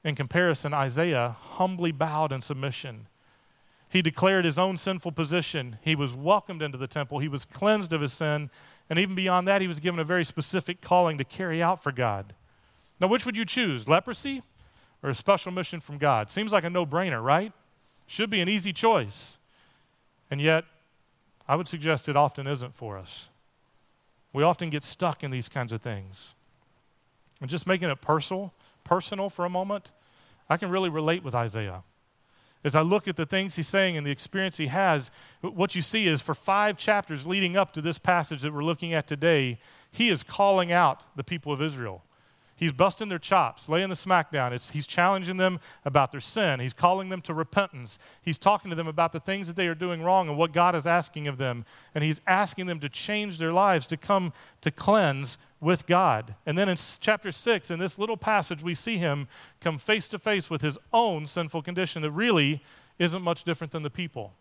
In 0.03 0.15
comparison, 0.15 0.73
Isaiah 0.73 1.35
humbly 1.39 1.91
bowed 1.91 2.31
in 2.31 2.41
submission. 2.41 3.07
He 3.89 4.01
declared 4.01 4.45
his 4.45 4.59
own 4.59 4.77
sinful 4.77 5.13
position. 5.13 5.77
He 5.81 5.95
was 5.95 6.13
welcomed 6.13 6.61
into 6.61 6.77
the 6.77 6.87
temple. 6.87 7.19
He 7.19 7.27
was 7.27 7.45
cleansed 7.45 7.93
of 7.93 8.01
his 8.01 8.13
sin. 8.13 8.49
And 8.89 8.99
even 8.99 9.15
beyond 9.15 9.47
that, 9.47 9.61
he 9.61 9.67
was 9.67 9.79
given 9.79 9.99
a 9.99 10.03
very 10.03 10.25
specific 10.25 10.81
calling 10.81 11.17
to 11.17 11.23
carry 11.23 11.61
out 11.63 11.81
for 11.81 11.91
God. 11.91 12.33
Now, 12.99 13.07
which 13.07 13.25
would 13.25 13.37
you 13.37 13.45
choose, 13.45 13.87
leprosy 13.87 14.41
or 15.03 15.09
a 15.09 15.15
special 15.15 15.51
mission 15.51 15.79
from 15.79 15.97
God? 15.97 16.29
Seems 16.29 16.51
like 16.51 16.63
a 16.63 16.69
no 16.69 16.85
brainer, 16.85 17.23
right? 17.23 17.51
Should 18.07 18.29
be 18.29 18.41
an 18.41 18.49
easy 18.49 18.71
choice. 18.73 19.37
And 20.31 20.41
yet, 20.41 20.65
I 21.47 21.55
would 21.55 21.67
suggest 21.67 22.09
it 22.09 22.15
often 22.15 22.47
isn't 22.47 22.73
for 22.73 22.97
us. 22.97 23.29
We 24.33 24.43
often 24.43 24.69
get 24.69 24.83
stuck 24.83 25.23
in 25.23 25.31
these 25.31 25.47
kinds 25.47 25.71
of 25.71 25.81
things. 25.81 26.33
And 27.41 27.49
just 27.49 27.67
making 27.67 27.89
it 27.89 28.01
personal, 28.01 28.53
personal 28.83 29.29
for 29.29 29.45
a 29.45 29.49
moment, 29.49 29.91
I 30.49 30.57
can 30.57 30.69
really 30.69 30.89
relate 30.89 31.23
with 31.23 31.35
Isaiah. 31.35 31.83
As 32.63 32.75
I 32.75 32.81
look 32.81 33.07
at 33.07 33.15
the 33.15 33.27
things 33.27 33.55
he's 33.55 33.67
saying 33.67 33.95
and 33.95 34.07
the 34.07 34.11
experience 34.11 34.57
he 34.57 34.67
has, 34.67 35.11
what 35.41 35.75
you 35.75 35.81
see 35.81 36.07
is 36.07 36.19
for 36.19 36.33
five 36.33 36.77
chapters 36.77 37.27
leading 37.27 37.55
up 37.55 37.71
to 37.73 37.81
this 37.81 37.99
passage 37.99 38.41
that 38.41 38.53
we're 38.53 38.63
looking 38.63 38.93
at 38.93 39.05
today, 39.05 39.59
he 39.91 40.09
is 40.09 40.23
calling 40.23 40.71
out 40.71 41.15
the 41.15 41.23
people 41.23 41.53
of 41.53 41.61
Israel. 41.61 42.03
He's 42.57 42.71
busting 42.71 43.09
their 43.09 43.19
chops, 43.19 43.67
laying 43.67 43.89
the 43.89 43.95
smackdown. 43.95 44.53
It's, 44.53 44.69
he's 44.69 44.87
challenging 44.87 45.35
them 45.35 45.59
about 45.83 46.11
their 46.11 46.21
sin. 46.21 46.61
He's 46.61 46.73
calling 46.73 47.09
them 47.09 47.19
to 47.21 47.33
repentance. 47.33 47.99
He's 48.21 48.37
talking 48.37 48.69
to 48.69 48.75
them 48.75 48.87
about 48.87 49.11
the 49.11 49.19
things 49.19 49.47
that 49.47 49.57
they 49.57 49.67
are 49.67 49.75
doing 49.75 50.01
wrong 50.01 50.29
and 50.29 50.37
what 50.37 50.53
God 50.53 50.73
is 50.73 50.87
asking 50.87 51.27
of 51.27 51.37
them. 51.37 51.65
And 51.93 52.01
he's 52.01 52.21
asking 52.25 52.67
them 52.67 52.79
to 52.79 52.87
change 52.87 53.39
their 53.39 53.51
lives, 53.51 53.87
to 53.87 53.97
come 53.97 54.31
to 54.61 54.71
cleanse 54.71 55.37
with 55.59 55.85
God. 55.85 56.35
And 56.45 56.57
then 56.57 56.69
in 56.69 56.77
chapter 57.01 57.31
6, 57.31 57.71
in 57.71 57.79
this 57.79 57.99
little 57.99 58.17
passage, 58.17 58.63
we 58.63 58.73
see 58.73 58.97
him 58.99 59.27
come 59.59 59.77
face 59.77 60.07
to 60.09 60.19
face 60.19 60.49
with 60.49 60.61
his 60.61 60.77
own 60.93 61.25
sinful 61.25 61.61
condition 61.61 62.03
that 62.03 62.11
really 62.11 62.63
isn't 62.99 63.21
much 63.21 63.43
different 63.43 63.73
than 63.73 63.83
the 63.83 63.89
people. 63.89 64.31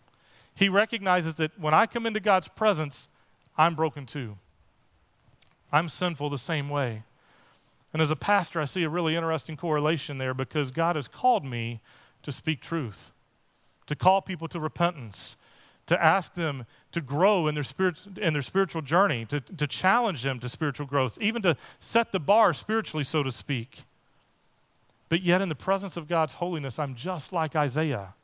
He 0.55 0.69
recognizes 0.69 1.35
that 1.35 1.59
when 1.59 1.75
I 1.75 1.87
come 1.87 2.07
into 2.07 2.21
God's 2.21 2.47
presence, 2.47 3.09
I'm 3.59 3.75
broken 3.75 4.07
too. 4.07 4.39
I'm 5.73 5.89
sinful 5.89 6.31
the 6.31 6.39
same 6.39 6.69
way. 6.69 7.03
And 7.95 8.03
as 8.03 8.11
a 8.11 8.17
pastor, 8.17 8.61
I 8.61 8.65
see 8.65 8.83
a 8.83 8.89
really 8.89 9.15
interesting 9.15 9.57
correlation 9.57 10.19
there 10.19 10.35
because 10.35 10.73
God 10.73 10.97
has 10.97 11.07
called 11.07 11.45
me 11.45 11.81
to 12.25 12.33
speak 12.33 12.61
truth, 12.61 13.13
to 13.87 13.95
call 13.95 14.21
people 14.21 14.49
to 14.49 14.59
repentance, 14.59 15.37
to 15.87 16.03
ask 16.03 16.35
them 16.35 16.67
to 16.91 17.01
grow 17.01 17.47
in 17.47 17.55
their, 17.55 17.63
spirit, 17.63 18.01
in 18.21 18.33
their 18.33 18.43
spiritual 18.43 18.83
journey, 18.83 19.25
to, 19.27 19.41
to 19.41 19.69
challenge 19.69 20.25
them 20.25 20.41
to 20.41 20.49
spiritual 20.49 20.87
growth, 20.87 21.17
even 21.21 21.41
to 21.43 21.57
set 21.79 22.11
the 22.11 22.19
bar 22.19 22.53
spiritually, 22.53 23.05
so 23.05 23.23
to 23.23 23.31
speak. 23.31 23.85
But 25.09 25.23
yet, 25.23 25.41
in 25.41 25.49
the 25.49 25.55
presence 25.55 25.97
of 25.97 26.09
God's 26.09 26.35
holiness, 26.35 26.81
I'm 26.81 26.97
just 26.97 27.33
like 27.33 27.55
Isaiah. 27.55 28.15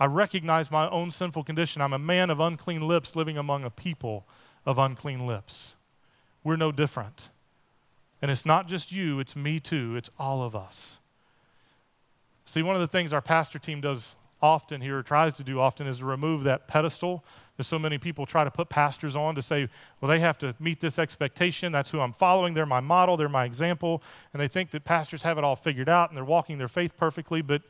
I 0.00 0.06
recognize 0.06 0.72
my 0.72 0.90
own 0.90 1.12
sinful 1.12 1.44
condition. 1.44 1.80
I'm 1.80 1.92
a 1.92 1.98
man 1.98 2.30
of 2.30 2.40
unclean 2.40 2.82
lips 2.82 3.14
living 3.14 3.38
among 3.38 3.62
a 3.62 3.70
people 3.70 4.26
of 4.64 4.76
unclean 4.76 5.24
lips. 5.24 5.76
We're 6.42 6.56
no 6.56 6.72
different. 6.72 7.28
And 8.22 8.30
it's 8.30 8.46
not 8.46 8.66
just 8.66 8.92
you, 8.92 9.20
it's 9.20 9.36
me 9.36 9.60
too, 9.60 9.96
it's 9.96 10.10
all 10.18 10.42
of 10.42 10.56
us. 10.56 10.98
See, 12.44 12.62
one 12.62 12.74
of 12.74 12.80
the 12.80 12.86
things 12.86 13.12
our 13.12 13.20
pastor 13.20 13.58
team 13.58 13.80
does 13.80 14.16
often 14.42 14.80
here, 14.80 14.98
or 14.98 15.02
tries 15.02 15.36
to 15.36 15.42
do 15.42 15.60
often, 15.60 15.86
is 15.86 16.02
remove 16.02 16.44
that 16.44 16.68
pedestal 16.68 17.24
that 17.56 17.64
so 17.64 17.78
many 17.78 17.98
people 17.98 18.26
try 18.26 18.44
to 18.44 18.50
put 18.50 18.68
pastors 18.68 19.16
on 19.16 19.34
to 19.34 19.42
say, 19.42 19.68
well, 20.00 20.10
they 20.10 20.20
have 20.20 20.36
to 20.38 20.54
meet 20.60 20.80
this 20.80 20.98
expectation. 20.98 21.72
That's 21.72 21.90
who 21.90 22.00
I'm 22.00 22.12
following. 22.12 22.54
They're 22.54 22.66
my 22.66 22.80
model, 22.80 23.16
they're 23.16 23.28
my 23.28 23.44
example. 23.44 24.02
And 24.32 24.40
they 24.40 24.48
think 24.48 24.70
that 24.70 24.84
pastors 24.84 25.22
have 25.22 25.38
it 25.38 25.44
all 25.44 25.56
figured 25.56 25.88
out 25.88 26.10
and 26.10 26.16
they're 26.16 26.24
walking 26.24 26.58
their 26.58 26.68
faith 26.68 26.96
perfectly. 26.96 27.40
But 27.40 27.62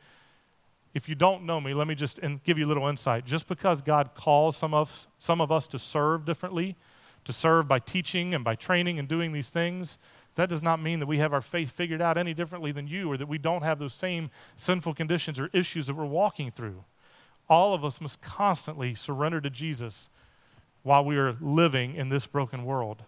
if 0.93 1.07
you 1.07 1.15
don't 1.15 1.43
know 1.43 1.61
me, 1.61 1.73
let 1.73 1.87
me 1.87 1.95
just 1.95 2.19
give 2.43 2.57
you 2.57 2.65
a 2.65 2.67
little 2.67 2.87
insight. 2.87 3.25
Just 3.25 3.47
because 3.47 3.81
God 3.81 4.11
calls 4.13 4.57
some 4.57 4.73
of, 4.73 5.07
some 5.17 5.39
of 5.39 5.51
us 5.51 5.67
to 5.67 5.79
serve 5.79 6.25
differently, 6.25 6.75
to 7.23 7.31
serve 7.31 7.67
by 7.67 7.79
teaching 7.79 8.33
and 8.35 8.43
by 8.43 8.55
training 8.55 8.99
and 8.99 9.07
doing 9.07 9.31
these 9.31 9.49
things, 9.49 9.99
that 10.37 10.49
does 10.49 10.61
not 10.61 10.79
mean 10.79 10.99
that 10.99 11.07
we 11.07 11.17
have 11.17 11.33
our 11.33 11.41
faith 11.41 11.71
figured 11.71 11.99
out 11.99 12.15
any 12.15 12.31
differently 12.31 12.71
than 12.71 12.87
you 12.87 13.11
or 13.11 13.17
that 13.17 13.27
we 13.27 13.39
don't 13.39 13.63
have 13.63 13.79
those 13.79 13.93
same 13.93 14.29
sinful 14.55 14.93
conditions 14.93 15.39
or 15.39 15.49
issues 15.51 15.87
that 15.87 15.95
we're 15.95 16.05
walking 16.05 16.51
through. 16.51 16.83
All 17.49 17.73
of 17.73 17.83
us 17.83 17.99
must 17.99 18.21
constantly 18.21 18.93
surrender 18.93 19.41
to 19.41 19.49
Jesus 19.49 20.09
while 20.83 21.03
we 21.03 21.17
are 21.17 21.33
living 21.41 21.95
in 21.95 22.09
this 22.09 22.27
broken 22.27 22.65
world. 22.65 23.01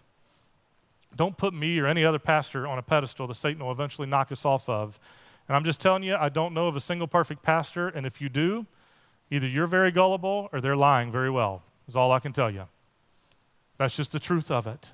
Don't 1.14 1.36
put 1.36 1.54
me 1.54 1.78
or 1.78 1.86
any 1.86 2.04
other 2.04 2.18
pastor 2.18 2.66
on 2.66 2.78
a 2.78 2.82
pedestal 2.82 3.28
that 3.28 3.34
Satan 3.34 3.64
will 3.64 3.70
eventually 3.70 4.08
knock 4.08 4.32
us 4.32 4.44
off 4.44 4.68
of. 4.68 4.98
And 5.46 5.56
I'm 5.56 5.64
just 5.64 5.80
telling 5.80 6.02
you, 6.02 6.16
I 6.16 6.30
don't 6.30 6.52
know 6.52 6.66
of 6.66 6.74
a 6.74 6.80
single 6.80 7.06
perfect 7.06 7.44
pastor, 7.44 7.86
and 7.86 8.06
if 8.06 8.20
you 8.20 8.28
do, 8.28 8.66
either 9.30 9.46
you're 9.46 9.68
very 9.68 9.92
gullible 9.92 10.48
or 10.52 10.60
they're 10.60 10.76
lying 10.76 11.12
very 11.12 11.30
well, 11.30 11.62
is 11.86 11.94
all 11.94 12.10
I 12.10 12.18
can 12.18 12.32
tell 12.32 12.50
you. 12.50 12.64
That's 13.78 13.94
just 13.94 14.10
the 14.10 14.18
truth 14.18 14.50
of 14.50 14.66
it. 14.66 14.90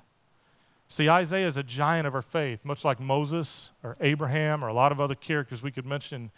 See, 0.89 1.09
Isaiah 1.09 1.47
is 1.47 1.57
a 1.57 1.63
giant 1.63 2.07
of 2.07 2.15
our 2.15 2.21
faith, 2.21 2.63
much 2.63 2.85
like 2.85 2.99
Moses 2.99 3.71
or 3.83 3.97
Abraham 3.99 4.63
or 4.63 4.67
a 4.67 4.73
lot 4.73 4.91
of 4.91 5.01
other 5.01 5.15
characters 5.15 5.61
we 5.61 5.71
could 5.71 5.85
mention, 5.85 6.31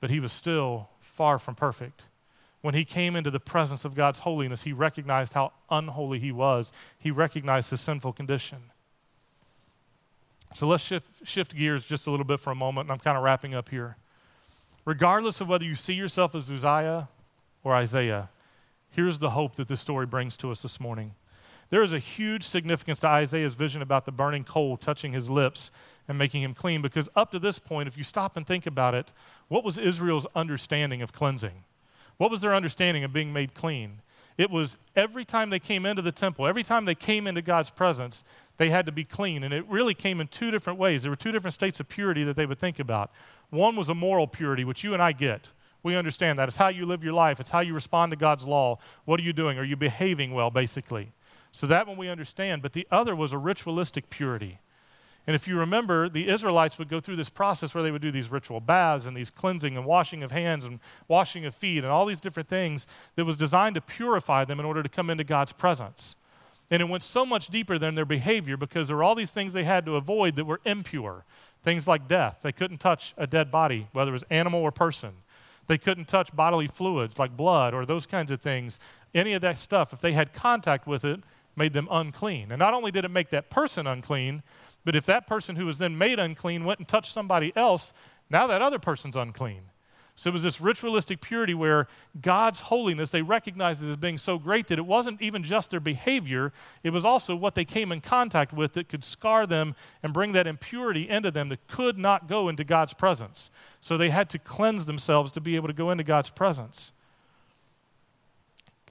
but 0.00 0.10
he 0.10 0.20
was 0.20 0.32
still 0.32 0.88
far 1.00 1.38
from 1.38 1.54
perfect. 1.54 2.04
When 2.62 2.74
he 2.74 2.84
came 2.84 3.16
into 3.16 3.30
the 3.30 3.40
presence 3.40 3.84
of 3.84 3.94
God's 3.94 4.20
holiness, 4.20 4.62
he 4.62 4.72
recognized 4.72 5.34
how 5.34 5.52
unholy 5.70 6.18
he 6.18 6.32
was. 6.32 6.72
He 6.98 7.10
recognized 7.10 7.70
his 7.70 7.80
sinful 7.80 8.12
condition. 8.12 8.58
So 10.54 10.66
let's 10.66 10.84
shift, 10.84 11.26
shift 11.26 11.54
gears 11.54 11.84
just 11.84 12.06
a 12.06 12.10
little 12.10 12.26
bit 12.26 12.40
for 12.40 12.50
a 12.50 12.54
moment, 12.54 12.86
and 12.86 12.92
I'm 12.92 12.98
kind 12.98 13.16
of 13.16 13.22
wrapping 13.22 13.54
up 13.54 13.68
here. 13.68 13.96
Regardless 14.84 15.40
of 15.40 15.48
whether 15.48 15.64
you 15.64 15.74
see 15.74 15.94
yourself 15.94 16.34
as 16.34 16.50
Uzziah 16.50 17.08
or 17.62 17.74
Isaiah, 17.74 18.30
here's 18.90 19.18
the 19.20 19.30
hope 19.30 19.54
that 19.56 19.68
this 19.68 19.80
story 19.80 20.06
brings 20.06 20.36
to 20.38 20.50
us 20.50 20.62
this 20.62 20.80
morning. 20.80 21.14
There 21.70 21.82
is 21.82 21.92
a 21.92 21.98
huge 21.98 22.42
significance 22.42 23.00
to 23.00 23.08
Isaiah's 23.08 23.54
vision 23.54 23.80
about 23.80 24.04
the 24.04 24.12
burning 24.12 24.44
coal 24.44 24.76
touching 24.76 25.12
his 25.12 25.30
lips 25.30 25.70
and 26.08 26.18
making 26.18 26.42
him 26.42 26.52
clean 26.52 26.82
because 26.82 27.08
up 27.14 27.30
to 27.30 27.38
this 27.38 27.60
point, 27.60 27.86
if 27.86 27.96
you 27.96 28.02
stop 28.02 28.36
and 28.36 28.44
think 28.44 28.66
about 28.66 28.94
it, 28.94 29.12
what 29.48 29.64
was 29.64 29.78
Israel's 29.78 30.26
understanding 30.34 31.00
of 31.00 31.12
cleansing? 31.12 31.64
What 32.16 32.30
was 32.30 32.40
their 32.40 32.54
understanding 32.54 33.04
of 33.04 33.12
being 33.12 33.32
made 33.32 33.54
clean? 33.54 34.02
It 34.36 34.50
was 34.50 34.76
every 34.96 35.24
time 35.24 35.50
they 35.50 35.58
came 35.58 35.86
into 35.86 36.02
the 36.02 36.12
temple, 36.12 36.46
every 36.46 36.62
time 36.62 36.86
they 36.86 36.94
came 36.94 37.26
into 37.26 37.42
God's 37.42 37.70
presence, 37.70 38.24
they 38.56 38.70
had 38.70 38.86
to 38.86 38.92
be 38.92 39.04
clean. 39.04 39.44
And 39.44 39.54
it 39.54 39.64
really 39.68 39.94
came 39.94 40.20
in 40.20 40.26
two 40.26 40.50
different 40.50 40.78
ways. 40.78 41.02
There 41.02 41.10
were 41.10 41.16
two 41.16 41.32
different 41.32 41.54
states 41.54 41.78
of 41.78 41.88
purity 41.88 42.24
that 42.24 42.36
they 42.36 42.46
would 42.46 42.58
think 42.58 42.78
about. 42.78 43.12
One 43.50 43.76
was 43.76 43.88
a 43.88 43.94
moral 43.94 44.26
purity, 44.26 44.64
which 44.64 44.82
you 44.82 44.92
and 44.92 45.02
I 45.02 45.12
get. 45.12 45.48
We 45.82 45.94
understand 45.94 46.38
that. 46.38 46.48
It's 46.48 46.56
how 46.56 46.68
you 46.68 46.84
live 46.84 47.04
your 47.04 47.12
life, 47.12 47.38
it's 47.38 47.50
how 47.50 47.60
you 47.60 47.74
respond 47.74 48.10
to 48.10 48.16
God's 48.16 48.44
law. 48.44 48.78
What 49.04 49.20
are 49.20 49.22
you 49.22 49.32
doing? 49.32 49.58
Are 49.58 49.64
you 49.64 49.76
behaving 49.76 50.34
well, 50.34 50.50
basically? 50.50 51.12
So 51.52 51.66
that 51.66 51.86
one 51.86 51.96
we 51.96 52.08
understand. 52.08 52.62
But 52.62 52.72
the 52.72 52.86
other 52.90 53.14
was 53.16 53.32
a 53.32 53.38
ritualistic 53.38 54.10
purity. 54.10 54.58
And 55.26 55.34
if 55.34 55.46
you 55.46 55.58
remember, 55.58 56.08
the 56.08 56.28
Israelites 56.28 56.78
would 56.78 56.88
go 56.88 56.98
through 56.98 57.16
this 57.16 57.28
process 57.28 57.74
where 57.74 57.84
they 57.84 57.90
would 57.90 58.02
do 58.02 58.10
these 58.10 58.30
ritual 58.30 58.60
baths 58.60 59.06
and 59.06 59.16
these 59.16 59.30
cleansing 59.30 59.76
and 59.76 59.84
washing 59.84 60.22
of 60.22 60.32
hands 60.32 60.64
and 60.64 60.80
washing 61.08 61.44
of 61.44 61.54
feet 61.54 61.84
and 61.84 61.88
all 61.88 62.06
these 62.06 62.20
different 62.20 62.48
things 62.48 62.86
that 63.16 63.24
was 63.24 63.36
designed 63.36 63.74
to 63.74 63.80
purify 63.80 64.44
them 64.44 64.58
in 64.58 64.66
order 64.66 64.82
to 64.82 64.88
come 64.88 65.10
into 65.10 65.24
God's 65.24 65.52
presence. 65.52 66.16
And 66.70 66.80
it 66.80 66.88
went 66.88 67.02
so 67.02 67.26
much 67.26 67.48
deeper 67.48 67.78
than 67.78 67.96
their 67.96 68.04
behavior 68.04 68.56
because 68.56 68.88
there 68.88 68.96
were 68.96 69.04
all 69.04 69.14
these 69.14 69.32
things 69.32 69.52
they 69.52 69.64
had 69.64 69.84
to 69.86 69.96
avoid 69.96 70.36
that 70.36 70.46
were 70.46 70.60
impure. 70.64 71.24
Things 71.62 71.86
like 71.86 72.08
death. 72.08 72.38
They 72.42 72.52
couldn't 72.52 72.78
touch 72.78 73.12
a 73.16 73.26
dead 73.26 73.50
body, 73.50 73.88
whether 73.92 74.10
it 74.10 74.14
was 74.14 74.24
animal 74.30 74.62
or 74.62 74.70
person. 74.70 75.12
They 75.66 75.78
couldn't 75.78 76.08
touch 76.08 76.34
bodily 76.34 76.66
fluids 76.66 77.18
like 77.18 77.36
blood 77.36 77.74
or 77.74 77.84
those 77.84 78.06
kinds 78.06 78.30
of 78.30 78.40
things. 78.40 78.80
Any 79.14 79.34
of 79.34 79.42
that 79.42 79.58
stuff, 79.58 79.92
if 79.92 80.00
they 80.00 80.12
had 80.12 80.32
contact 80.32 80.86
with 80.86 81.04
it, 81.04 81.20
made 81.60 81.74
them 81.74 81.86
unclean. 81.90 82.50
And 82.50 82.58
not 82.58 82.72
only 82.72 82.90
did 82.90 83.04
it 83.04 83.10
make 83.10 83.28
that 83.30 83.50
person 83.50 83.86
unclean, 83.86 84.42
but 84.82 84.96
if 84.96 85.04
that 85.04 85.26
person 85.26 85.56
who 85.56 85.66
was 85.66 85.76
then 85.76 85.98
made 85.98 86.18
unclean 86.18 86.64
went 86.64 86.80
and 86.80 86.88
touched 86.88 87.12
somebody 87.12 87.52
else, 87.54 87.92
now 88.30 88.46
that 88.46 88.62
other 88.62 88.78
person's 88.78 89.14
unclean. 89.14 89.64
So 90.14 90.30
it 90.30 90.32
was 90.32 90.42
this 90.42 90.60
ritualistic 90.60 91.20
purity 91.20 91.52
where 91.52 91.86
God's 92.18 92.60
holiness, 92.60 93.10
they 93.10 93.20
recognized 93.20 93.82
it 93.82 93.90
as 93.90 93.96
being 93.98 94.16
so 94.16 94.38
great 94.38 94.68
that 94.68 94.78
it 94.78 94.86
wasn't 94.86 95.20
even 95.20 95.42
just 95.42 95.70
their 95.70 95.80
behavior, 95.80 96.52
it 96.82 96.90
was 96.90 97.04
also 97.04 97.36
what 97.36 97.54
they 97.54 97.64
came 97.66 97.92
in 97.92 98.00
contact 98.00 98.54
with 98.54 98.72
that 98.72 98.88
could 98.88 99.04
scar 99.04 99.46
them 99.46 99.74
and 100.02 100.14
bring 100.14 100.32
that 100.32 100.46
impurity 100.46 101.08
into 101.08 101.30
them 101.30 101.50
that 101.50 101.66
could 101.66 101.98
not 101.98 102.26
go 102.26 102.48
into 102.48 102.64
God's 102.64 102.94
presence. 102.94 103.50
So 103.82 103.98
they 103.98 104.10
had 104.10 104.30
to 104.30 104.38
cleanse 104.38 104.86
themselves 104.86 105.30
to 105.32 105.40
be 105.42 105.56
able 105.56 105.68
to 105.68 105.74
go 105.74 105.90
into 105.90 106.04
God's 106.04 106.30
presence. 106.30 106.92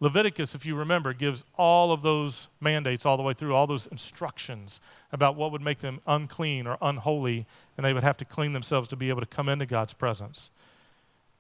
Leviticus, 0.02 0.56
if 0.56 0.66
you 0.66 0.76
remember, 0.76 1.14
gives 1.14 1.44
all 1.58 1.92
of 1.92 2.02
those 2.02 2.48
mandates 2.62 3.06
all 3.06 3.18
the 3.18 3.24
way 3.24 3.34
through, 3.34 3.54
all 3.54 3.68
those 3.68 3.88
instructions 3.88 4.80
about 5.12 5.36
what 5.36 5.52
would 5.52 5.62
make 5.62 5.80
them 5.80 6.00
unclean 6.08 6.66
or 6.66 6.78
unholy, 6.82 7.46
and 7.76 7.86
they 7.86 7.94
would 7.94 8.04
have 8.04 8.18
to 8.18 8.26
clean 8.26 8.54
themselves 8.54 8.88
to 8.88 8.96
be 8.96 9.10
able 9.10 9.20
to 9.20 9.28
come 9.28 9.50
into 9.50 9.66
God's 9.66 9.94
presence. 9.94 10.52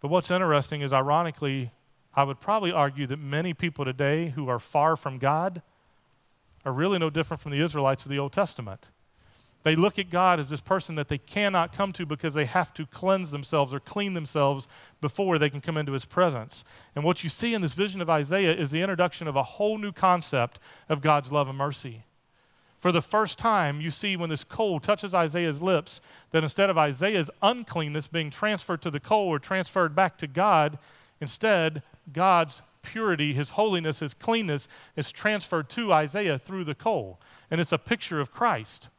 But 0.02 0.10
what's 0.10 0.30
interesting 0.30 0.82
is, 0.82 0.92
ironically, 0.92 1.72
I 2.14 2.24
would 2.24 2.42
probably 2.42 2.72
argue 2.72 3.08
that 3.08 3.20
many 3.20 3.54
people 3.54 3.86
today 3.86 4.30
who 4.30 4.50
are 4.50 4.60
far 4.60 4.98
from 4.98 5.20
God 5.20 5.62
are 6.66 6.74
really 6.74 7.00
no 7.00 7.10
different 7.10 7.40
from 7.40 7.54
the 7.54 7.62
Israelites 7.62 8.04
of 8.04 8.10
the 8.10 8.20
Old 8.20 8.34
Testament. 8.34 8.90
They 9.64 9.76
look 9.76 10.00
at 10.00 10.10
God 10.10 10.40
as 10.40 10.50
this 10.50 10.62
person 10.62 10.96
that 10.96 11.10
they 11.10 11.18
cannot 11.18 11.74
come 11.74 11.92
to 11.94 12.06
because 12.06 12.34
they 12.34 12.46
have 12.46 12.74
to 12.76 12.86
cleanse 12.86 13.32
themselves 13.32 13.74
or 13.74 13.80
clean 13.80 14.14
themselves 14.14 14.68
before 15.02 15.38
they 15.38 15.50
can 15.50 15.60
come 15.60 15.78
into 15.78 15.92
his 15.92 16.06
presence. 16.06 16.64
And 16.96 17.04
what 17.04 17.24
you 17.24 17.30
see 17.30 17.54
in 17.54 17.62
this 17.62 17.74
vision 17.74 18.02
of 18.02 18.10
Isaiah 18.10 18.56
is 18.56 18.72
the 18.72 18.82
introduction 18.82 19.28
of 19.28 19.36
a 19.36 19.44
whole 19.44 19.78
new 19.78 19.92
concept 19.92 20.60
of 20.88 21.02
God's 21.02 21.32
love 21.32 21.50
and 21.50 21.58
mercy. 21.58 22.06
For 22.78 22.94
the 22.94 23.02
first 23.02 23.38
time, 23.38 23.82
you 23.82 23.92
see 23.92 24.16
when 24.16 24.30
this 24.30 24.46
coal 24.46 24.80
touches 24.80 25.14
Isaiah's 25.14 25.62
lips 25.62 26.00
that 26.32 26.44
instead 26.44 26.70
of 26.70 26.78
Isaiah's 26.78 27.30
uncleanness 27.42 28.08
being 28.08 28.30
transferred 28.30 28.82
to 28.84 28.92
the 28.92 29.02
coal 29.02 29.28
or 29.28 29.40
transferred 29.40 29.94
back 29.94 30.18
to 30.20 30.28
God, 30.28 30.80
instead, 31.20 31.84
God's 32.14 32.62
purity, 32.82 33.34
his 33.34 33.52
holiness, 33.52 34.00
his 34.00 34.14
cleanness 34.14 34.70
is 34.96 35.12
transferred 35.12 35.70
to 35.72 35.92
Isaiah 35.92 36.40
through 36.40 36.64
the 36.64 36.74
coal. 36.74 37.20
And 37.52 37.60
it's 37.60 37.74
a 37.74 37.78
picture 37.78 38.22
of 38.22 38.32
Christ. 38.32 38.90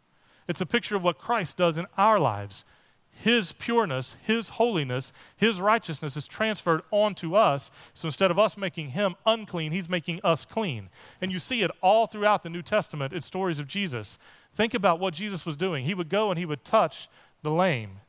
It's 0.51 0.61
a 0.61 0.67
picture 0.67 0.97
of 0.97 1.05
what 1.05 1.17
Christ 1.17 1.57
does 1.57 1.79
in 1.79 1.87
our 1.97 2.19
lives. 2.19 2.65
His 3.13 3.53
pureness, 3.53 4.17
His 4.21 4.49
holiness, 4.49 5.13
His 5.37 5.61
righteousness 5.61 6.17
is 6.17 6.27
transferred 6.27 6.83
onto 6.91 7.37
us. 7.37 7.71
So 7.95 8.09
instead 8.09 8.33
of 8.33 8.39
us 8.39 8.57
making 8.57 8.91
Him 8.91 9.15
unclean, 9.25 9.71
He's 9.71 9.89
making 9.89 10.19
us 10.25 10.45
clean. 10.45 10.89
And 11.21 11.31
you 11.31 11.39
see 11.39 11.63
it 11.63 11.71
all 11.81 12.09
throughout 12.09 12.43
the 12.43 12.51
New 12.51 12.63
Testament 12.63 13.13
in 13.13 13.23
stories 13.23 13.61
of 13.61 13.69
Jesus. 13.69 14.19
Think 14.53 14.75
about 14.75 14.99
what 14.99 15.15
Jesus 15.15 15.47
was 15.47 15.57
doing. 15.57 15.85
He 15.85 15.95
would 15.95 16.09
go 16.09 16.31
and 16.31 16.39
He 16.39 16.47
would 16.47 16.65
touch 16.65 17.09
the 17.45 17.53
lame, 17.53 18.01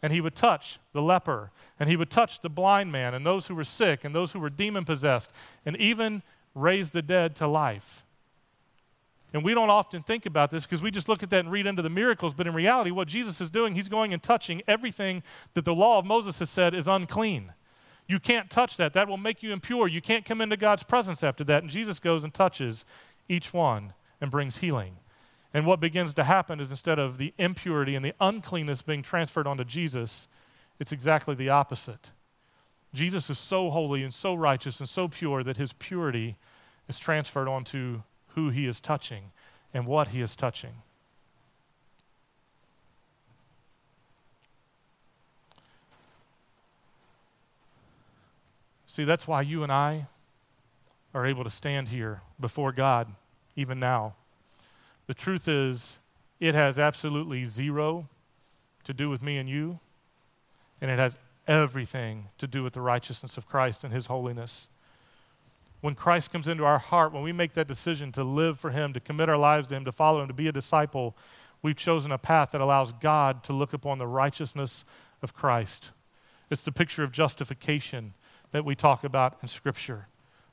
and 0.00 0.10
He 0.10 0.22
would 0.22 0.34
touch 0.34 0.78
the 0.94 1.02
leper, 1.02 1.50
and 1.78 1.90
He 1.90 1.96
would 1.96 2.10
touch 2.10 2.40
the 2.40 2.48
blind 2.48 2.90
man, 2.90 3.12
and 3.12 3.26
those 3.26 3.48
who 3.48 3.54
were 3.54 3.62
sick, 3.62 4.04
and 4.04 4.14
those 4.14 4.32
who 4.32 4.40
were 4.40 4.48
demon 4.48 4.86
possessed, 4.86 5.32
and 5.66 5.76
even 5.76 6.22
raise 6.54 6.92
the 6.92 7.02
dead 7.02 7.34
to 7.36 7.46
life. 7.46 8.06
And 9.32 9.44
we 9.44 9.54
don't 9.54 9.70
often 9.70 10.02
think 10.02 10.26
about 10.26 10.50
this 10.50 10.66
because 10.66 10.82
we 10.82 10.90
just 10.90 11.08
look 11.08 11.22
at 11.22 11.30
that 11.30 11.40
and 11.40 11.52
read 11.52 11.66
into 11.66 11.82
the 11.82 11.90
miracles. 11.90 12.34
But 12.34 12.46
in 12.46 12.54
reality, 12.54 12.90
what 12.90 13.06
Jesus 13.06 13.40
is 13.40 13.50
doing, 13.50 13.74
he's 13.74 13.88
going 13.88 14.12
and 14.12 14.22
touching 14.22 14.62
everything 14.66 15.22
that 15.54 15.64
the 15.64 15.74
law 15.74 15.98
of 15.98 16.04
Moses 16.04 16.40
has 16.40 16.50
said 16.50 16.74
is 16.74 16.88
unclean. 16.88 17.52
You 18.08 18.18
can't 18.18 18.50
touch 18.50 18.76
that. 18.76 18.92
That 18.92 19.06
will 19.06 19.16
make 19.16 19.42
you 19.42 19.52
impure. 19.52 19.86
You 19.86 20.00
can't 20.00 20.24
come 20.24 20.40
into 20.40 20.56
God's 20.56 20.82
presence 20.82 21.22
after 21.22 21.44
that. 21.44 21.62
And 21.62 21.70
Jesus 21.70 22.00
goes 22.00 22.24
and 22.24 22.34
touches 22.34 22.84
each 23.28 23.54
one 23.54 23.92
and 24.20 24.32
brings 24.32 24.58
healing. 24.58 24.96
And 25.54 25.64
what 25.64 25.78
begins 25.78 26.12
to 26.14 26.24
happen 26.24 26.58
is 26.58 26.70
instead 26.70 26.98
of 26.98 27.18
the 27.18 27.32
impurity 27.38 27.94
and 27.94 28.04
the 28.04 28.14
uncleanness 28.20 28.82
being 28.82 29.02
transferred 29.02 29.46
onto 29.46 29.64
Jesus, 29.64 30.26
it's 30.80 30.92
exactly 30.92 31.36
the 31.36 31.50
opposite. 31.50 32.10
Jesus 32.92 33.30
is 33.30 33.38
so 33.38 33.70
holy 33.70 34.02
and 34.02 34.12
so 34.12 34.34
righteous 34.34 34.80
and 34.80 34.88
so 34.88 35.06
pure 35.06 35.44
that 35.44 35.56
his 35.56 35.72
purity 35.72 36.36
is 36.88 36.98
transferred 36.98 37.48
onto 37.48 38.02
who 38.34 38.50
he 38.50 38.66
is 38.66 38.80
touching 38.80 39.32
and 39.72 39.86
what 39.86 40.08
he 40.08 40.20
is 40.20 40.36
touching. 40.36 40.74
See, 48.86 49.04
that's 49.04 49.28
why 49.28 49.42
you 49.42 49.62
and 49.62 49.70
I 49.70 50.06
are 51.14 51.24
able 51.24 51.44
to 51.44 51.50
stand 51.50 51.88
here 51.88 52.22
before 52.40 52.72
God 52.72 53.08
even 53.54 53.78
now. 53.78 54.14
The 55.06 55.14
truth 55.14 55.46
is, 55.46 56.00
it 56.40 56.54
has 56.54 56.78
absolutely 56.78 57.44
zero 57.44 58.08
to 58.84 58.92
do 58.92 59.10
with 59.10 59.22
me 59.22 59.38
and 59.38 59.48
you, 59.48 59.78
and 60.80 60.90
it 60.90 60.98
has 60.98 61.18
everything 61.46 62.28
to 62.38 62.46
do 62.46 62.62
with 62.62 62.72
the 62.72 62.80
righteousness 62.80 63.36
of 63.36 63.46
Christ 63.46 63.84
and 63.84 63.92
his 63.92 64.06
holiness 64.06 64.68
when 65.80 65.94
Christ 65.94 66.30
comes 66.30 66.46
into 66.46 66.64
our 66.64 66.78
heart, 66.78 67.12
when 67.12 67.22
we 67.22 67.32
make 67.32 67.54
that 67.54 67.66
decision 67.66 68.12
to 68.12 68.24
live 68.24 68.58
for 68.58 68.70
Him, 68.70 68.92
to 68.92 69.00
commit 69.00 69.28
our 69.28 69.36
lives 69.36 69.66
to 69.68 69.74
Him, 69.74 69.84
to 69.84 69.92
follow 69.92 70.20
Him, 70.20 70.28
to 70.28 70.34
be 70.34 70.48
a 70.48 70.52
disciple, 70.52 71.16
we've 71.62 71.76
chosen 71.76 72.12
a 72.12 72.18
path 72.18 72.50
that 72.50 72.60
allows 72.60 72.92
God 72.92 73.42
to 73.44 73.52
look 73.52 73.72
upon 73.72 73.98
the 73.98 74.06
righteousness 74.06 74.84
of 75.22 75.34
Christ. 75.34 75.92
It's 76.50 76.64
the 76.64 76.72
picture 76.72 77.04
of 77.04 77.12
justification 77.12 78.14
that 78.52 78.64
we 78.64 78.74
talk 78.74 79.04
about 79.04 79.38
in 79.40 79.48
Scripture. 79.48 80.08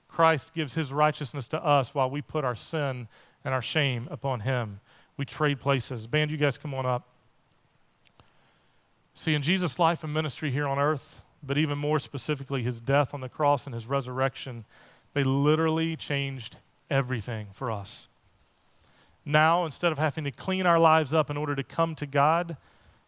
Christ 0.08 0.54
gives 0.54 0.76
His 0.76 0.94
righteousness 0.94 1.48
to 1.50 1.64
us 1.64 1.94
while 1.94 2.10
we 2.10 2.22
put 2.22 2.46
our 2.46 2.56
sin 2.56 3.08
and 3.44 3.54
our 3.54 3.62
shame 3.62 4.08
upon 4.10 4.42
Him. 4.42 4.80
We 5.18 5.26
trade 5.26 5.60
places. 5.60 6.08
Band, 6.08 6.32
you 6.32 6.38
guys 6.38 6.58
come 6.58 6.74
on 6.74 6.86
up. 6.86 7.08
See, 9.14 9.34
in 9.34 9.42
Jesus' 9.42 9.80
life 9.80 10.04
and 10.04 10.14
ministry 10.14 10.52
here 10.52 10.68
on 10.68 10.78
earth, 10.78 11.24
but 11.42 11.58
even 11.58 11.78
more 11.78 12.00
specifically, 12.00 12.62
His 12.64 12.80
death 12.80 13.14
on 13.14 13.22
the 13.22 13.30
cross 13.30 13.66
and 13.66 13.74
His 13.74 13.88
resurrection, 13.88 14.66
they 15.18 15.24
literally 15.24 15.96
changed 15.96 16.58
everything 16.92 17.48
for 17.52 17.72
us. 17.72 18.08
Now, 19.26 19.66
instead 19.66 19.92
of 19.92 19.98
having 19.98 20.26
to 20.26 20.32
clean 20.32 20.68
our 20.68 20.78
lives 20.78 21.12
up 21.12 21.32
in 21.32 21.38
order 21.38 21.56
to 21.56 21.64
come 21.64 21.96
to 21.96 22.06
God, 22.06 22.56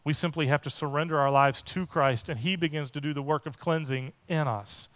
we 0.04 0.14
simply 0.14 0.48
have 0.48 0.64
to 0.64 0.72
surrender 0.72 1.20
our 1.20 1.30
lives 1.30 1.62
to 1.62 1.86
Christ, 1.86 2.28
and 2.28 2.40
He 2.40 2.56
begins 2.56 2.90
to 2.92 3.00
do 3.00 3.14
the 3.14 3.22
work 3.22 3.46
of 3.46 3.60
cleansing 3.60 4.14
in 4.28 4.48
us. 4.48 4.90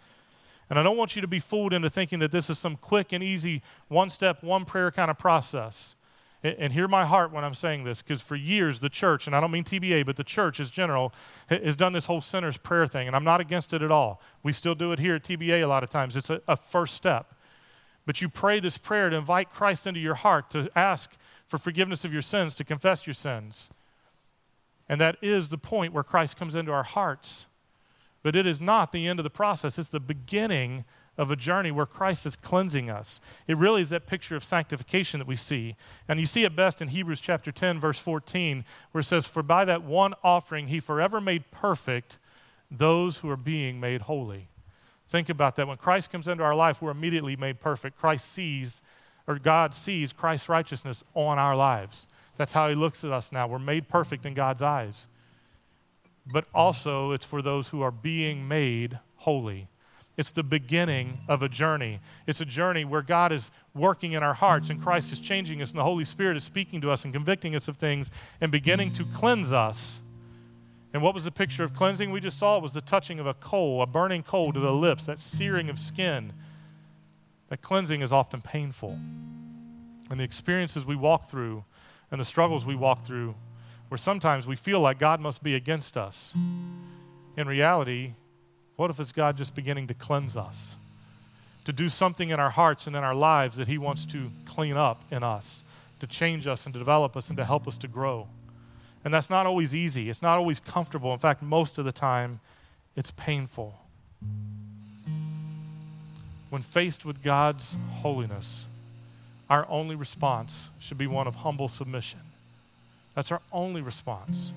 And 0.68 0.76
I 0.76 0.82
don't 0.82 0.96
want 0.96 1.14
you 1.14 1.22
to 1.22 1.28
be 1.28 1.38
fooled 1.38 1.72
into 1.72 1.88
thinking 1.88 2.18
that 2.18 2.32
this 2.32 2.50
is 2.50 2.58
some 2.58 2.74
quick 2.74 3.12
and 3.12 3.22
easy, 3.22 3.62
one 3.86 4.10
step, 4.10 4.42
one 4.42 4.64
prayer 4.64 4.90
kind 4.90 5.08
of 5.08 5.16
process. 5.16 5.94
And 6.44 6.74
hear 6.74 6.86
my 6.86 7.06
heart 7.06 7.32
when 7.32 7.42
I'm 7.42 7.54
saying 7.54 7.84
this, 7.84 8.02
because 8.02 8.20
for 8.20 8.36
years 8.36 8.80
the 8.80 8.90
church, 8.90 9.26
and 9.26 9.34
I 9.34 9.40
don't 9.40 9.50
mean 9.50 9.64
TBA, 9.64 10.04
but 10.04 10.16
the 10.16 10.24
church 10.24 10.60
as 10.60 10.70
general, 10.70 11.14
has 11.48 11.74
done 11.74 11.94
this 11.94 12.04
whole 12.04 12.20
sinner's 12.20 12.58
prayer 12.58 12.86
thing, 12.86 13.06
and 13.06 13.16
I'm 13.16 13.24
not 13.24 13.40
against 13.40 13.72
it 13.72 13.80
at 13.80 13.90
all. 13.90 14.20
We 14.42 14.52
still 14.52 14.74
do 14.74 14.92
it 14.92 14.98
here 14.98 15.14
at 15.14 15.24
TBA 15.24 15.62
a 15.62 15.66
lot 15.66 15.82
of 15.82 15.88
times. 15.88 16.18
It's 16.18 16.28
a, 16.28 16.42
a 16.46 16.54
first 16.54 16.94
step. 16.94 17.34
But 18.04 18.20
you 18.20 18.28
pray 18.28 18.60
this 18.60 18.76
prayer 18.76 19.08
to 19.08 19.16
invite 19.16 19.48
Christ 19.48 19.86
into 19.86 20.00
your 20.00 20.16
heart, 20.16 20.50
to 20.50 20.68
ask 20.76 21.16
for 21.46 21.56
forgiveness 21.56 22.04
of 22.04 22.12
your 22.12 22.20
sins, 22.20 22.54
to 22.56 22.64
confess 22.64 23.06
your 23.06 23.14
sins. 23.14 23.70
And 24.86 25.00
that 25.00 25.16
is 25.22 25.48
the 25.48 25.56
point 25.56 25.94
where 25.94 26.04
Christ 26.04 26.36
comes 26.36 26.54
into 26.54 26.72
our 26.72 26.82
hearts. 26.82 27.46
But 28.22 28.36
it 28.36 28.46
is 28.46 28.60
not 28.60 28.92
the 28.92 29.06
end 29.06 29.18
of 29.18 29.24
the 29.24 29.30
process, 29.30 29.78
it's 29.78 29.88
the 29.88 30.00
beginning 30.00 30.84
of 31.16 31.30
a 31.30 31.36
journey 31.36 31.70
where 31.70 31.86
Christ 31.86 32.26
is 32.26 32.36
cleansing 32.36 32.90
us. 32.90 33.20
It 33.46 33.56
really 33.56 33.82
is 33.82 33.90
that 33.90 34.06
picture 34.06 34.36
of 34.36 34.44
sanctification 34.44 35.20
that 35.20 35.28
we 35.28 35.36
see. 35.36 35.76
And 36.08 36.18
you 36.18 36.26
see 36.26 36.44
it 36.44 36.56
best 36.56 36.82
in 36.82 36.88
Hebrews 36.88 37.20
chapter 37.20 37.52
10, 37.52 37.78
verse 37.78 37.98
14, 37.98 38.64
where 38.92 39.00
it 39.00 39.04
says, 39.04 39.26
For 39.26 39.42
by 39.42 39.64
that 39.64 39.82
one 39.84 40.14
offering 40.22 40.68
he 40.68 40.80
forever 40.80 41.20
made 41.20 41.50
perfect 41.50 42.18
those 42.70 43.18
who 43.18 43.30
are 43.30 43.36
being 43.36 43.78
made 43.78 44.02
holy. 44.02 44.48
Think 45.08 45.28
about 45.28 45.56
that. 45.56 45.68
When 45.68 45.76
Christ 45.76 46.10
comes 46.10 46.26
into 46.26 46.42
our 46.42 46.54
life, 46.54 46.82
we're 46.82 46.90
immediately 46.90 47.36
made 47.36 47.60
perfect. 47.60 47.96
Christ 47.96 48.32
sees, 48.32 48.82
or 49.26 49.38
God 49.38 49.74
sees 49.74 50.12
Christ's 50.12 50.48
righteousness 50.48 51.04
on 51.14 51.38
our 51.38 51.54
lives. 51.54 52.08
That's 52.36 52.52
how 52.52 52.68
he 52.68 52.74
looks 52.74 53.04
at 53.04 53.12
us 53.12 53.30
now. 53.30 53.46
We're 53.46 53.58
made 53.58 53.88
perfect 53.88 54.26
in 54.26 54.34
God's 54.34 54.62
eyes. 54.62 55.06
But 56.26 56.46
also, 56.54 57.12
it's 57.12 57.24
for 57.24 57.42
those 57.42 57.68
who 57.68 57.82
are 57.82 57.90
being 57.90 58.48
made 58.48 58.98
holy. 59.16 59.68
It's 60.16 60.30
the 60.30 60.44
beginning 60.44 61.18
of 61.26 61.42
a 61.42 61.48
journey. 61.48 62.00
It's 62.26 62.40
a 62.40 62.44
journey 62.44 62.84
where 62.84 63.02
God 63.02 63.32
is 63.32 63.50
working 63.74 64.12
in 64.12 64.22
our 64.22 64.34
hearts 64.34 64.70
and 64.70 64.80
Christ 64.80 65.12
is 65.12 65.18
changing 65.18 65.60
us 65.60 65.70
and 65.70 65.78
the 65.78 65.84
Holy 65.84 66.04
Spirit 66.04 66.36
is 66.36 66.44
speaking 66.44 66.80
to 66.82 66.90
us 66.90 67.04
and 67.04 67.12
convicting 67.12 67.54
us 67.56 67.66
of 67.66 67.76
things 67.76 68.10
and 68.40 68.52
beginning 68.52 68.92
to 68.92 69.04
cleanse 69.06 69.52
us. 69.52 70.00
And 70.92 71.02
what 71.02 71.14
was 71.14 71.24
the 71.24 71.32
picture 71.32 71.64
of 71.64 71.74
cleansing 71.74 72.12
we 72.12 72.20
just 72.20 72.38
saw? 72.38 72.58
It 72.58 72.62
was 72.62 72.72
the 72.72 72.80
touching 72.80 73.18
of 73.18 73.26
a 73.26 73.34
coal, 73.34 73.82
a 73.82 73.86
burning 73.86 74.22
coal 74.22 74.52
to 74.52 74.60
the 74.60 74.72
lips, 74.72 75.04
that 75.06 75.18
searing 75.18 75.68
of 75.68 75.76
skin. 75.76 76.32
That 77.48 77.62
cleansing 77.62 78.00
is 78.00 78.12
often 78.12 78.40
painful. 78.40 78.96
And 80.10 80.20
the 80.20 80.24
experiences 80.24 80.86
we 80.86 80.94
walk 80.94 81.24
through 81.24 81.64
and 82.12 82.20
the 82.20 82.24
struggles 82.24 82.64
we 82.64 82.76
walk 82.76 83.04
through, 83.04 83.34
where 83.88 83.98
sometimes 83.98 84.46
we 84.46 84.54
feel 84.54 84.78
like 84.78 85.00
God 85.00 85.20
must 85.20 85.42
be 85.42 85.56
against 85.56 85.96
us. 85.96 86.32
In 87.36 87.48
reality, 87.48 88.14
what 88.76 88.90
if 88.90 88.98
it's 88.98 89.12
God 89.12 89.36
just 89.36 89.54
beginning 89.54 89.86
to 89.88 89.94
cleanse 89.94 90.36
us? 90.36 90.76
To 91.64 91.72
do 91.72 91.88
something 91.88 92.30
in 92.30 92.40
our 92.40 92.50
hearts 92.50 92.86
and 92.86 92.94
in 92.96 93.04
our 93.04 93.14
lives 93.14 93.56
that 93.56 93.68
He 93.68 93.78
wants 93.78 94.04
to 94.06 94.30
clean 94.44 94.76
up 94.76 95.02
in 95.10 95.22
us, 95.22 95.64
to 96.00 96.06
change 96.06 96.46
us 96.46 96.66
and 96.66 96.72
to 96.74 96.78
develop 96.78 97.16
us 97.16 97.28
and 97.28 97.36
to 97.36 97.44
help 97.44 97.66
us 97.68 97.78
to 97.78 97.88
grow. 97.88 98.26
And 99.04 99.12
that's 99.12 99.30
not 99.30 99.46
always 99.46 99.74
easy. 99.74 100.10
It's 100.10 100.22
not 100.22 100.38
always 100.38 100.60
comfortable. 100.60 101.12
In 101.12 101.18
fact, 101.18 101.42
most 101.42 101.78
of 101.78 101.84
the 101.84 101.92
time, 101.92 102.40
it's 102.96 103.10
painful. 103.12 103.78
When 106.50 106.62
faced 106.62 107.04
with 107.04 107.22
God's 107.22 107.76
holiness, 108.02 108.66
our 109.50 109.66
only 109.68 109.94
response 109.94 110.70
should 110.78 110.98
be 110.98 111.06
one 111.06 111.26
of 111.26 111.36
humble 111.36 111.68
submission. 111.68 112.20
That's 113.14 113.30
our 113.30 113.40
only 113.52 113.80
response. 113.80 114.52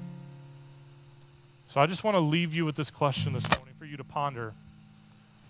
So 1.68 1.82
I 1.82 1.86
just 1.86 2.04
want 2.04 2.16
to 2.16 2.20
leave 2.20 2.54
you 2.54 2.66
with 2.66 2.76
this 2.76 2.90
question 2.90 3.34
this 3.34 3.48
morning 3.50 3.67
you 3.88 3.98
to 3.98 4.04
ponder. 4.04 4.54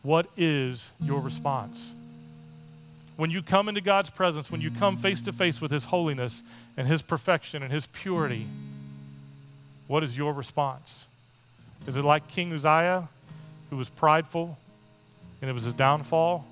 What 0.03 0.27
is 0.37 0.93
your 1.01 1.19
response? 1.19 1.95
When 3.15 3.31
you 3.31 3.41
come 3.41 3.67
into 3.67 3.81
God's 3.81 4.09
presence, 4.09 4.51
when 4.51 4.61
you 4.61 4.69
come 4.69 4.95
face 4.95 5.21
to 5.23 5.33
face 5.33 5.59
with 5.59 5.71
His 5.71 5.85
holiness 5.85 6.43
and 6.77 6.87
His 6.87 7.01
perfection 7.01 7.63
and 7.63 7.71
His 7.71 7.87
purity, 7.87 8.47
what 9.87 10.03
is 10.03 10.17
your 10.17 10.33
response? 10.33 11.07
Is 11.87 11.97
it 11.97 12.03
like 12.03 12.27
King 12.27 12.53
Uzziah, 12.53 13.09
who 13.69 13.77
was 13.77 13.89
prideful 13.89 14.57
and 15.41 15.49
it 15.49 15.53
was 15.53 15.63
his 15.63 15.73
downfall? 15.73 16.45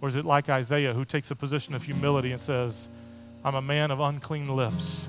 Or 0.00 0.08
is 0.08 0.16
it 0.16 0.24
like 0.24 0.48
Isaiah, 0.48 0.94
who 0.94 1.04
takes 1.04 1.30
a 1.30 1.36
position 1.36 1.74
of 1.74 1.82
humility 1.82 2.32
and 2.32 2.40
says, 2.40 2.88
I'm 3.44 3.54
a 3.54 3.62
man 3.62 3.90
of 3.90 4.00
unclean 4.00 4.48
lips, 4.48 5.08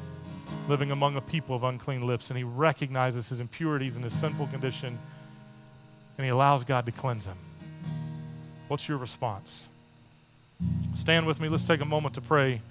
living 0.68 0.92
among 0.92 1.16
a 1.16 1.22
people 1.22 1.56
of 1.56 1.64
unclean 1.64 2.06
lips, 2.06 2.30
and 2.30 2.38
he 2.38 2.44
recognizes 2.44 3.30
his 3.30 3.40
impurities 3.40 3.96
and 3.96 4.04
his 4.04 4.14
sinful 4.14 4.48
condition, 4.48 5.00
and 6.22 6.28
he 6.28 6.30
allows 6.30 6.64
God 6.64 6.86
to 6.86 6.92
cleanse 6.92 7.26
him? 7.26 7.36
What's 8.68 8.88
your 8.88 9.00
response? 9.00 9.68
Stand 10.94 11.26
with 11.26 11.42
me. 11.42 11.50
Let's 11.50 11.64
take 11.64 11.82
a 11.82 11.86
moment 11.86 12.14
to 12.14 12.22
pray 12.22 12.62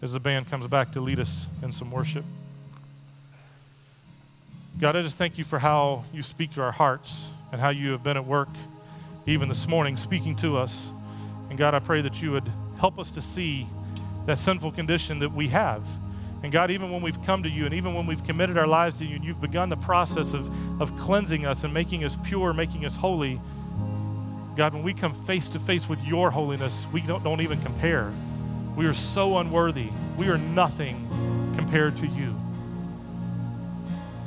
as 0.00 0.14
the 0.14 0.20
band 0.20 0.48
comes 0.48 0.66
back 0.68 0.92
to 0.92 1.02
lead 1.02 1.20
us 1.20 1.46
in 1.62 1.70
some 1.70 1.90
worship. 1.90 2.24
God, 4.80 4.96
I 4.96 5.02
just 5.02 5.18
thank 5.18 5.36
you 5.36 5.44
for 5.44 5.58
how 5.58 6.04
you 6.14 6.22
speak 6.22 6.52
to 6.52 6.62
our 6.62 6.72
hearts 6.72 7.30
and 7.52 7.60
how 7.60 7.68
you 7.68 7.90
have 7.90 8.02
been 8.02 8.16
at 8.16 8.24
work 8.24 8.48
even 9.26 9.50
this 9.50 9.68
morning 9.68 9.98
speaking 9.98 10.34
to 10.36 10.56
us. 10.56 10.90
And 11.50 11.58
God, 11.58 11.74
I 11.74 11.80
pray 11.80 12.00
that 12.00 12.22
you 12.22 12.32
would 12.32 12.50
help 12.80 12.98
us 12.98 13.10
to 13.10 13.20
see 13.20 13.66
that 14.24 14.38
sinful 14.38 14.72
condition 14.72 15.18
that 15.18 15.34
we 15.34 15.48
have. 15.48 15.86
And 16.44 16.52
God, 16.52 16.70
even 16.70 16.90
when 16.90 17.00
we've 17.00 17.20
come 17.22 17.42
to 17.44 17.48
you 17.48 17.64
and 17.64 17.72
even 17.72 17.94
when 17.94 18.04
we've 18.04 18.22
committed 18.22 18.58
our 18.58 18.66
lives 18.66 18.98
to 18.98 19.06
you 19.06 19.16
and 19.16 19.24
you've 19.24 19.40
begun 19.40 19.70
the 19.70 19.78
process 19.78 20.34
of, 20.34 20.78
of 20.78 20.94
cleansing 20.94 21.46
us 21.46 21.64
and 21.64 21.72
making 21.72 22.04
us 22.04 22.18
pure, 22.22 22.52
making 22.52 22.84
us 22.84 22.96
holy, 22.96 23.40
God, 24.54 24.74
when 24.74 24.82
we 24.82 24.92
come 24.92 25.14
face 25.14 25.48
to 25.48 25.58
face 25.58 25.88
with 25.88 26.04
your 26.04 26.30
holiness, 26.30 26.86
we 26.92 27.00
don't, 27.00 27.24
don't 27.24 27.40
even 27.40 27.62
compare. 27.62 28.12
We 28.76 28.84
are 28.84 28.92
so 28.92 29.38
unworthy. 29.38 29.88
We 30.18 30.28
are 30.28 30.36
nothing 30.36 31.08
compared 31.56 31.96
to 31.96 32.06
you. 32.06 32.38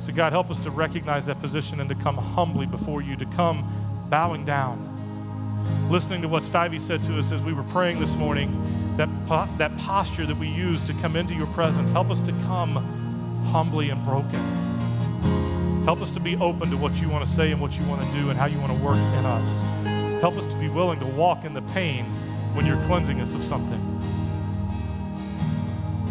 So, 0.00 0.12
God, 0.12 0.32
help 0.32 0.50
us 0.50 0.58
to 0.60 0.72
recognize 0.72 1.26
that 1.26 1.40
position 1.40 1.78
and 1.78 1.88
to 1.88 1.94
come 1.94 2.16
humbly 2.16 2.66
before 2.66 3.00
you, 3.00 3.14
to 3.14 3.26
come 3.26 4.06
bowing 4.10 4.44
down. 4.44 5.88
Listening 5.88 6.22
to 6.22 6.28
what 6.28 6.42
Stivey 6.42 6.80
said 6.80 7.04
to 7.04 7.16
us 7.20 7.30
as 7.30 7.40
we 7.42 7.52
were 7.52 7.62
praying 7.62 8.00
this 8.00 8.16
morning, 8.16 8.87
that, 8.98 9.08
po- 9.26 9.48
that 9.56 9.74
posture 9.78 10.26
that 10.26 10.36
we 10.36 10.48
use 10.48 10.82
to 10.82 10.92
come 10.94 11.16
into 11.16 11.34
your 11.34 11.46
presence, 11.48 11.90
help 11.90 12.10
us 12.10 12.20
to 12.20 12.32
come 12.44 12.76
humbly 13.50 13.88
and 13.88 14.04
broken. 14.04 15.84
Help 15.84 16.02
us 16.02 16.10
to 16.10 16.20
be 16.20 16.36
open 16.36 16.68
to 16.70 16.76
what 16.76 17.00
you 17.00 17.08
want 17.08 17.26
to 17.26 17.32
say 17.32 17.50
and 17.50 17.60
what 17.60 17.78
you 17.78 17.86
want 17.86 18.04
to 18.04 18.12
do 18.12 18.28
and 18.28 18.38
how 18.38 18.44
you 18.44 18.58
want 18.60 18.70
to 18.76 18.84
work 18.84 18.96
in 18.96 19.24
us. 19.24 20.20
Help 20.20 20.36
us 20.36 20.44
to 20.44 20.56
be 20.56 20.68
willing 20.68 20.98
to 21.00 21.06
walk 21.06 21.44
in 21.44 21.54
the 21.54 21.62
pain 21.62 22.04
when 22.54 22.66
you're 22.66 22.84
cleansing 22.84 23.20
us 23.22 23.34
of 23.34 23.42
something. 23.42 23.80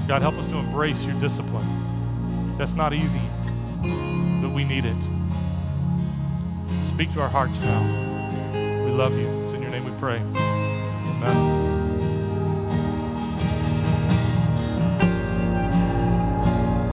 God, 0.07 0.23
help 0.23 0.35
us 0.39 0.47
to 0.47 0.57
embrace 0.57 1.03
your 1.03 1.19
discipline. 1.19 2.55
That's 2.57 2.73
not 2.73 2.93
easy 2.93 3.21
but 4.41 4.51
we 4.51 4.63
need 4.63 4.85
it. 4.85 5.03
Speak 6.85 7.11
to 7.13 7.21
our 7.21 7.29
hearts 7.29 7.59
now. 7.59 8.85
We 8.85 8.91
love 8.91 9.17
you. 9.17 9.27
It's 9.43 9.53
in 9.53 9.61
your 9.61 9.71
name 9.71 9.85
we 9.85 9.91
pray. 9.99 10.17
Amen. 10.17 11.66